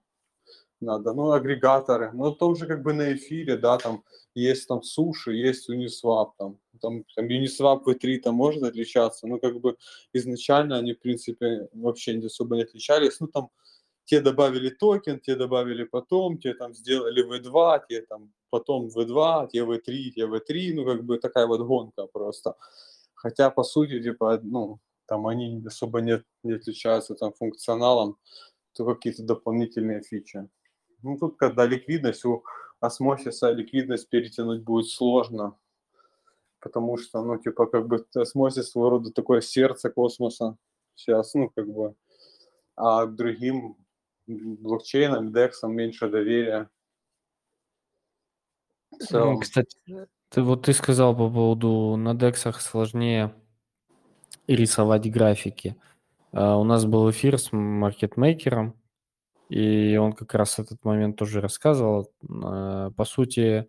надо. 0.81 1.13
Ну, 1.13 1.31
агрегаторы. 1.31 2.11
Ну, 2.13 2.31
том 2.33 2.55
же 2.55 2.65
как 2.65 2.81
бы 2.81 2.93
на 2.93 3.13
эфире, 3.13 3.57
да, 3.57 3.77
там 3.77 4.03
есть 4.33 4.67
там 4.67 4.81
суши, 4.81 5.33
есть 5.33 5.69
Uniswap, 5.69 6.31
там, 6.37 6.57
там, 6.81 7.03
там 7.15 7.25
Uniswap 7.25 7.83
V3 7.85 8.19
там 8.19 8.35
может 8.35 8.63
отличаться, 8.63 9.27
но 9.27 9.39
как 9.39 9.59
бы 9.59 9.75
изначально 10.13 10.77
они, 10.77 10.93
в 10.93 10.99
принципе, 10.99 11.67
вообще 11.73 12.13
не 12.15 12.25
особо 12.25 12.55
не 12.55 12.63
отличались. 12.63 13.19
Ну, 13.19 13.27
там 13.27 13.49
те 14.09 14.21
добавили 14.21 14.69
токен, 14.69 15.19
те 15.19 15.35
добавили 15.35 15.83
потом, 15.83 16.37
те 16.39 16.53
там 16.53 16.73
сделали 16.73 17.23
V2, 17.23 17.81
те 17.89 18.01
там 18.01 18.31
потом 18.49 18.87
V2, 18.87 19.49
те 19.49 19.59
V3, 19.59 20.11
те 20.15 20.25
V3, 20.25 20.73
ну, 20.73 20.85
как 20.85 21.03
бы 21.03 21.19
такая 21.19 21.45
вот 21.45 21.61
гонка 21.61 22.07
просто. 22.07 22.55
Хотя, 23.13 23.51
по 23.51 23.63
сути, 23.63 24.01
типа, 24.01 24.39
ну, 24.43 24.79
там 25.05 25.27
они 25.27 25.63
особо 25.67 26.01
не, 26.01 26.23
не 26.43 26.53
отличаются 26.53 27.13
там 27.13 27.33
функционалом, 27.33 28.17
то 28.73 28.85
какие-то 28.85 29.23
дополнительные 29.23 30.01
фичи. 30.01 30.49
Ну, 31.03 31.17
тут, 31.17 31.37
когда 31.37 31.67
ликвидность, 31.67 32.25
у 32.25 32.43
осмосиса 32.79 33.51
ликвидность 33.51 34.09
перетянуть 34.09 34.63
будет 34.63 34.87
сложно, 34.87 35.55
потому 36.59 36.97
что, 36.97 37.21
ну, 37.23 37.37
типа, 37.37 37.67
как 37.67 37.87
бы 37.87 38.03
осмосис 38.15 38.71
своего 38.71 38.89
рода 38.89 39.11
такое 39.11 39.41
сердце 39.41 39.91
космоса 39.91 40.57
сейчас, 40.95 41.35
ну, 41.35 41.51
как 41.55 41.67
бы, 41.67 41.93
а 42.75 43.05
к 43.05 43.15
другим 43.15 43.75
блокчейнам, 44.29 45.33
дексам 45.33 45.75
меньше 45.75 46.09
доверия. 46.09 46.69
So. 49.01 49.25
Ну, 49.25 49.39
кстати, 49.39 49.77
ты 50.29 50.41
вот 50.41 50.63
ты 50.63 50.73
сказал 50.73 51.15
по 51.15 51.29
поводу 51.29 51.95
на 51.95 52.13
дексах 52.13 52.61
сложнее 52.61 53.33
рисовать 54.47 55.09
графики. 55.11 55.75
Uh, 56.31 56.59
у 56.59 56.63
нас 56.63 56.85
был 56.85 57.09
эфир 57.09 57.39
с 57.39 57.51
маркетмейкером, 57.51 58.79
и 59.49 59.97
он 59.97 60.13
как 60.13 60.33
раз 60.35 60.59
этот 60.59 60.83
момент 60.85 61.17
тоже 61.17 61.41
рассказывал. 61.41 62.11
Э, 62.21 62.91
по 62.95 63.03
сути, 63.03 63.67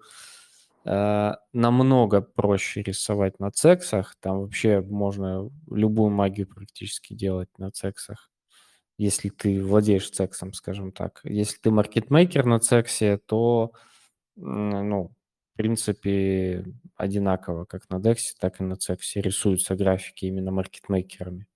э, 0.85 1.33
намного 1.53 2.21
проще 2.21 2.83
рисовать 2.83 3.41
на 3.41 3.51
цексах. 3.51 4.15
Там 4.21 4.41
вообще 4.41 4.83
можно 4.83 5.51
любую 5.71 6.11
магию 6.11 6.47
практически 6.47 7.15
делать 7.15 7.49
на 7.57 7.71
цексах, 7.71 8.30
если 9.01 9.31
ты 9.31 9.65
владеешь 9.65 10.11
цексом, 10.11 10.53
скажем 10.53 10.93
так. 10.93 11.23
Если 11.25 11.59
ты 11.59 11.71
маркетмейкер 11.71 12.45
на 12.45 12.61
цексе, 12.61 13.17
то, 13.17 13.73
ну, 14.37 15.15
в 15.55 15.57
принципе, 15.57 16.67
одинаково, 16.97 17.65
как 17.65 17.89
на 17.89 17.99
дексе, 17.99 18.35
так 18.39 18.61
и 18.61 18.65
на 18.65 18.77
цексе 18.77 19.23
рисуются 19.23 19.75
графики 19.75 20.27
именно 20.27 20.51
маркетмейкерами. 20.51 21.47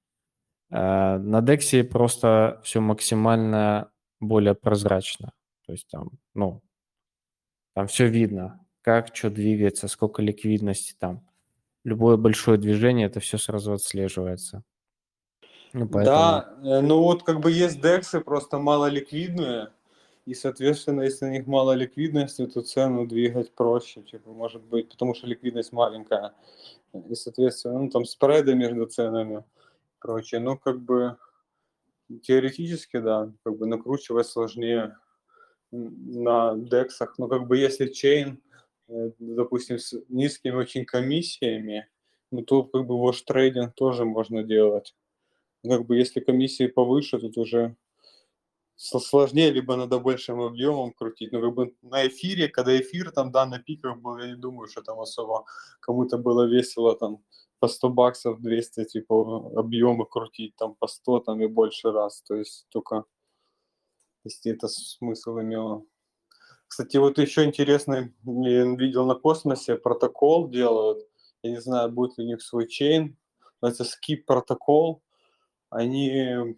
Э, 0.71 1.19
на 1.19 1.43
дексе 1.43 1.85
просто 1.85 2.63
все 2.65 2.81
максимально 2.81 3.91
более 4.21 4.55
прозрачно. 4.55 5.35
То 5.67 5.73
есть 5.73 5.89
там, 5.89 6.13
ну, 6.33 6.63
там 7.75 7.89
все 7.89 8.09
видно, 8.09 8.67
как 8.81 9.15
что 9.15 9.29
двигается, 9.29 9.89
сколько 9.89 10.23
ликвидности 10.23 10.95
там. 10.99 11.29
Любое 11.85 12.17
большое 12.17 12.57
движение, 12.57 13.09
это 13.09 13.21
все 13.21 13.37
сразу 13.37 13.75
отслеживается. 13.75 14.65
Ну, 15.75 15.87
поэтому... 15.87 16.17
Да, 16.17 16.55
э, 16.63 16.81
ну 16.81 17.03
вот 17.03 17.23
как 17.23 17.41
бы 17.41 17.53
есть 17.53 17.83
дексы, 17.83 18.21
просто 18.21 18.59
мало 18.59 18.87
ликвидные, 18.87 19.71
и, 20.25 20.33
соответственно, 20.33 21.03
если 21.03 21.27
на 21.27 21.33
них 21.33 21.47
мало 21.47 21.73
ликвидности, 21.73 22.47
то 22.47 22.63
цену 22.63 23.07
двигать 23.07 23.53
проще, 23.55 24.01
типа, 24.01 24.31
может 24.31 24.63
быть, 24.63 24.89
потому 24.89 25.15
что 25.15 25.27
ликвидность 25.27 25.73
маленькая. 25.73 26.33
И, 27.11 27.15
соответственно, 27.15 27.81
ну, 27.81 27.91
там 27.91 28.07
спреды 28.07 28.55
между 28.55 28.87
ценами, 28.87 29.45
прочее. 30.01 30.41
Ну, 30.41 30.57
как 30.57 30.81
бы, 30.81 31.19
Теоретически, 32.23 32.99
да, 32.99 33.33
как 33.45 33.57
бы 33.57 33.67
накручивать 33.67 34.27
сложнее 34.27 34.97
на 35.71 36.55
дексах. 36.57 37.19
Но 37.19 37.29
как 37.29 37.47
бы 37.47 37.57
если 37.57 37.89
чейн, 37.89 38.43
э, 38.89 39.11
допустим, 39.19 39.79
с 39.79 39.99
низкими 40.09 40.55
очень 40.55 40.85
комиссиями, 40.85 41.89
ну 42.31 42.43
то 42.43 42.65
как 42.65 42.87
бы 42.87 43.01
ваш 43.01 43.23
трейдинг 43.23 43.75
тоже 43.75 44.05
можно 44.05 44.43
делать. 44.43 44.95
Как 45.68 45.87
бы 45.87 45.96
если 45.96 46.20
комиссии 46.20 46.66
повыше, 46.66 47.18
тут 47.18 47.38
уже 47.38 47.77
сложнее, 48.77 49.50
либо 49.50 49.77
надо 49.77 49.98
большим 49.98 50.40
объемом 50.40 50.92
крутить. 50.92 51.33
Но 51.33 51.40
как 51.40 51.55
бы 51.55 51.74
на 51.83 52.07
эфире, 52.07 52.48
когда 52.48 52.79
эфир 52.79 53.11
там, 53.12 53.31
да, 53.31 53.46
на 53.46 53.59
пиках 53.59 53.98
был, 53.98 54.19
я 54.19 54.27
не 54.27 54.37
думаю, 54.37 54.69
что 54.69 54.83
там 54.83 55.00
особо 55.00 55.44
кому-то 55.81 56.19
было 56.19 56.46
весело 56.46 56.96
там 56.96 57.23
по 57.60 57.69
100 57.69 57.88
баксов 57.90 58.40
200 58.40 58.85
типа 58.85 59.58
объемы 59.58 60.06
крутить 60.06 60.54
там 60.56 60.75
по 60.75 60.87
100 60.87 61.21
там 61.21 61.40
и 61.40 61.46
больше 61.46 61.92
раз. 61.92 62.23
То 62.23 62.35
есть 62.35 62.67
только 62.69 63.04
если 64.25 64.52
это 64.52 64.69
смысл 64.69 65.38
имело. 65.40 65.85
Кстати 66.67 66.96
вот 66.98 67.19
еще 67.19 67.44
интересный 67.44 68.12
я 68.25 68.65
видел 68.77 69.06
на 69.06 69.15
космосе 69.15 69.77
протокол 69.77 70.48
делают. 70.48 71.06
Я 71.42 71.50
не 71.50 71.60
знаю 71.60 71.90
будет 71.90 72.19
ли 72.19 72.25
у 72.25 72.27
них 72.27 72.42
свой 72.42 72.67
чейн 72.69 73.17
но 73.65 73.69
это 73.69 73.85
skip 73.85 74.25
протокол 74.27 75.02
они 75.75 76.56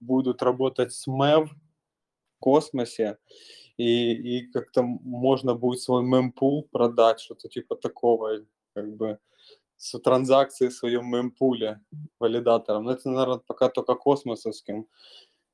будут 0.00 0.42
работать 0.42 0.92
с 0.92 1.08
MEV 1.08 1.46
в 1.46 2.38
космосе 2.38 3.18
и, 3.76 4.12
и 4.12 4.52
как-то 4.52 4.82
можно 4.82 5.54
будет 5.54 5.80
свой 5.80 6.02
мемпул 6.02 6.68
продать, 6.70 7.20
что-то 7.20 7.48
типа 7.48 7.76
такого, 7.76 8.44
как 8.74 8.94
бы 8.96 9.18
с 9.76 9.98
транзакцией 9.98 10.70
в 10.70 10.74
своем 10.74 11.10
мемпуле 11.10 11.80
валидатором. 12.18 12.84
Но 12.84 12.92
это, 12.92 13.08
наверное, 13.08 13.38
пока 13.38 13.70
только 13.70 13.94
космосовским. 13.94 14.86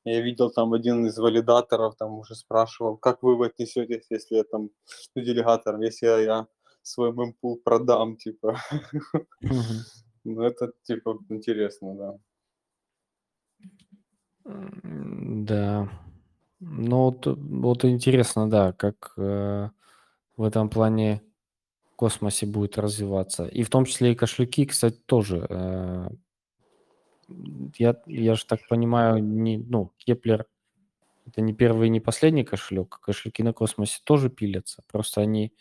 Я 0.05 0.21
видел 0.21 0.51
там 0.51 0.73
один 0.73 1.07
из 1.07 1.19
валидаторов, 1.19 1.97
там 1.97 2.19
уже 2.19 2.35
спрашивал, 2.35 2.97
как 2.97 3.23
вы 3.23 3.47
отнесетесь, 3.47 4.07
если 4.11 4.37
я 4.37 4.45
там 4.45 4.71
делегатором, 5.15 5.81
если 5.83 6.07
я, 6.07 6.19
я 6.19 6.47
свой 6.83 7.13
mempool 7.13 7.57
продам, 7.57 8.17
типа. 8.17 8.57
Ну, 10.29 10.43
это, 10.43 10.73
типа, 10.83 11.21
интересно, 11.29 11.95
да. 11.95 12.19
Да. 14.47 15.89
Ну, 16.61 16.97
вот, 16.97 17.27
вот 17.27 17.85
интересно, 17.85 18.49
да, 18.49 18.73
как 18.73 19.13
э, 19.17 19.71
в 20.37 20.43
этом 20.43 20.71
плане 20.71 21.23
космосе 21.97 22.47
будет 22.47 22.79
развиваться. 22.79 23.47
И 23.47 23.63
в 23.63 23.71
том 23.71 23.85
числе 23.85 24.13
и 24.13 24.15
кошельки, 24.15 24.67
кстати, 24.67 24.97
тоже. 25.07 25.47
Э, 25.51 26.09
я, 27.77 27.97
я 28.07 28.35
же 28.35 28.47
так 28.47 28.61
понимаю, 28.69 29.23
не, 29.23 29.59
ну, 29.59 29.93
Keplr 29.99 30.47
это 31.27 31.41
не 31.41 31.53
первый 31.53 31.89
и 31.89 31.91
не 31.91 32.01
последний 32.01 32.45
кошелек. 32.45 33.01
Кошельки 33.01 33.43
на 33.43 33.53
космосе 33.53 34.01
тоже 34.05 34.31
пилятся. 34.31 34.83
Просто 34.91 35.23
они 35.23 35.53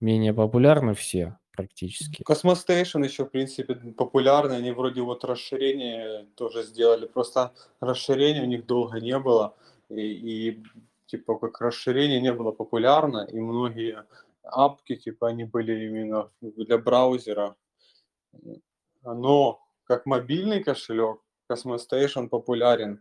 менее 0.00 0.32
популярны 0.32 0.94
все 0.94 1.39
практически. 1.60 2.22
Station 2.54 3.04
еще, 3.04 3.24
в 3.24 3.30
принципе, 3.30 3.74
популярны. 3.74 4.54
Они 4.54 4.70
вроде 4.72 5.02
вот 5.02 5.24
расширение 5.24 6.26
тоже 6.34 6.62
сделали. 6.62 7.06
Просто 7.06 7.52
расширения 7.80 8.42
у 8.42 8.46
них 8.46 8.66
долго 8.66 9.00
не 9.00 9.18
было. 9.18 9.54
И, 9.88 10.00
и 10.00 10.62
типа 11.06 11.38
как 11.38 11.60
расширение 11.60 12.20
не 12.20 12.32
было 12.32 12.52
популярно. 12.52 13.26
И 13.32 13.38
многие 13.40 14.04
апки, 14.42 14.96
типа, 14.96 15.28
они 15.28 15.44
были 15.44 15.86
именно 15.86 16.30
для 16.40 16.78
браузера. 16.78 17.56
Но 19.02 19.60
как 19.84 20.06
мобильный 20.06 20.62
кошелек 20.62 21.20
Station 21.50 22.28
популярен 22.28 23.00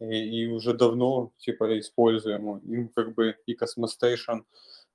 и, 0.00 0.42
и 0.42 0.46
уже 0.48 0.74
давно 0.74 1.32
типа 1.38 1.78
используем. 1.78 2.58
Им 2.58 2.88
как 2.88 3.14
бы 3.14 3.36
и 3.46 3.54
Cosmos 3.54 3.90
Station 4.00 4.44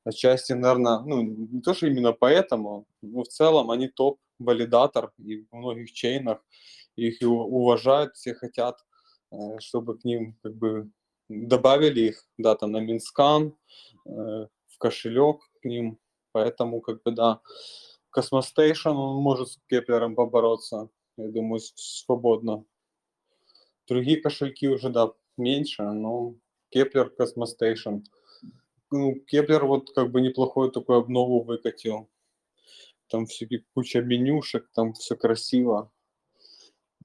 отчасти, 0.04 0.54
наверное, 0.54 1.00
ну, 1.00 1.22
не 1.22 1.62
то, 1.62 1.74
что 1.74 1.88
именно 1.88 2.14
поэтому, 2.14 2.86
но 3.02 3.24
в 3.24 3.28
целом 3.28 3.72
они 3.72 3.88
топ-валидатор 3.88 5.12
и 5.18 5.44
в 5.44 5.54
многих 5.54 5.92
чейнах. 5.92 6.44
Их 6.96 7.22
уважают, 7.22 8.16
все 8.16 8.34
хотят, 8.34 8.86
э, 9.32 9.60
чтобы 9.60 9.98
к 9.98 10.04
ним 10.04 10.36
как 10.44 10.56
бы 10.56 10.90
добавили 11.30 12.02
их, 12.02 12.26
да, 12.38 12.56
там 12.56 12.72
на 12.72 12.80
Mintscan, 12.80 13.56
э, 14.06 14.48
в 14.68 14.78
кошелек 14.78 15.42
к 15.62 15.66
ним, 15.66 15.98
поэтому 16.32 16.82
как 16.82 17.02
бы, 17.04 17.12
да, 17.12 17.42
Station, 18.18 18.92
он 18.92 19.22
может 19.22 19.50
с 19.50 19.60
Keplr 19.70 20.03
ом 20.03 20.16
побороться, 20.16 20.90
я 21.18 21.28
думаю, 21.30 21.62
свободно. 21.76 22.66
Другие 23.88 24.18
кошельки 24.22 24.68
уже, 24.68 24.90
да, 24.90 25.12
меньше, 25.38 25.84
но 25.84 26.36
Keplr, 26.70 27.14
Station– 27.18 28.04
ну, 28.92 29.16
Keplr 29.28 29.66
вот 29.66 29.92
как 29.94 30.12
бы 30.12 30.22
неплохую 30.22 30.72
такую 30.72 31.00
обнову 31.00 31.42
выкатил. 31.42 32.10
Там 33.08 33.26
все 33.26 33.48
куча 33.74 34.02
менюшек, 34.02 34.70
там 34.74 34.94
все 34.94 35.16
красиво. 35.16 35.92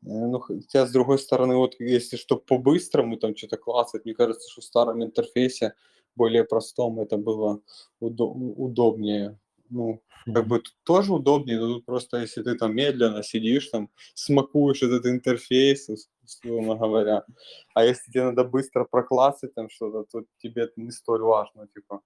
Э, 0.03 0.09
ну, 0.09 0.39
хотя, 0.41 0.87
с 0.87 0.93
другой 0.93 1.19
стороны, 1.19 1.57
вот 1.57 1.77
если 1.79 2.17
что 2.17 2.37
по-быстрому 2.37 3.17
там 3.17 3.37
что-то 3.37 3.57
классать, 3.57 4.05
мне 4.05 4.15
кажется, 4.15 4.51
что 4.51 4.61
в 4.61 4.65
старом 4.65 5.03
интерфейсе, 5.03 5.75
более 6.17 6.45
простом, 6.45 7.01
это 7.01 7.17
было 7.17 7.61
удо- 8.01 8.33
удобнее 8.33 9.39
ну, 9.75 10.03
как 10.33 10.47
бы 10.47 10.61
тут 10.61 10.75
тоже 10.85 11.13
удобнее, 11.13 11.59
но 11.59 11.75
тут 11.75 11.85
просто 11.85 12.19
если 12.19 12.43
ты 12.43 12.55
там 12.55 12.75
медленно 12.75 13.23
сидишь, 13.23 13.69
там, 13.69 13.91
смакуешь 14.15 14.83
этот 14.83 15.07
интерфейс, 15.07 15.89
условно 16.23 16.77
говоря, 16.77 17.25
а 17.75 17.85
если 17.85 18.11
тебе 18.11 18.25
надо 18.25 18.45
быстро 18.45 18.85
проклассать 18.85 19.55
там 19.55 19.69
что-то, 19.69 20.05
то 20.05 20.25
тебе 20.39 20.63
это 20.63 20.81
не 20.81 20.91
столь 20.91 21.23
важно, 21.23 21.67
типа. 21.75 22.01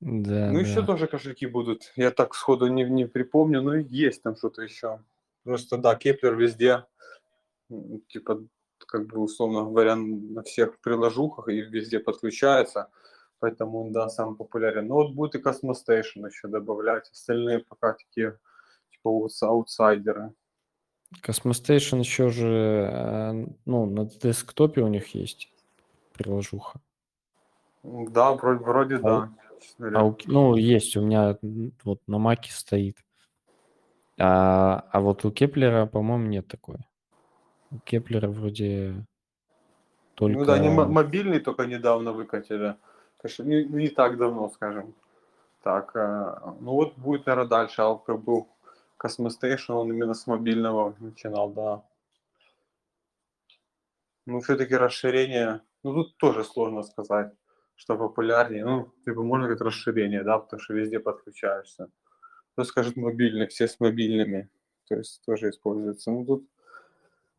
Да, 0.00 0.50
ну, 0.50 0.60
да. 0.60 0.60
еще 0.60 0.84
тоже 0.84 1.06
кошельки 1.06 1.46
будут. 1.46 1.92
Я 1.96 2.10
так 2.10 2.34
сходу 2.34 2.66
не, 2.66 2.84
не 2.84 3.06
припомню, 3.06 3.62
но 3.62 3.76
есть 3.76 4.22
там 4.22 4.36
что-то 4.36 4.62
еще. 4.62 5.00
Просто, 5.44 5.78
да, 5.78 5.94
Keplr 5.94 6.34
везде, 6.34 6.84
типа, 8.08 8.44
как 8.86 9.06
бы, 9.06 9.20
условно 9.20 9.62
говоря, 9.62 9.96
на 9.96 10.42
всех 10.42 10.78
приложухах 10.80 11.48
и 11.48 11.60
везде 11.60 12.00
подключается 12.00 12.90
поэтому 13.38 13.84
он, 13.84 13.92
да, 13.92 14.08
самый 14.08 14.36
популярен. 14.36 14.86
Но 14.86 14.94
вот 14.94 15.14
будет 15.14 15.34
и 15.34 15.38
Station 15.72 16.26
еще 16.26 16.48
добавлять, 16.48 17.10
остальные 17.10 17.60
пока 17.60 17.94
такие, 17.94 18.38
типа, 18.90 19.28
аутсайдеры. 19.42 20.32
Station 21.50 21.98
еще 21.98 22.28
же, 22.30 22.88
э, 22.90 23.46
ну, 23.66 23.86
на 23.86 24.06
десктопе 24.06 24.82
у 24.82 24.88
них 24.88 25.14
есть 25.14 25.52
приложуха. 26.12 26.80
Да, 27.82 28.32
вроде, 28.32 28.64
вроде 28.64 28.96
а, 28.96 29.00
да. 29.00 29.30
А, 29.78 30.14
ну, 30.26 30.56
есть, 30.56 30.96
у 30.96 31.02
меня 31.02 31.38
вот 31.84 32.00
на 32.06 32.18
Маке 32.18 32.52
стоит. 32.52 32.96
А, 34.18 34.84
а 34.90 35.00
вот 35.00 35.24
у 35.24 35.30
Кеплера, 35.30 35.86
по-моему, 35.86 36.26
нет 36.26 36.46
такой. 36.46 36.78
У 37.70 37.78
Кеплера 37.78 38.28
вроде 38.28 39.06
только... 40.14 40.38
Ну 40.38 40.44
да, 40.44 40.54
они 40.54 40.68
мобильный 40.68 41.40
только 41.40 41.66
недавно 41.66 42.12
выкатили 42.12 42.76
конечно, 43.24 43.42
не, 43.44 43.64
не 43.64 43.88
так 43.88 44.18
давно, 44.18 44.50
скажем 44.50 44.94
так. 45.62 45.96
Э, 45.96 46.52
ну 46.60 46.72
вот 46.72 46.96
будет, 46.98 47.24
наверное, 47.26 47.48
дальше. 47.48 47.80
А 47.80 47.96
как 47.96 48.22
был 48.22 48.48
Cosmos 49.02 49.30
Station, 49.40 49.74
он 49.74 49.90
именно 49.90 50.12
с 50.12 50.26
мобильного 50.26 50.94
начинал, 51.00 51.50
да. 51.50 51.82
Ну, 54.26 54.40
все-таки 54.40 54.74
расширение, 54.74 55.62
ну, 55.82 55.94
тут 55.94 56.16
тоже 56.16 56.44
сложно 56.44 56.82
сказать, 56.82 57.32
что 57.76 57.96
популярнее. 57.96 58.64
Ну, 58.64 58.90
типа, 59.04 59.22
можно 59.22 59.46
говорить 59.46 59.62
расширение, 59.62 60.22
да, 60.22 60.38
потому 60.38 60.60
что 60.60 60.74
везде 60.74 61.00
подключаешься. 61.00 61.90
Кто 62.52 62.64
скажет 62.64 62.96
мобильный, 62.96 63.46
все 63.46 63.68
с 63.68 63.80
мобильными, 63.80 64.48
то 64.88 64.96
есть 64.96 65.22
тоже 65.26 65.50
используется. 65.50 66.10
Ну, 66.10 66.24
тут, 66.24 66.48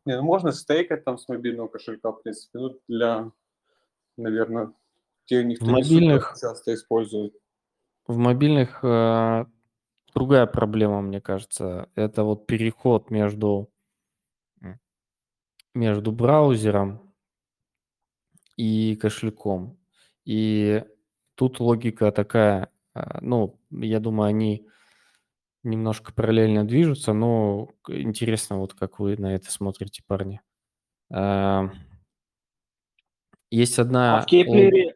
не, 0.04 0.16
ну, 0.16 0.22
можно 0.22 0.52
стейкать 0.52 1.04
там 1.04 1.18
с 1.18 1.28
мобильного 1.28 1.68
кошелька, 1.68 2.12
в 2.12 2.22
принципе, 2.22 2.58
ну, 2.58 2.80
для, 2.88 3.30
наверное, 4.16 4.72
те 5.26 5.44
никто 5.44 5.66
в 5.66 5.68
мобильных, 5.68 6.32
не 6.34 6.40
часто 6.40 6.74
использует. 6.74 7.34
В 8.06 8.16
мобильных 8.16 8.80
э, 8.82 9.44
другая 10.14 10.46
проблема, 10.46 11.02
мне 11.02 11.20
кажется, 11.20 11.90
это 11.94 12.22
вот 12.24 12.46
переход 12.46 13.10
между, 13.10 13.70
между 15.74 16.12
браузером 16.12 17.12
и 18.56 18.96
кошельком. 18.96 19.78
И 20.24 20.84
тут 21.34 21.60
логика 21.60 22.10
такая, 22.12 22.70
э, 22.94 23.18
ну, 23.20 23.60
я 23.70 24.00
думаю, 24.00 24.28
они 24.28 24.66
немножко 25.62 26.12
параллельно 26.12 26.66
движутся, 26.66 27.12
но 27.12 27.70
интересно, 27.88 28.58
вот 28.58 28.74
как 28.74 28.98
вы 29.00 29.16
на 29.16 29.34
это 29.34 29.50
смотрите, 29.50 30.02
парни. 30.06 30.40
Э, 31.10 31.68
есть 33.50 33.78
одна... 33.78 34.18
А 34.18 34.22
в 34.22 34.26
Keplr 34.26 34.75
е, 34.75 34.95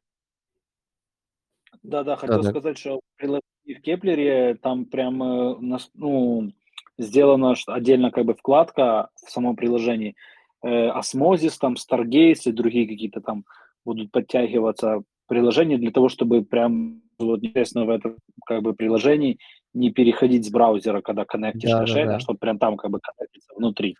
да-да, 1.82 2.16
хотел 2.16 2.38
Да-да. 2.38 2.50
сказать, 2.50 2.78
что 2.78 3.00
в 3.20 3.80
Keplr 3.82 4.44
е 4.44 4.56
там 4.60 4.84
прям 4.84 5.22
э, 5.22 5.56
ну, 5.94 6.52
сделана 6.98 7.54
отдельно 7.66 8.10
как 8.10 8.26
бы 8.26 8.34
вкладка 8.34 9.08
в 9.24 9.30
самом 9.30 9.56
приложении. 9.56 10.14
Э, 10.62 10.90
Osmosis, 10.90 11.54
там, 11.58 11.74
Stargaze 11.74 12.42
и 12.46 12.52
другие 12.52 12.86
какие-то 12.86 13.20
там 13.20 13.44
будут 13.84 14.10
подтягиваться 14.10 15.02
приложения 15.26 15.78
для 15.78 15.90
того, 15.90 16.08
чтобы 16.08 16.44
прям 16.44 17.02
вот 17.18 17.40
непосредственно 17.42 17.86
в 17.86 17.90
этом 17.90 18.16
как 18.44 18.62
бы 18.62 18.74
приложении 18.74 19.38
не 19.72 19.90
переходить 19.90 20.46
с 20.46 20.50
браузера, 20.50 21.00
когда 21.00 21.24
коннектишь 21.24 21.70
Да, 21.70 21.80
кошель, 21.80 22.06
да, 22.06 22.10
а 22.10 22.14
да. 22.14 22.20
чтобы 22.20 22.38
прям 22.38 22.58
там 22.58 22.76
как 22.76 22.90
бы 22.90 22.98
коннектиться 23.00 23.54
внутри. 23.54 23.96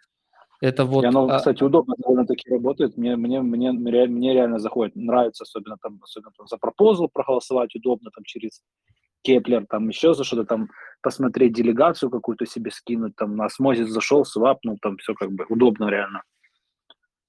Это 0.61 0.85
вот... 0.85 1.05
И 1.05 1.07
оно, 1.07 1.27
а, 1.27 1.39
кстати, 1.39 1.63
удобно 1.63 1.95
довольно-таки 1.99 2.51
работает. 2.51 2.97
Мне, 2.97 3.17
мне, 3.17 3.41
мне, 3.41 3.73
мне, 3.73 4.07
мне 4.07 4.35
реально 4.35 4.59
заходит, 4.59 4.95
нравится, 4.95 5.45
особенно 5.45 5.77
там, 5.81 5.99
особенно 6.03 6.33
там 6.37 6.47
за 6.47 6.59
proposal 6.59 7.09
проголосовать 7.09 7.75
удобно, 7.75 8.11
там 8.15 8.25
через 8.25 8.63
Keplr, 9.23 9.67
там 9.67 9.89
еще 9.89 10.13
за 10.15 10.25
что-то 10.25 10.45
там 10.45 10.69
посмотреть 11.03 11.55
делегацию 11.55 12.11
какую-то 12.11 12.45
себе 12.45 12.71
скинуть, 12.71 13.17
там 13.17 13.37
на 13.37 13.47
Osmosis 13.47 13.89
зашел, 13.89 14.25
свапнул, 14.25 14.79
там 14.83 14.99
все 14.99 15.15
как 15.15 15.33
бы 15.33 15.47
удобно 15.49 15.89
реально. 15.89 16.23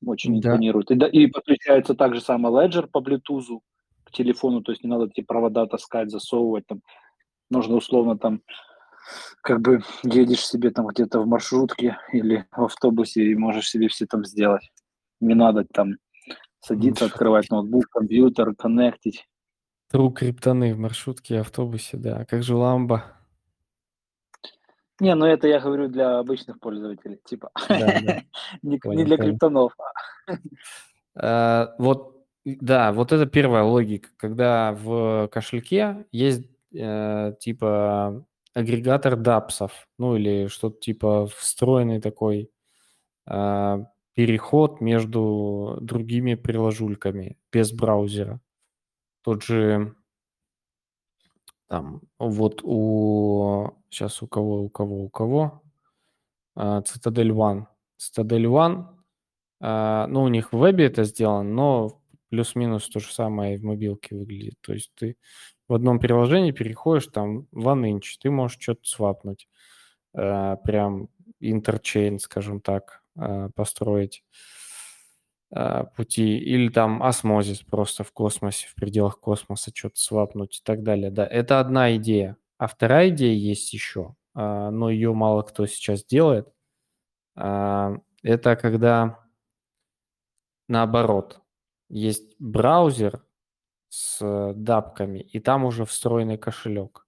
Очень 0.05 0.41
Да. 0.41 0.49
импонирует. 0.49 0.91
И, 0.91 0.95
да, 0.95 1.07
и 1.07 1.27
подключается 1.27 1.95
также 1.95 2.21
самый 2.21 2.51
Ledger 2.51 2.87
по 2.91 2.99
Bluetooth 2.99 3.59
к 4.03 4.11
телефону, 4.11 4.61
то 4.61 4.71
есть 4.71 4.83
не 4.83 4.89
надо 4.89 5.05
эти 5.05 5.21
провода 5.21 5.67
таскать, 5.67 6.11
засовывать 6.11 6.65
там. 6.67 6.81
Можно 7.49 7.75
условно 7.75 8.17
там 8.17 8.41
как 9.41 9.61
бы 9.61 9.81
едешь 10.03 10.45
себе 10.45 10.71
там 10.71 10.87
где-то 10.87 11.19
в 11.19 11.27
маршрутке 11.27 11.97
или 12.11 12.45
в 12.51 12.65
автобусе 12.65 13.23
и 13.23 13.35
можешь 13.35 13.69
себе 13.69 13.87
все 13.87 14.05
там 14.05 14.25
сделать. 14.25 14.71
Не 15.19 15.35
надо 15.35 15.65
там 15.65 15.95
садиться, 16.59 17.05
открывать 17.05 17.49
ноутбук, 17.49 17.85
компьютер, 17.89 18.55
коннектить. 18.55 19.27
Тру 19.89 20.11
криптоны 20.11 20.73
в 20.73 20.77
маршрутке 20.77 21.35
и 21.35 21.37
автобусе, 21.37 21.97
да. 21.97 22.25
Как 22.25 22.43
же 22.43 22.55
ламба? 22.55 23.05
Не, 24.99 25.15
ну 25.15 25.25
это 25.25 25.47
я 25.47 25.59
говорю 25.59 25.87
для 25.87 26.19
обычных 26.19 26.59
пользователей, 26.59 27.19
типа. 27.25 27.51
Да, 27.67 27.99
да. 28.01 28.21
не, 28.61 28.77
для 28.77 28.79
понял. 28.79 29.17
криптонов. 29.17 29.75
А, 31.15 31.73
вот, 31.77 32.23
да, 32.45 32.93
вот 32.93 33.11
это 33.11 33.25
первая 33.25 33.63
логика, 33.63 34.09
когда 34.17 34.73
в 34.73 35.27
кошельке 35.29 36.05
есть 36.11 36.47
э, 36.73 37.33
типа 37.39 38.25
агрегатор 38.53 39.15
дапсов, 39.15 39.87
ну 39.97 40.15
или 40.15 40.47
что-то 40.47 40.79
типа 40.79 41.27
встроенный 41.27 42.01
такой 42.01 42.51
а, 43.25 43.85
переход 44.13 44.81
между 44.81 45.77
другими 45.81 46.35
приложульками 46.35 47.37
без 47.51 47.71
браузера. 47.71 48.41
Тот 49.23 49.43
же 49.43 49.95
там 51.67 52.01
вот 52.19 52.61
у 52.63 53.71
сейчас 53.89 54.21
у 54.21 54.27
кого 54.27 54.63
у 54.63 54.69
кого 54.69 55.03
у 55.05 55.09
кого 55.09 55.63
а, 56.55 56.81
Citadel 56.81 57.29
One. 57.29 57.65
Citadel 57.97 58.45
One, 58.45 58.85
а, 59.61 60.07
ну 60.07 60.23
у 60.23 60.27
них 60.27 60.51
в 60.51 60.57
вебе 60.57 60.85
это 60.87 61.03
сделано, 61.05 61.49
но 61.49 62.01
плюс-минус 62.29 62.89
то 62.89 62.99
же 62.99 63.11
самое 63.13 63.55
и 63.55 63.57
в 63.57 63.63
мобилке 63.63 64.15
выглядит. 64.15 64.55
То 64.61 64.73
есть 64.73 64.91
ты 64.95 65.17
в 65.71 65.73
одном 65.73 65.99
приложении 65.99 66.51
переходишь 66.51 67.07
там 67.07 67.47
в 67.53 67.65
OneInch, 67.69 68.17
ты 68.21 68.29
можешь 68.29 68.59
что-то 68.59 68.81
свапнуть, 68.83 69.47
э, 70.13 70.57
прям 70.65 71.07
интерчейн, 71.39 72.19
скажем 72.19 72.59
так, 72.59 73.01
э, 73.15 73.49
построить 73.55 74.25
э, 75.55 75.85
пути, 75.95 76.37
или 76.39 76.67
там 76.67 77.01
осмозис 77.01 77.61
просто 77.61 78.03
в 78.03 78.11
космосе, 78.11 78.67
в 78.67 78.75
пределах 78.75 79.21
космоса 79.21 79.71
что-то 79.73 79.97
свапнуть 79.97 80.59
и 80.59 80.61
так 80.61 80.83
далее. 80.83 81.09
Да, 81.09 81.25
это 81.25 81.61
одна 81.61 81.95
идея. 81.95 82.35
А 82.57 82.67
вторая 82.67 83.07
идея 83.09 83.33
есть 83.33 83.71
еще, 83.71 84.15
но 84.35 84.89
ее 84.89 85.13
мало 85.13 85.41
кто 85.41 85.65
сейчас 85.65 86.05
делает. 86.05 86.47
Это 87.35 88.55
когда 88.61 89.19
наоборот, 90.67 91.41
есть 91.89 92.35
браузер 92.39 93.23
с 93.91 94.53
дапками, 94.55 95.19
и 95.19 95.41
там 95.41 95.65
уже 95.65 95.83
встроенный 95.83 96.37
кошелек. 96.37 97.05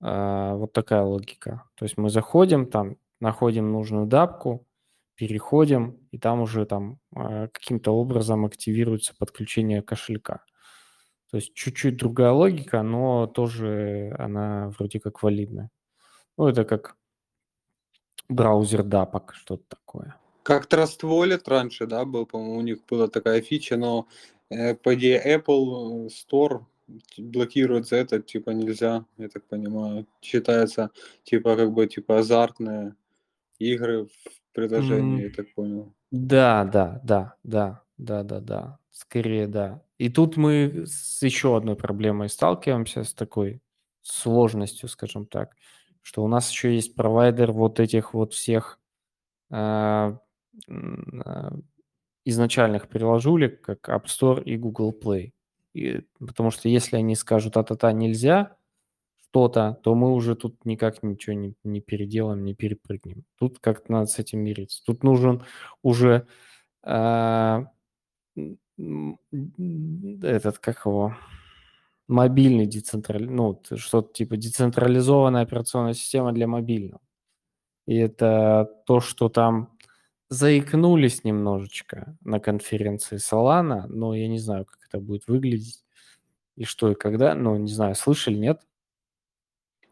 А, 0.00 0.54
вот 0.54 0.72
такая 0.72 1.02
логика. 1.02 1.64
То 1.74 1.84
есть 1.84 1.96
мы 1.96 2.10
заходим, 2.10 2.70
там 2.70 2.96
находим 3.18 3.72
нужную 3.72 4.06
дапку, 4.06 4.68
переходим, 5.16 5.98
и 6.12 6.18
там 6.18 6.42
уже 6.42 6.64
там 6.64 7.00
а, 7.16 7.48
каким-то 7.48 7.90
образом 7.90 8.44
активируется 8.44 9.14
подключение 9.18 9.82
кошелька. 9.82 10.44
То 11.32 11.38
есть 11.38 11.54
чуть-чуть 11.54 11.96
другая 11.96 12.30
логика, 12.30 12.82
но 12.84 13.26
тоже 13.26 14.14
она 14.16 14.68
вроде 14.78 15.00
как 15.00 15.24
валидная. 15.24 15.70
Ну, 16.38 16.46
это 16.46 16.64
как 16.64 16.96
браузер 18.28 18.84
дапок, 18.84 19.34
что-то 19.34 19.64
такое. 19.66 20.14
Как 20.44 20.66
Trust 20.66 21.00
Wallet 21.02 21.42
раньше, 21.46 21.86
да, 21.86 22.04
был, 22.04 22.26
по-моему, 22.26 22.58
у 22.58 22.60
них 22.60 22.78
была 22.88 23.08
такая 23.08 23.40
фича, 23.40 23.78
но 23.78 24.06
э, 24.06 24.33
по 24.48 24.94
идее 24.94 25.22
Apple 25.24 26.08
Store 26.08 26.64
блокирует 27.18 27.86
за 27.86 27.96
это, 27.96 28.20
типа 28.20 28.50
нельзя, 28.50 29.04
я 29.16 29.28
так 29.28 29.44
понимаю. 29.44 30.06
Считается, 30.20 30.90
типа, 31.22 31.56
как 31.56 31.72
бы, 31.72 31.86
типа 31.86 32.18
азартные 32.18 32.94
игры 33.58 34.06
в 34.06 34.10
приложении, 34.52 35.20
mm. 35.20 35.28
я 35.28 35.30
так 35.30 35.54
понял. 35.54 35.94
Да, 36.10 36.64
да, 36.64 37.00
да, 37.02 37.34
да, 37.42 37.82
да, 37.96 38.22
да, 38.22 38.40
да, 38.40 38.78
скорее 38.90 39.46
да. 39.46 39.82
И 39.98 40.08
тут 40.08 40.36
мы 40.36 40.84
с 40.86 41.22
еще 41.22 41.56
одной 41.56 41.76
проблемой 41.76 42.28
сталкиваемся, 42.28 43.04
с 43.04 43.14
такой 43.14 43.60
сложностью, 44.02 44.88
скажем 44.88 45.26
так, 45.26 45.56
что 46.02 46.22
у 46.22 46.28
нас 46.28 46.50
еще 46.50 46.74
есть 46.74 46.94
провайдер 46.94 47.52
вот 47.52 47.80
этих 47.80 48.12
вот 48.12 48.34
всех 48.34 48.78
э, 49.50 50.16
э, 50.68 51.50
изначальных 52.24 52.88
приложулек, 52.88 53.60
как 53.60 53.88
App 53.88 54.04
Store 54.06 54.42
и 54.42 54.56
Google 54.56 54.92
Play. 54.98 55.32
И, 55.74 56.02
потому 56.18 56.50
что 56.50 56.68
если 56.68 56.96
они 56.96 57.14
скажут 57.16 57.56
а-та-та 57.56 57.92
нельзя 57.92 58.56
что-то, 59.34 59.80
то 59.82 59.96
мы 59.96 60.12
уже 60.12 60.36
тут 60.36 60.64
никак 60.64 61.02
ничего 61.02 61.34
не, 61.34 61.54
не 61.64 61.80
переделаем, 61.80 62.44
не 62.44 62.54
перепрыгнем. 62.54 63.24
Тут 63.36 63.58
как-то 63.58 63.90
надо 63.90 64.06
с 64.06 64.20
этим 64.20 64.38
мириться. 64.40 64.82
Тут 64.86 65.02
нужен 65.02 65.42
уже 65.82 66.28
э, 66.84 67.64
этот, 70.22 70.58
как 70.58 70.86
его, 70.86 71.16
мобильный 72.06 72.66
децентраль, 72.66 73.28
ну, 73.28 73.60
что-то 73.74 74.12
типа 74.12 74.36
децентрализованная 74.36 75.42
операционная 75.42 75.94
система 75.94 76.32
для 76.32 76.46
мобильного. 76.46 77.00
И 77.86 77.96
это 77.96 78.70
то, 78.86 79.00
что 79.00 79.28
там 79.28 79.73
заикнулись 80.28 81.24
немножечко 81.24 82.16
на 82.22 82.40
конференции 82.40 83.16
Solana, 83.16 83.86
но 83.86 84.14
я 84.14 84.28
не 84.28 84.38
знаю, 84.38 84.64
как 84.64 84.78
это 84.88 84.98
будет 84.98 85.26
выглядеть 85.26 85.84
и 86.56 86.64
что 86.64 86.90
и 86.90 86.94
когда. 86.94 87.34
Ну, 87.34 87.56
не 87.56 87.72
знаю, 87.72 87.94
слышали, 87.94 88.36
нет? 88.36 88.60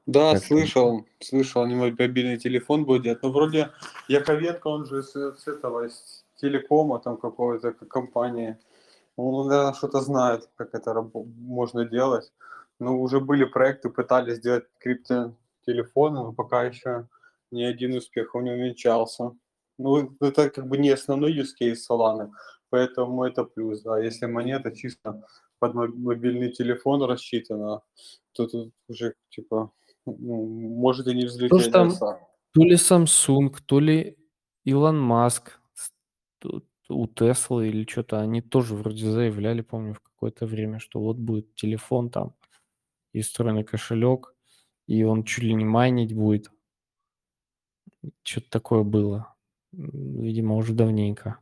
Да, 0.06 0.34
как 0.34 0.44
слышал, 0.44 0.98
это? 0.98 1.06
слышал, 1.20 1.62
они 1.62 1.74
мобильный 1.76 2.36
телефон 2.36 2.84
будет, 2.84 3.22
но 3.22 3.30
вроде 3.30 3.70
Яковенко, 4.08 4.66
он 4.66 4.86
же 4.86 5.02
с, 5.02 5.12
с 5.12 5.46
этого, 5.46 5.88
с 5.88 6.24
телекома, 6.40 6.98
там 6.98 7.16
какой-то 7.16 7.72
компании, 7.72 8.58
он, 9.16 9.46
наверное, 9.46 9.74
что-то 9.74 10.00
знает, 10.00 10.48
как 10.56 10.74
это 10.74 11.08
можно 11.14 11.84
делать. 11.84 12.32
Но 12.80 12.98
уже 12.98 13.20
были 13.20 13.44
проекты, 13.44 13.90
пытались 13.90 14.38
сделать 14.38 14.64
криптотелефоны, 14.78 16.22
но 16.22 16.32
пока 16.32 16.64
еще 16.64 17.06
ни 17.52 17.62
один 17.62 17.94
успех 17.94 18.34
не 18.34 18.50
увенчался. 18.50 19.32
Ну, 19.82 20.16
это 20.20 20.50
как 20.50 20.68
бы 20.68 20.78
не 20.78 20.90
основной 20.90 21.38
use 21.38 21.54
case 21.60 21.76
Solana, 21.90 22.30
поэтому 22.70 23.24
это 23.24 23.44
плюс, 23.44 23.82
да. 23.82 23.98
Если 23.98 24.26
монета 24.26 24.70
чисто 24.74 25.22
под 25.58 25.74
мобильный 25.74 26.50
телефон 26.50 27.02
рассчитана, 27.02 27.82
то 28.32 28.46
тут 28.46 28.72
уже, 28.88 29.14
типа, 29.30 29.70
ну, 30.06 30.46
может 30.46 31.06
и 31.06 31.14
не 31.14 31.26
взлететь. 31.26 31.60
Что 31.62 31.70
там, 31.70 31.90
то 32.54 32.64
ли 32.64 32.74
Samsung, 32.74 33.54
то 33.66 33.80
ли 33.80 34.16
Илон 34.64 35.00
Маск, 35.00 35.60
у 36.88 37.06
Теслы 37.06 37.68
или 37.68 37.86
что-то, 37.88 38.20
они 38.20 38.42
тоже 38.42 38.74
вроде 38.74 39.10
заявляли, 39.10 39.62
помню, 39.62 39.94
в 39.94 40.00
какое-то 40.00 40.46
время, 40.46 40.78
что 40.78 41.00
вот 41.00 41.16
будет 41.16 41.54
телефон 41.54 42.10
там 42.10 42.34
и 43.12 43.20
встроенный 43.20 43.64
кошелек, 43.64 44.34
и 44.86 45.04
он 45.04 45.24
чуть 45.24 45.44
ли 45.44 45.54
не 45.54 45.64
майнить 45.64 46.14
будет. 46.14 46.50
Что-то 48.22 48.50
такое 48.50 48.82
было. 48.82 49.31
Видимо, 49.72 50.56
уже 50.56 50.74
давненько. 50.74 51.38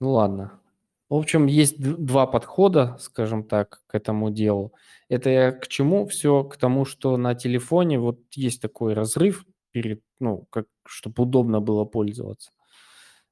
Ну 0.00 0.12
ладно. 0.12 0.60
В 1.08 1.14
общем, 1.14 1.46
есть 1.46 1.80
два 1.80 2.26
подхода, 2.26 2.96
скажем 3.00 3.42
так, 3.42 3.82
к 3.86 3.94
этому 3.94 4.30
делу. 4.30 4.74
Это 5.08 5.30
я 5.30 5.52
к 5.52 5.66
чему? 5.68 6.06
Все 6.06 6.44
к 6.44 6.56
тому, 6.56 6.84
что 6.84 7.16
на 7.16 7.34
телефоне 7.34 7.98
вот 7.98 8.20
есть 8.32 8.60
такой 8.60 8.92
разрыв 8.92 9.46
перед, 9.70 10.02
ну, 10.20 10.46
как, 10.50 10.66
чтобы 10.86 11.22
удобно 11.22 11.60
было 11.60 11.84
пользоваться. 11.86 12.50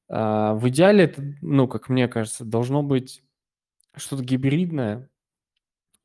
А, 0.09 0.55
в 0.55 0.69
идеале 0.69 1.05
это, 1.05 1.23
ну, 1.43 1.69
как 1.69 1.89
мне 1.91 2.09
кажется, 2.09 2.45
должно 2.45 2.83
быть 2.83 3.23
что-то 3.95 4.25
гибридное, 4.25 5.11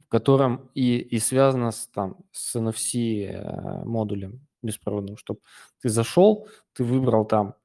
в 0.05 0.09
котором 0.09 0.69
и, 0.73 0.97
и 0.97 1.19
связано 1.19 1.71
с, 1.71 1.88
там, 1.88 2.17
с 2.32 2.55
NFC 2.55 3.27
э, 3.27 3.86
модулем 3.86 4.45
беспроводным, 4.61 5.15
чтобы 5.15 5.39
ты 5.82 5.89
зашел, 5.89 6.47
ты 6.73 6.84
выбрал 6.84 7.25
там 7.25 7.55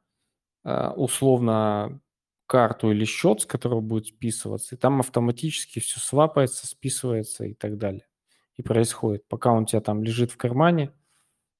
условно 0.96 2.00
карту 2.46 2.90
или 2.90 3.04
счет, 3.04 3.42
с 3.42 3.46
которого 3.46 3.80
будет 3.80 4.06
списываться, 4.06 4.74
и 4.74 4.78
там 4.78 5.00
автоматически 5.00 5.80
все 5.80 6.00
свапается, 6.00 6.66
списывается 6.66 7.44
и 7.44 7.54
так 7.54 7.76
далее. 7.76 8.06
И 8.56 8.62
происходит. 8.62 9.26
Пока 9.28 9.52
он 9.52 9.64
у 9.64 9.66
тебя 9.66 9.80
там 9.80 10.02
лежит 10.02 10.30
в 10.30 10.36
кармане, 10.36 10.92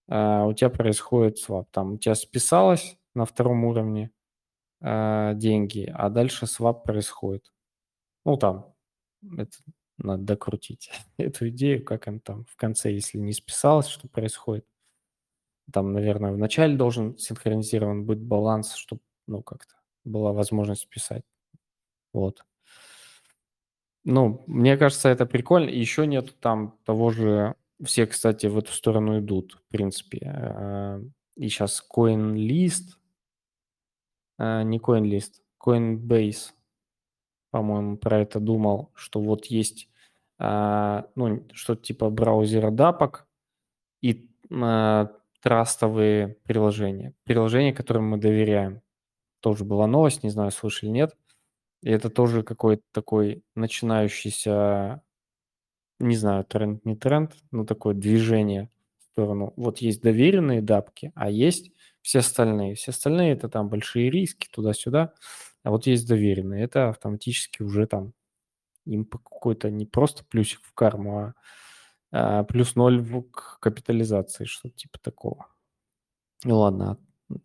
э, 0.09 0.43
у 0.45 0.53
тебя 0.55 0.71
происходит 0.71 1.39
свап. 1.39 1.69
Там 1.71 1.95
у 1.95 1.99
тебя 1.99 2.15
списалось 2.15 2.97
на 3.15 3.27
втором 3.27 3.65
уровне 3.65 4.11
э, 4.81 5.33
деньги, 5.35 5.93
а 5.95 6.09
дальше 6.09 6.47
свап 6.47 6.85
происходит. 6.85 7.53
Ну, 8.25 8.37
там, 8.39 8.75
это 9.37 9.57
надо 9.99 10.23
докрутить 10.23 10.91
эту 11.19 11.49
идею, 11.51 11.85
как 11.85 12.07
он 12.07 12.21
там 12.21 12.45
в 12.47 12.57
конце, 12.57 12.93
если 12.93 13.19
не 13.19 13.33
списалось, 13.33 13.89
что 13.89 14.09
происходит. 14.09 14.65
Там, 15.73 15.93
наверное, 15.93 16.33
в 16.33 16.39
начале 16.39 16.77
должен 16.77 17.19
синхронизирован 17.19 18.05
быть 18.05 18.21
баланс, 18.21 18.75
чтобы, 18.75 19.01
ну, 19.27 19.43
как-то 19.43 19.75
была 20.05 20.33
возможность 20.33 20.89
писать. 20.89 21.25
Вот. 22.13 22.45
Ну, 24.05 24.45
мне 24.47 24.77
кажется, 24.77 25.09
это 25.09 25.27
прикольно. 25.27 25.69
еще 25.69 26.07
нет 26.07 26.39
там 26.41 26.79
того 26.85 27.11
же... 27.11 27.57
Все, 27.85 28.07
кстати, 28.07 28.47
в 28.47 28.57
эту 28.57 28.73
сторону 28.73 29.19
идут, 29.19 29.61
в 29.67 29.73
принципе. 29.73 30.33
А, 30.33 31.01
и 31.37 31.49
сейчас 31.49 31.85
CoinList, 31.95 32.95
а, 34.39 34.63
не 34.63 34.79
CoinList, 34.79 35.43
Coinbase, 35.63 36.53
по-моему, 37.51 37.97
про 37.99 38.21
это 38.21 38.39
думал, 38.39 38.93
что 38.95 39.21
вот 39.21 39.47
есть, 39.47 39.91
а, 40.39 41.09
ну, 41.17 41.47
что-то 41.53 41.83
типа 41.83 42.09
браузера 42.09 42.71
дапок, 42.71 43.27
и 44.01 44.31
трастовые 45.47 46.39
приложения. 46.43 47.15
Приложения, 47.23 47.73
которым 47.73 48.09
мы 48.09 48.19
доверяем. 48.19 48.83
Тоже 49.39 49.65
была 49.65 49.87
новость, 49.87 50.25
не 50.25 50.31
знаю, 50.31 50.51
слышали, 50.51 50.91
нет. 50.91 51.17
И 51.85 51.89
это 51.89 52.11
тоже 52.11 52.43
какой-то 52.43 52.83
такой 52.91 53.45
начинающийся, 53.55 55.03
не 56.01 56.17
знаю, 56.17 56.45
тренд, 56.47 56.85
не 56.85 56.97
тренд, 56.97 57.33
но 57.53 57.65
такое 57.65 57.95
движение 57.95 58.73
в 58.99 59.05
сторону. 59.13 59.53
Вот 59.55 59.79
есть 59.79 60.03
доверенные 60.03 60.63
дапки, 60.63 61.13
а 61.15 61.31
есть 61.31 61.71
все 62.03 62.19
остальные. 62.19 62.75
Все 62.75 62.91
остальные 62.91 63.35
это 63.35 63.49
там 63.49 63.69
большие 63.69 64.11
риски 64.11 64.49
туда-сюда, 64.51 65.15
а 65.63 65.71
вот 65.71 65.87
есть 65.87 66.09
доверенные. 66.09 66.65
Это 66.65 66.89
автоматически 66.89 67.63
уже 67.63 67.87
там 67.87 68.15
им 68.85 69.05
какой-то 69.05 69.71
не 69.71 69.87
просто 69.87 70.25
плюсик 70.25 70.59
в 70.65 70.75
карму, 70.75 71.19
а, 71.21 71.35
а 72.13 72.45
плюс 72.45 72.75
ноль 72.75 73.01
в 73.01 73.23
к 73.31 73.59
капитализации, 73.61 74.45
что-то 74.45 74.77
типа 74.77 74.99
такого. 75.01 75.49
Ну 76.45 76.59
ладно, 76.59 76.99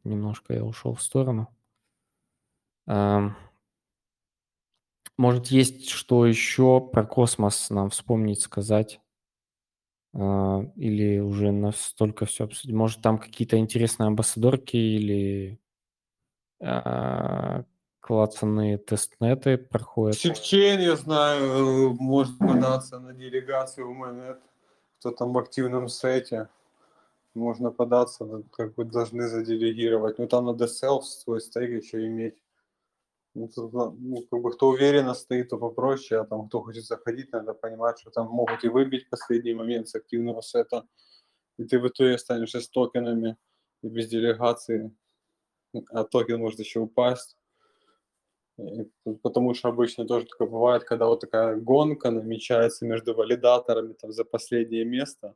немножко 0.04 0.54
я 0.54 0.64
ушел 0.64 0.94
в 0.94 1.02
сторону. 1.02 1.48
Может, 5.18 5.48
есть 5.48 5.90
что 5.90 6.26
еще 6.26 6.82
про 6.82 7.06
космос 7.06 7.70
нам 7.70 7.90
вспомнить, 7.90 8.42
сказать? 8.42 9.00
А, 10.14 10.64
или 10.76 11.20
уже 11.20 11.52
настолько 11.52 12.26
все 12.26 12.46
обсудили? 12.46 12.76
Может, 12.76 13.02
там 13.02 13.18
какие-то 13.18 13.58
интересные 13.58 14.08
амбассадорки 14.08 14.76
или 14.76 15.60
а, 16.60 17.64
клацанные 18.00 18.78
тестнеты 18.78 19.58
проходят? 19.58 20.18
Севчейн, 20.18 20.80
я 20.80 20.96
знаю, 20.96 21.94
может 22.00 22.38
податься 22.40 23.00
на 23.00 23.14
делегацию 23.14 23.90
в 23.90 23.96
mainnet, 23.96 24.42
кто 25.02 25.10
там 25.10 25.34
в 25.34 25.38
активном 25.40 25.88
сете. 25.90 26.48
Можно 27.34 27.72
податься, 27.72 28.44
как 28.52 28.76
бы 28.76 28.86
должны 28.86 29.28
заделегировать. 29.28 30.20
Но 30.20 30.28
там 30.28 30.46
надо 30.46 30.68
self 30.68 31.06
свой 31.06 31.42
stake 31.42 31.84
еще 31.84 32.06
иметь. 32.06 32.36
Ну, 33.34 33.50
ну, 33.56 34.28
как 34.30 34.42
бы 34.42 34.52
кто 34.52 34.68
уверенно 34.68 35.16
стоит, 35.16 35.50
то 35.50 35.58
попроще, 35.58 36.22
а 36.22 36.26
там 36.26 36.48
кто 36.48 36.62
хочет 36.62 36.86
заходить, 36.86 37.32
надо 37.32 37.54
понимать, 37.54 37.98
что 38.00 38.12
там 38.12 38.28
могут 38.28 38.64
и 38.64 38.68
выбить 38.68 39.10
последний 39.10 39.54
момент 39.54 39.88
с 39.88 39.96
активного 39.96 40.42
сета, 40.42 40.86
и 41.58 41.64
ты 41.64 41.80
в 41.80 41.88
итоге 41.88 42.16
останешься 42.16 42.60
с 42.60 42.70
токенами 42.70 43.38
и 43.82 43.88
без 43.88 44.10
делегации, 44.10 44.94
а 45.92 46.04
токен 46.04 46.42
может 46.42 46.60
еще 46.60 46.82
упасть. 46.82 47.38
Потому 49.22 49.54
что 49.54 49.70
обычно 49.70 50.06
тоже 50.06 50.26
такое 50.26 50.48
бывает, 50.48 50.84
когда 50.84 51.06
вот 51.06 51.22
такая 51.22 51.56
гонка 51.56 52.12
намечается 52.12 52.86
между 52.86 53.14
валидаторами 53.14 53.94
там, 53.94 54.12
за 54.12 54.26
последнее 54.26 54.86
место, 54.86 55.36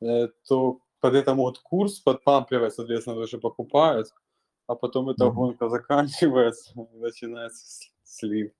э, 0.00 0.28
то 0.46 0.80
под 1.00 1.14
это 1.14 1.34
могут 1.34 1.58
курс 1.58 2.00
подпампливать, 2.00 2.74
соответственно, 2.74 3.16
тоже 3.16 3.38
покупают, 3.38 4.14
а 4.66 4.74
потом 4.74 5.10
эта 5.10 5.24
mm-hmm. 5.24 5.32
гонка 5.32 5.68
заканчивается, 5.70 6.72
начинается 6.94 7.88
слив. 8.02 8.52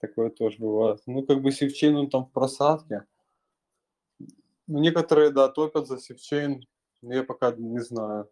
Такое 0.00 0.30
тоже 0.30 0.58
бывает. 0.58 1.00
Ну, 1.06 1.22
как 1.22 1.42
бы 1.42 1.52
севчейн, 1.52 1.96
он 1.96 2.10
там 2.10 2.26
в 2.26 2.32
просадке. 2.32 3.04
Ну, 4.66 4.78
некоторые, 4.78 5.30
да, 5.30 5.48
топят 5.48 5.86
за 5.86 5.98
севчейн. 5.98 6.66
Я 7.02 7.22
пока 7.22 7.52
не 7.52 7.80
знаю. 7.80 8.28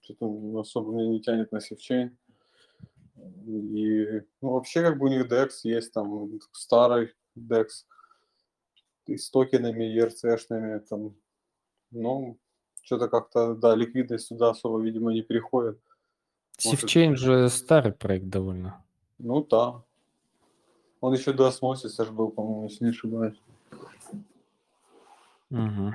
Что-то 0.00 0.60
особо 0.60 0.92
меня 0.92 1.08
не 1.08 1.20
тянет 1.20 1.52
на 1.52 1.60
севчейн. 1.60 2.16
И, 3.16 4.22
ну, 4.40 4.50
вообще, 4.50 4.82
как 4.82 4.98
бы 4.98 5.06
у 5.06 5.08
них 5.08 5.30
DEX 5.30 5.50
есть 5.62 5.92
там 5.92 6.40
старый 6.52 7.14
DEX 7.36 7.68
и 9.06 9.16
с 9.16 9.30
токенами, 9.30 9.84
ERC-шными, 9.96 10.80
там, 10.80 11.14
ну, 11.90 12.38
что-то 12.82 13.08
как-то, 13.08 13.54
да, 13.54 13.74
ликвидность 13.74 14.26
сюда 14.26 14.50
особо, 14.50 14.80
видимо, 14.80 15.12
не 15.12 15.22
приходит. 15.22 15.78
Сифчейн 16.58 17.16
же 17.16 17.48
старый 17.48 17.92
проект 17.92 18.28
довольно. 18.28 18.82
Ну 19.18 19.44
да. 19.44 19.82
Он 21.00 21.12
еще 21.12 21.32
до 21.32 21.46
осмосиса 21.46 22.04
был, 22.06 22.30
по-моему, 22.30 22.64
если 22.64 22.84
не 22.84 22.90
ошибаюсь. 22.90 23.40
Угу. 25.50 25.92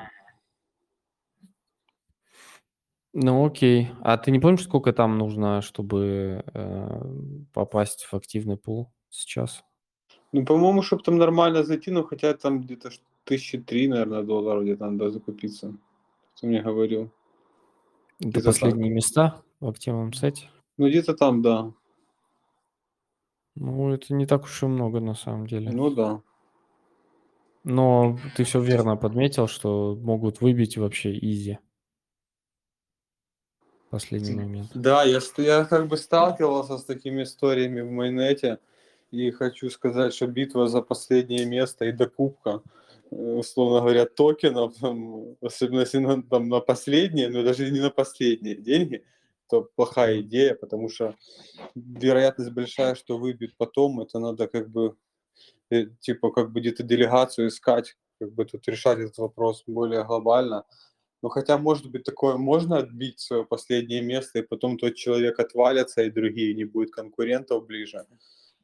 Ну 3.13 3.45
окей. 3.45 3.89
А 4.01 4.17
ты 4.17 4.31
не 4.31 4.39
помнишь, 4.39 4.63
сколько 4.63 4.93
там 4.93 5.17
нужно, 5.17 5.61
чтобы 5.61 6.43
э, 6.53 7.01
попасть 7.53 8.05
в 8.05 8.13
активный 8.13 8.57
пул 8.57 8.91
сейчас? 9.09 9.63
Ну, 10.31 10.45
по-моему, 10.45 10.83
чтобы 10.83 11.01
там 11.01 11.17
нормально 11.17 11.63
зайти, 11.63 11.89
ну, 11.91 12.03
хотя 12.03 12.33
там 12.35 12.61
где-то 12.61 12.91
тысячи 13.23 13.57
три, 13.57 13.87
наверное, 13.87 14.21
долларов 14.21 14.63
где-то 14.63 14.89
надо 14.89 15.09
закупиться. 15.09 15.75
Кто 16.35 16.47
мне 16.47 16.61
говорил. 16.61 17.11
Это 18.19 18.43
последние 18.43 18.91
места? 18.91 19.41
в 19.59 19.67
активном 19.67 20.13
сете? 20.13 20.49
Ну, 20.77 20.87
где-то 20.87 21.13
там, 21.13 21.41
да. 21.41 21.73
Ну, 23.55 23.91
это 23.91 24.13
не 24.13 24.25
так 24.25 24.43
уж 24.43 24.63
и 24.63 24.67
много 24.67 24.99
на 24.99 25.15
самом 25.15 25.47
деле. 25.47 25.71
Ну 25.71 25.89
да. 25.89 26.21
Но 27.65 28.17
ты 28.35 28.45
все 28.45 28.61
верно 28.61 28.95
подметил, 28.95 29.47
что 29.47 29.97
могут 30.01 30.39
выбить 30.39 30.77
вообще 30.77 31.17
изи. 31.17 31.59
Последний 33.89 34.35
момент. 34.35 34.69
Да, 34.73 35.03
я, 35.03 35.19
я 35.37 35.65
как 35.65 35.87
бы 35.87 35.97
сталкивался 35.97 36.77
с 36.77 36.83
такими 36.83 37.23
историями 37.23 37.81
в 37.81 37.91
майнете. 37.91 38.59
И 39.11 39.31
хочу 39.31 39.69
сказать, 39.71 40.13
что 40.13 40.27
битва 40.27 40.67
за 40.67 40.81
последнее 40.81 41.45
место 41.45 41.85
и 41.85 41.91
докупка, 41.91 42.61
э, 43.09 43.15
условно 43.15 43.79
говоря, 43.79 44.05
токенов, 44.05 44.75
там, 44.79 45.35
особенно 45.41 45.79
если 45.79 45.97
на, 45.97 46.21
там, 46.21 46.47
на 46.47 46.59
последние, 46.59 47.29
но 47.29 47.43
даже 47.43 47.71
не 47.71 47.79
на 47.79 47.89
последние 47.89 48.55
деньги– 48.55 49.03
то 49.49 49.67
плохая 49.75 50.21
идея, 50.21 50.53
потому 50.53 50.89
что 50.89 51.15
вероятность 51.75 52.51
большая, 52.51 52.95
что 52.95 53.17
выбьют 53.17 53.55
потом, 53.57 53.99
это 53.99 54.19
надо 54.19 54.47
как 54.47 54.69
бы 54.69 54.95
э, 55.71 55.87
типа 55.99 56.31
как 56.31 56.51
бы 56.51 56.59
где-то 56.59 56.83
делегацию 56.83 57.47
искать, 57.47 57.97
как 58.19 58.31
бы 58.31 58.45
тут 58.45 58.67
решать 58.67 58.99
этот 58.99 59.17
вопрос 59.17 59.63
более 59.65 60.03
глобально. 60.03 60.65
Но 61.21 61.29
хотя, 61.29 61.57
может 61.57 61.91
быть, 61.91 62.03
такое 62.03 62.37
можно 62.37 62.77
отбить 62.77 63.19
свое 63.19 63.45
последнее 63.45 64.01
место, 64.01 64.39
и 64.39 64.41
потом 64.41 64.77
тот 64.77 64.95
человек 64.95 65.39
отвалится, 65.39 66.03
и 66.03 66.09
другие 66.09 66.53
не 66.53 66.63
будет 66.63 66.91
конкурентов 66.91 67.65
ближе. 67.65 68.05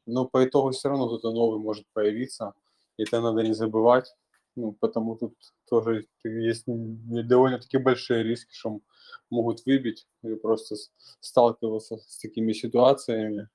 Но 0.06 0.24
по 0.24 0.44
итогу 0.44 0.70
все 0.70 0.88
равно 0.88 1.06
кто-то 1.06 1.32
новый 1.32 1.58
может 1.58 1.86
появиться. 1.92 2.54
И 2.96 3.02
это 3.02 3.20
надо 3.20 3.42
не 3.42 3.52
забывать. 3.52 4.14
Ну, 4.54 4.72
потому 4.72 5.16
тут 5.16 5.34
тоже 5.68 6.06
есть 6.24 6.64
довольно-таки 6.66 7.76
большие 7.76 8.22
риски, 8.22 8.54
что 8.54 8.80
могут 9.28 9.66
выбить 9.66 10.06
или 10.22 10.34
просто 10.34 10.76
сталкиваться 11.20 11.98
с 11.98 12.18
такими 12.18 12.54
ситуациями. 12.54 13.50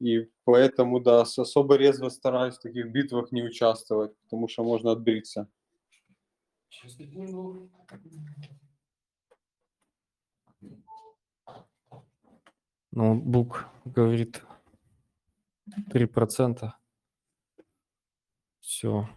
И 0.00 0.28
поэтому, 0.44 1.00
да, 1.00 1.20
особо 1.20 1.76
резво 1.76 2.08
стараюсь 2.08 2.56
в 2.56 2.62
таких 2.62 2.90
битвах 2.90 3.30
не 3.32 3.42
участвовать, 3.42 4.12
потому 4.24 4.48
что 4.48 4.64
можно 4.64 4.92
отбриться. 4.92 5.48
Ноутбук 12.92 13.66
говорит 13.84 14.42
3%. 15.90 16.70
Все. 18.60 19.08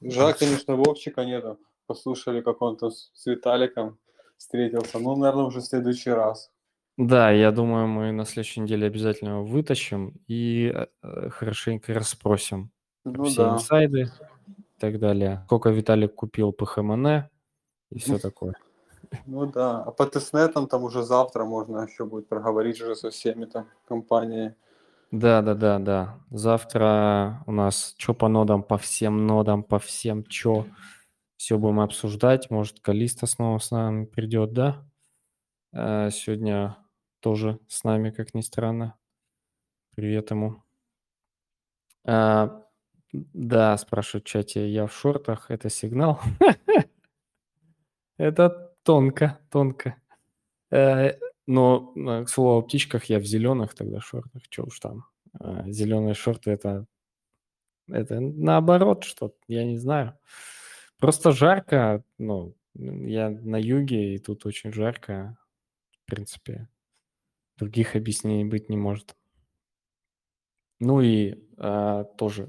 Жаль, 0.00 0.34
конечно, 0.34 0.76
Вовчика 0.76 1.24
нету. 1.24 1.58
Послушали, 1.86 2.40
как 2.40 2.60
он 2.62 2.76
там 2.76 2.90
с 2.90 3.26
Виталиком 3.26 3.98
встретился. 4.36 4.98
Ну, 4.98 5.16
наверное, 5.16 5.44
уже 5.44 5.60
в 5.60 5.64
следующий 5.64 6.10
раз. 6.10 6.50
Да, 6.96 7.30
я 7.30 7.52
думаю, 7.52 7.86
мы 7.86 8.10
на 8.10 8.24
следующей 8.24 8.60
неделе 8.60 8.88
обязательно 8.88 9.30
его 9.30 9.44
вытащим 9.44 10.20
и 10.26 10.72
э, 11.02 11.30
хорошенько 11.30 11.94
расспросим 11.94 12.72
ну, 13.04 13.24
все 13.24 13.44
да. 13.44 13.54
инсайды 13.54 14.10
и 14.78 14.80
так 14.80 15.00
далее. 15.00 15.42
Сколько 15.46 15.70
Виталик 15.70 16.14
купил 16.14 16.52
по 16.52 16.64
ХМН 16.64 17.06
и 17.90 17.98
все 17.98 18.18
такое. 18.18 18.54
Ну 19.26 19.46
да, 19.46 19.82
а 19.82 19.90
по 19.90 20.06
тестнетам 20.06 20.68
там 20.68 20.84
уже 20.84 21.02
завтра 21.02 21.44
можно 21.44 21.80
еще 21.80 22.04
будет 22.04 22.28
проговорить 22.28 22.80
уже 22.80 22.94
со 22.94 23.10
всеми 23.10 23.46
там 23.46 23.66
компаниями. 23.86 24.54
Да, 25.10 25.42
да, 25.42 25.54
да, 25.54 25.78
да. 25.78 26.20
Завтра 26.30 27.42
у 27.46 27.52
нас 27.52 27.94
что 27.98 28.14
по 28.14 28.28
нодам, 28.28 28.62
по 28.62 28.76
всем 28.76 29.26
нодам, 29.26 29.62
по 29.62 29.78
всем 29.78 30.24
что. 30.28 30.66
Все 31.36 31.56
будем 31.56 31.80
обсуждать. 31.80 32.50
Может, 32.50 32.80
Калиста 32.80 33.26
снова 33.26 33.58
с 33.58 33.70
нами 33.70 34.04
придет, 34.04 34.52
да? 34.52 34.84
А 35.72 36.10
сегодня 36.10 36.76
тоже 37.20 37.58
с 37.68 37.84
нами, 37.84 38.10
как 38.10 38.34
ни 38.34 38.42
странно. 38.42 38.96
Привет 39.94 40.30
ему. 40.30 40.62
А, 42.04 42.64
да, 43.12 43.76
спрашивают 43.78 44.26
в 44.26 44.28
чате, 44.30 44.68
я 44.68 44.86
в 44.86 44.92
шортах, 44.92 45.50
это 45.50 45.70
сигнал? 45.70 46.20
Это 48.18 48.74
тонко, 48.82 49.38
тонко. 49.50 49.96
Э, 50.70 51.12
но, 51.46 51.92
э, 51.96 52.24
к 52.24 52.28
слову, 52.28 52.58
о 52.58 52.62
птичках 52.62 53.04
я 53.04 53.20
в 53.20 53.24
зеленых 53.24 53.74
тогда 53.74 54.00
шортах, 54.00 54.42
что 54.50 54.64
уж 54.64 54.80
там. 54.80 55.04
А, 55.40 55.70
Зеленые 55.70 56.14
шорты 56.14 56.50
это, 56.50 56.86
это 57.88 58.20
наоборот 58.20 59.04
что 59.04 59.34
я 59.46 59.64
не 59.64 59.78
знаю. 59.78 60.18
Просто 60.98 61.32
жарко, 61.32 62.04
ну, 62.18 62.54
я 62.74 63.30
на 63.30 63.56
юге, 63.56 64.14
и 64.14 64.18
тут 64.18 64.46
очень 64.46 64.72
жарко. 64.72 65.38
В 66.04 66.10
принципе, 66.10 66.68
других 67.56 67.96
объяснений 67.96 68.44
быть 68.44 68.68
не 68.68 68.76
может. 68.76 69.16
Ну 70.80 71.00
и 71.00 71.36
а, 71.56 72.04
тоже 72.04 72.48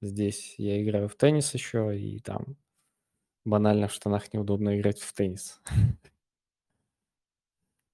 здесь 0.00 0.54
я 0.58 0.82
играю 0.82 1.08
в 1.08 1.16
теннис 1.16 1.54
еще, 1.54 1.98
и 1.98 2.20
там 2.20 2.56
банально 3.44 3.88
в 3.88 3.92
штанах 3.92 4.32
неудобно 4.32 4.78
играть 4.78 5.00
в 5.00 5.12
теннис. 5.12 5.60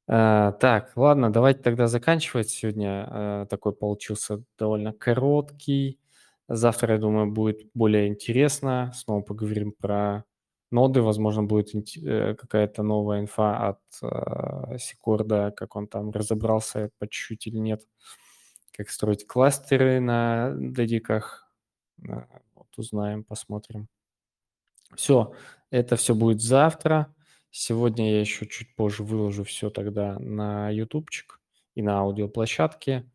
А, 0.08 0.52
так, 0.52 0.92
ладно, 0.96 1.32
давайте 1.32 1.62
тогда 1.62 1.86
заканчивать. 1.86 2.50
Сегодня 2.50 3.06
а, 3.08 3.46
такой 3.46 3.72
получился 3.72 4.42
довольно 4.58 4.92
короткий. 4.92 6.00
Завтра, 6.48 6.94
я 6.94 7.00
думаю, 7.00 7.30
будет 7.30 7.70
более 7.72 8.08
интересно. 8.08 8.92
Снова 8.94 9.22
поговорим 9.22 9.72
про 9.72 10.24
ноды. 10.70 11.02
Возможно, 11.02 11.44
будет 11.44 11.68
э, 11.96 12.34
какая-то 12.34 12.82
новая 12.82 13.20
инфа 13.20 13.68
от 13.68 13.80
э, 14.02 14.78
Сикорда, 14.78 15.52
как 15.56 15.76
он 15.76 15.86
там 15.86 16.10
разобрался 16.10 16.90
по 16.98 17.06
чуть-чуть 17.08 17.46
или 17.46 17.58
нет. 17.58 17.82
Как 18.72 18.90
строить 18.90 19.26
кластеры 19.26 20.00
на 20.00 20.52
дедиках. 20.56 21.52
Вот 21.98 22.66
узнаем, 22.76 23.22
посмотрим. 23.22 23.88
Все, 24.96 25.34
это 25.70 25.96
все 25.96 26.14
будет 26.14 26.40
завтра. 26.40 27.14
Сегодня 27.50 28.12
я 28.12 28.20
еще 28.20 28.46
чуть 28.46 28.74
позже 28.74 29.02
выложу 29.02 29.44
все 29.44 29.68
тогда 29.70 30.18
на 30.18 30.70
ютубчик 30.70 31.40
и 31.74 31.82
на 31.82 31.98
аудиоплощадке. 31.98 33.10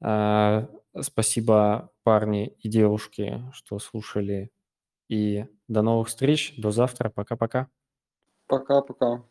А, 0.00 0.68
спасибо, 0.98 1.92
парни 2.02 2.48
и 2.60 2.68
девушки, 2.68 3.42
что 3.52 3.78
слушали. 3.78 4.50
И 5.08 5.46
до 5.68 5.82
новых 5.82 6.08
встреч. 6.08 6.54
До 6.56 6.70
завтра. 6.70 7.10
Пока-пока. 7.10 7.68
Пока-пока. 8.46 9.24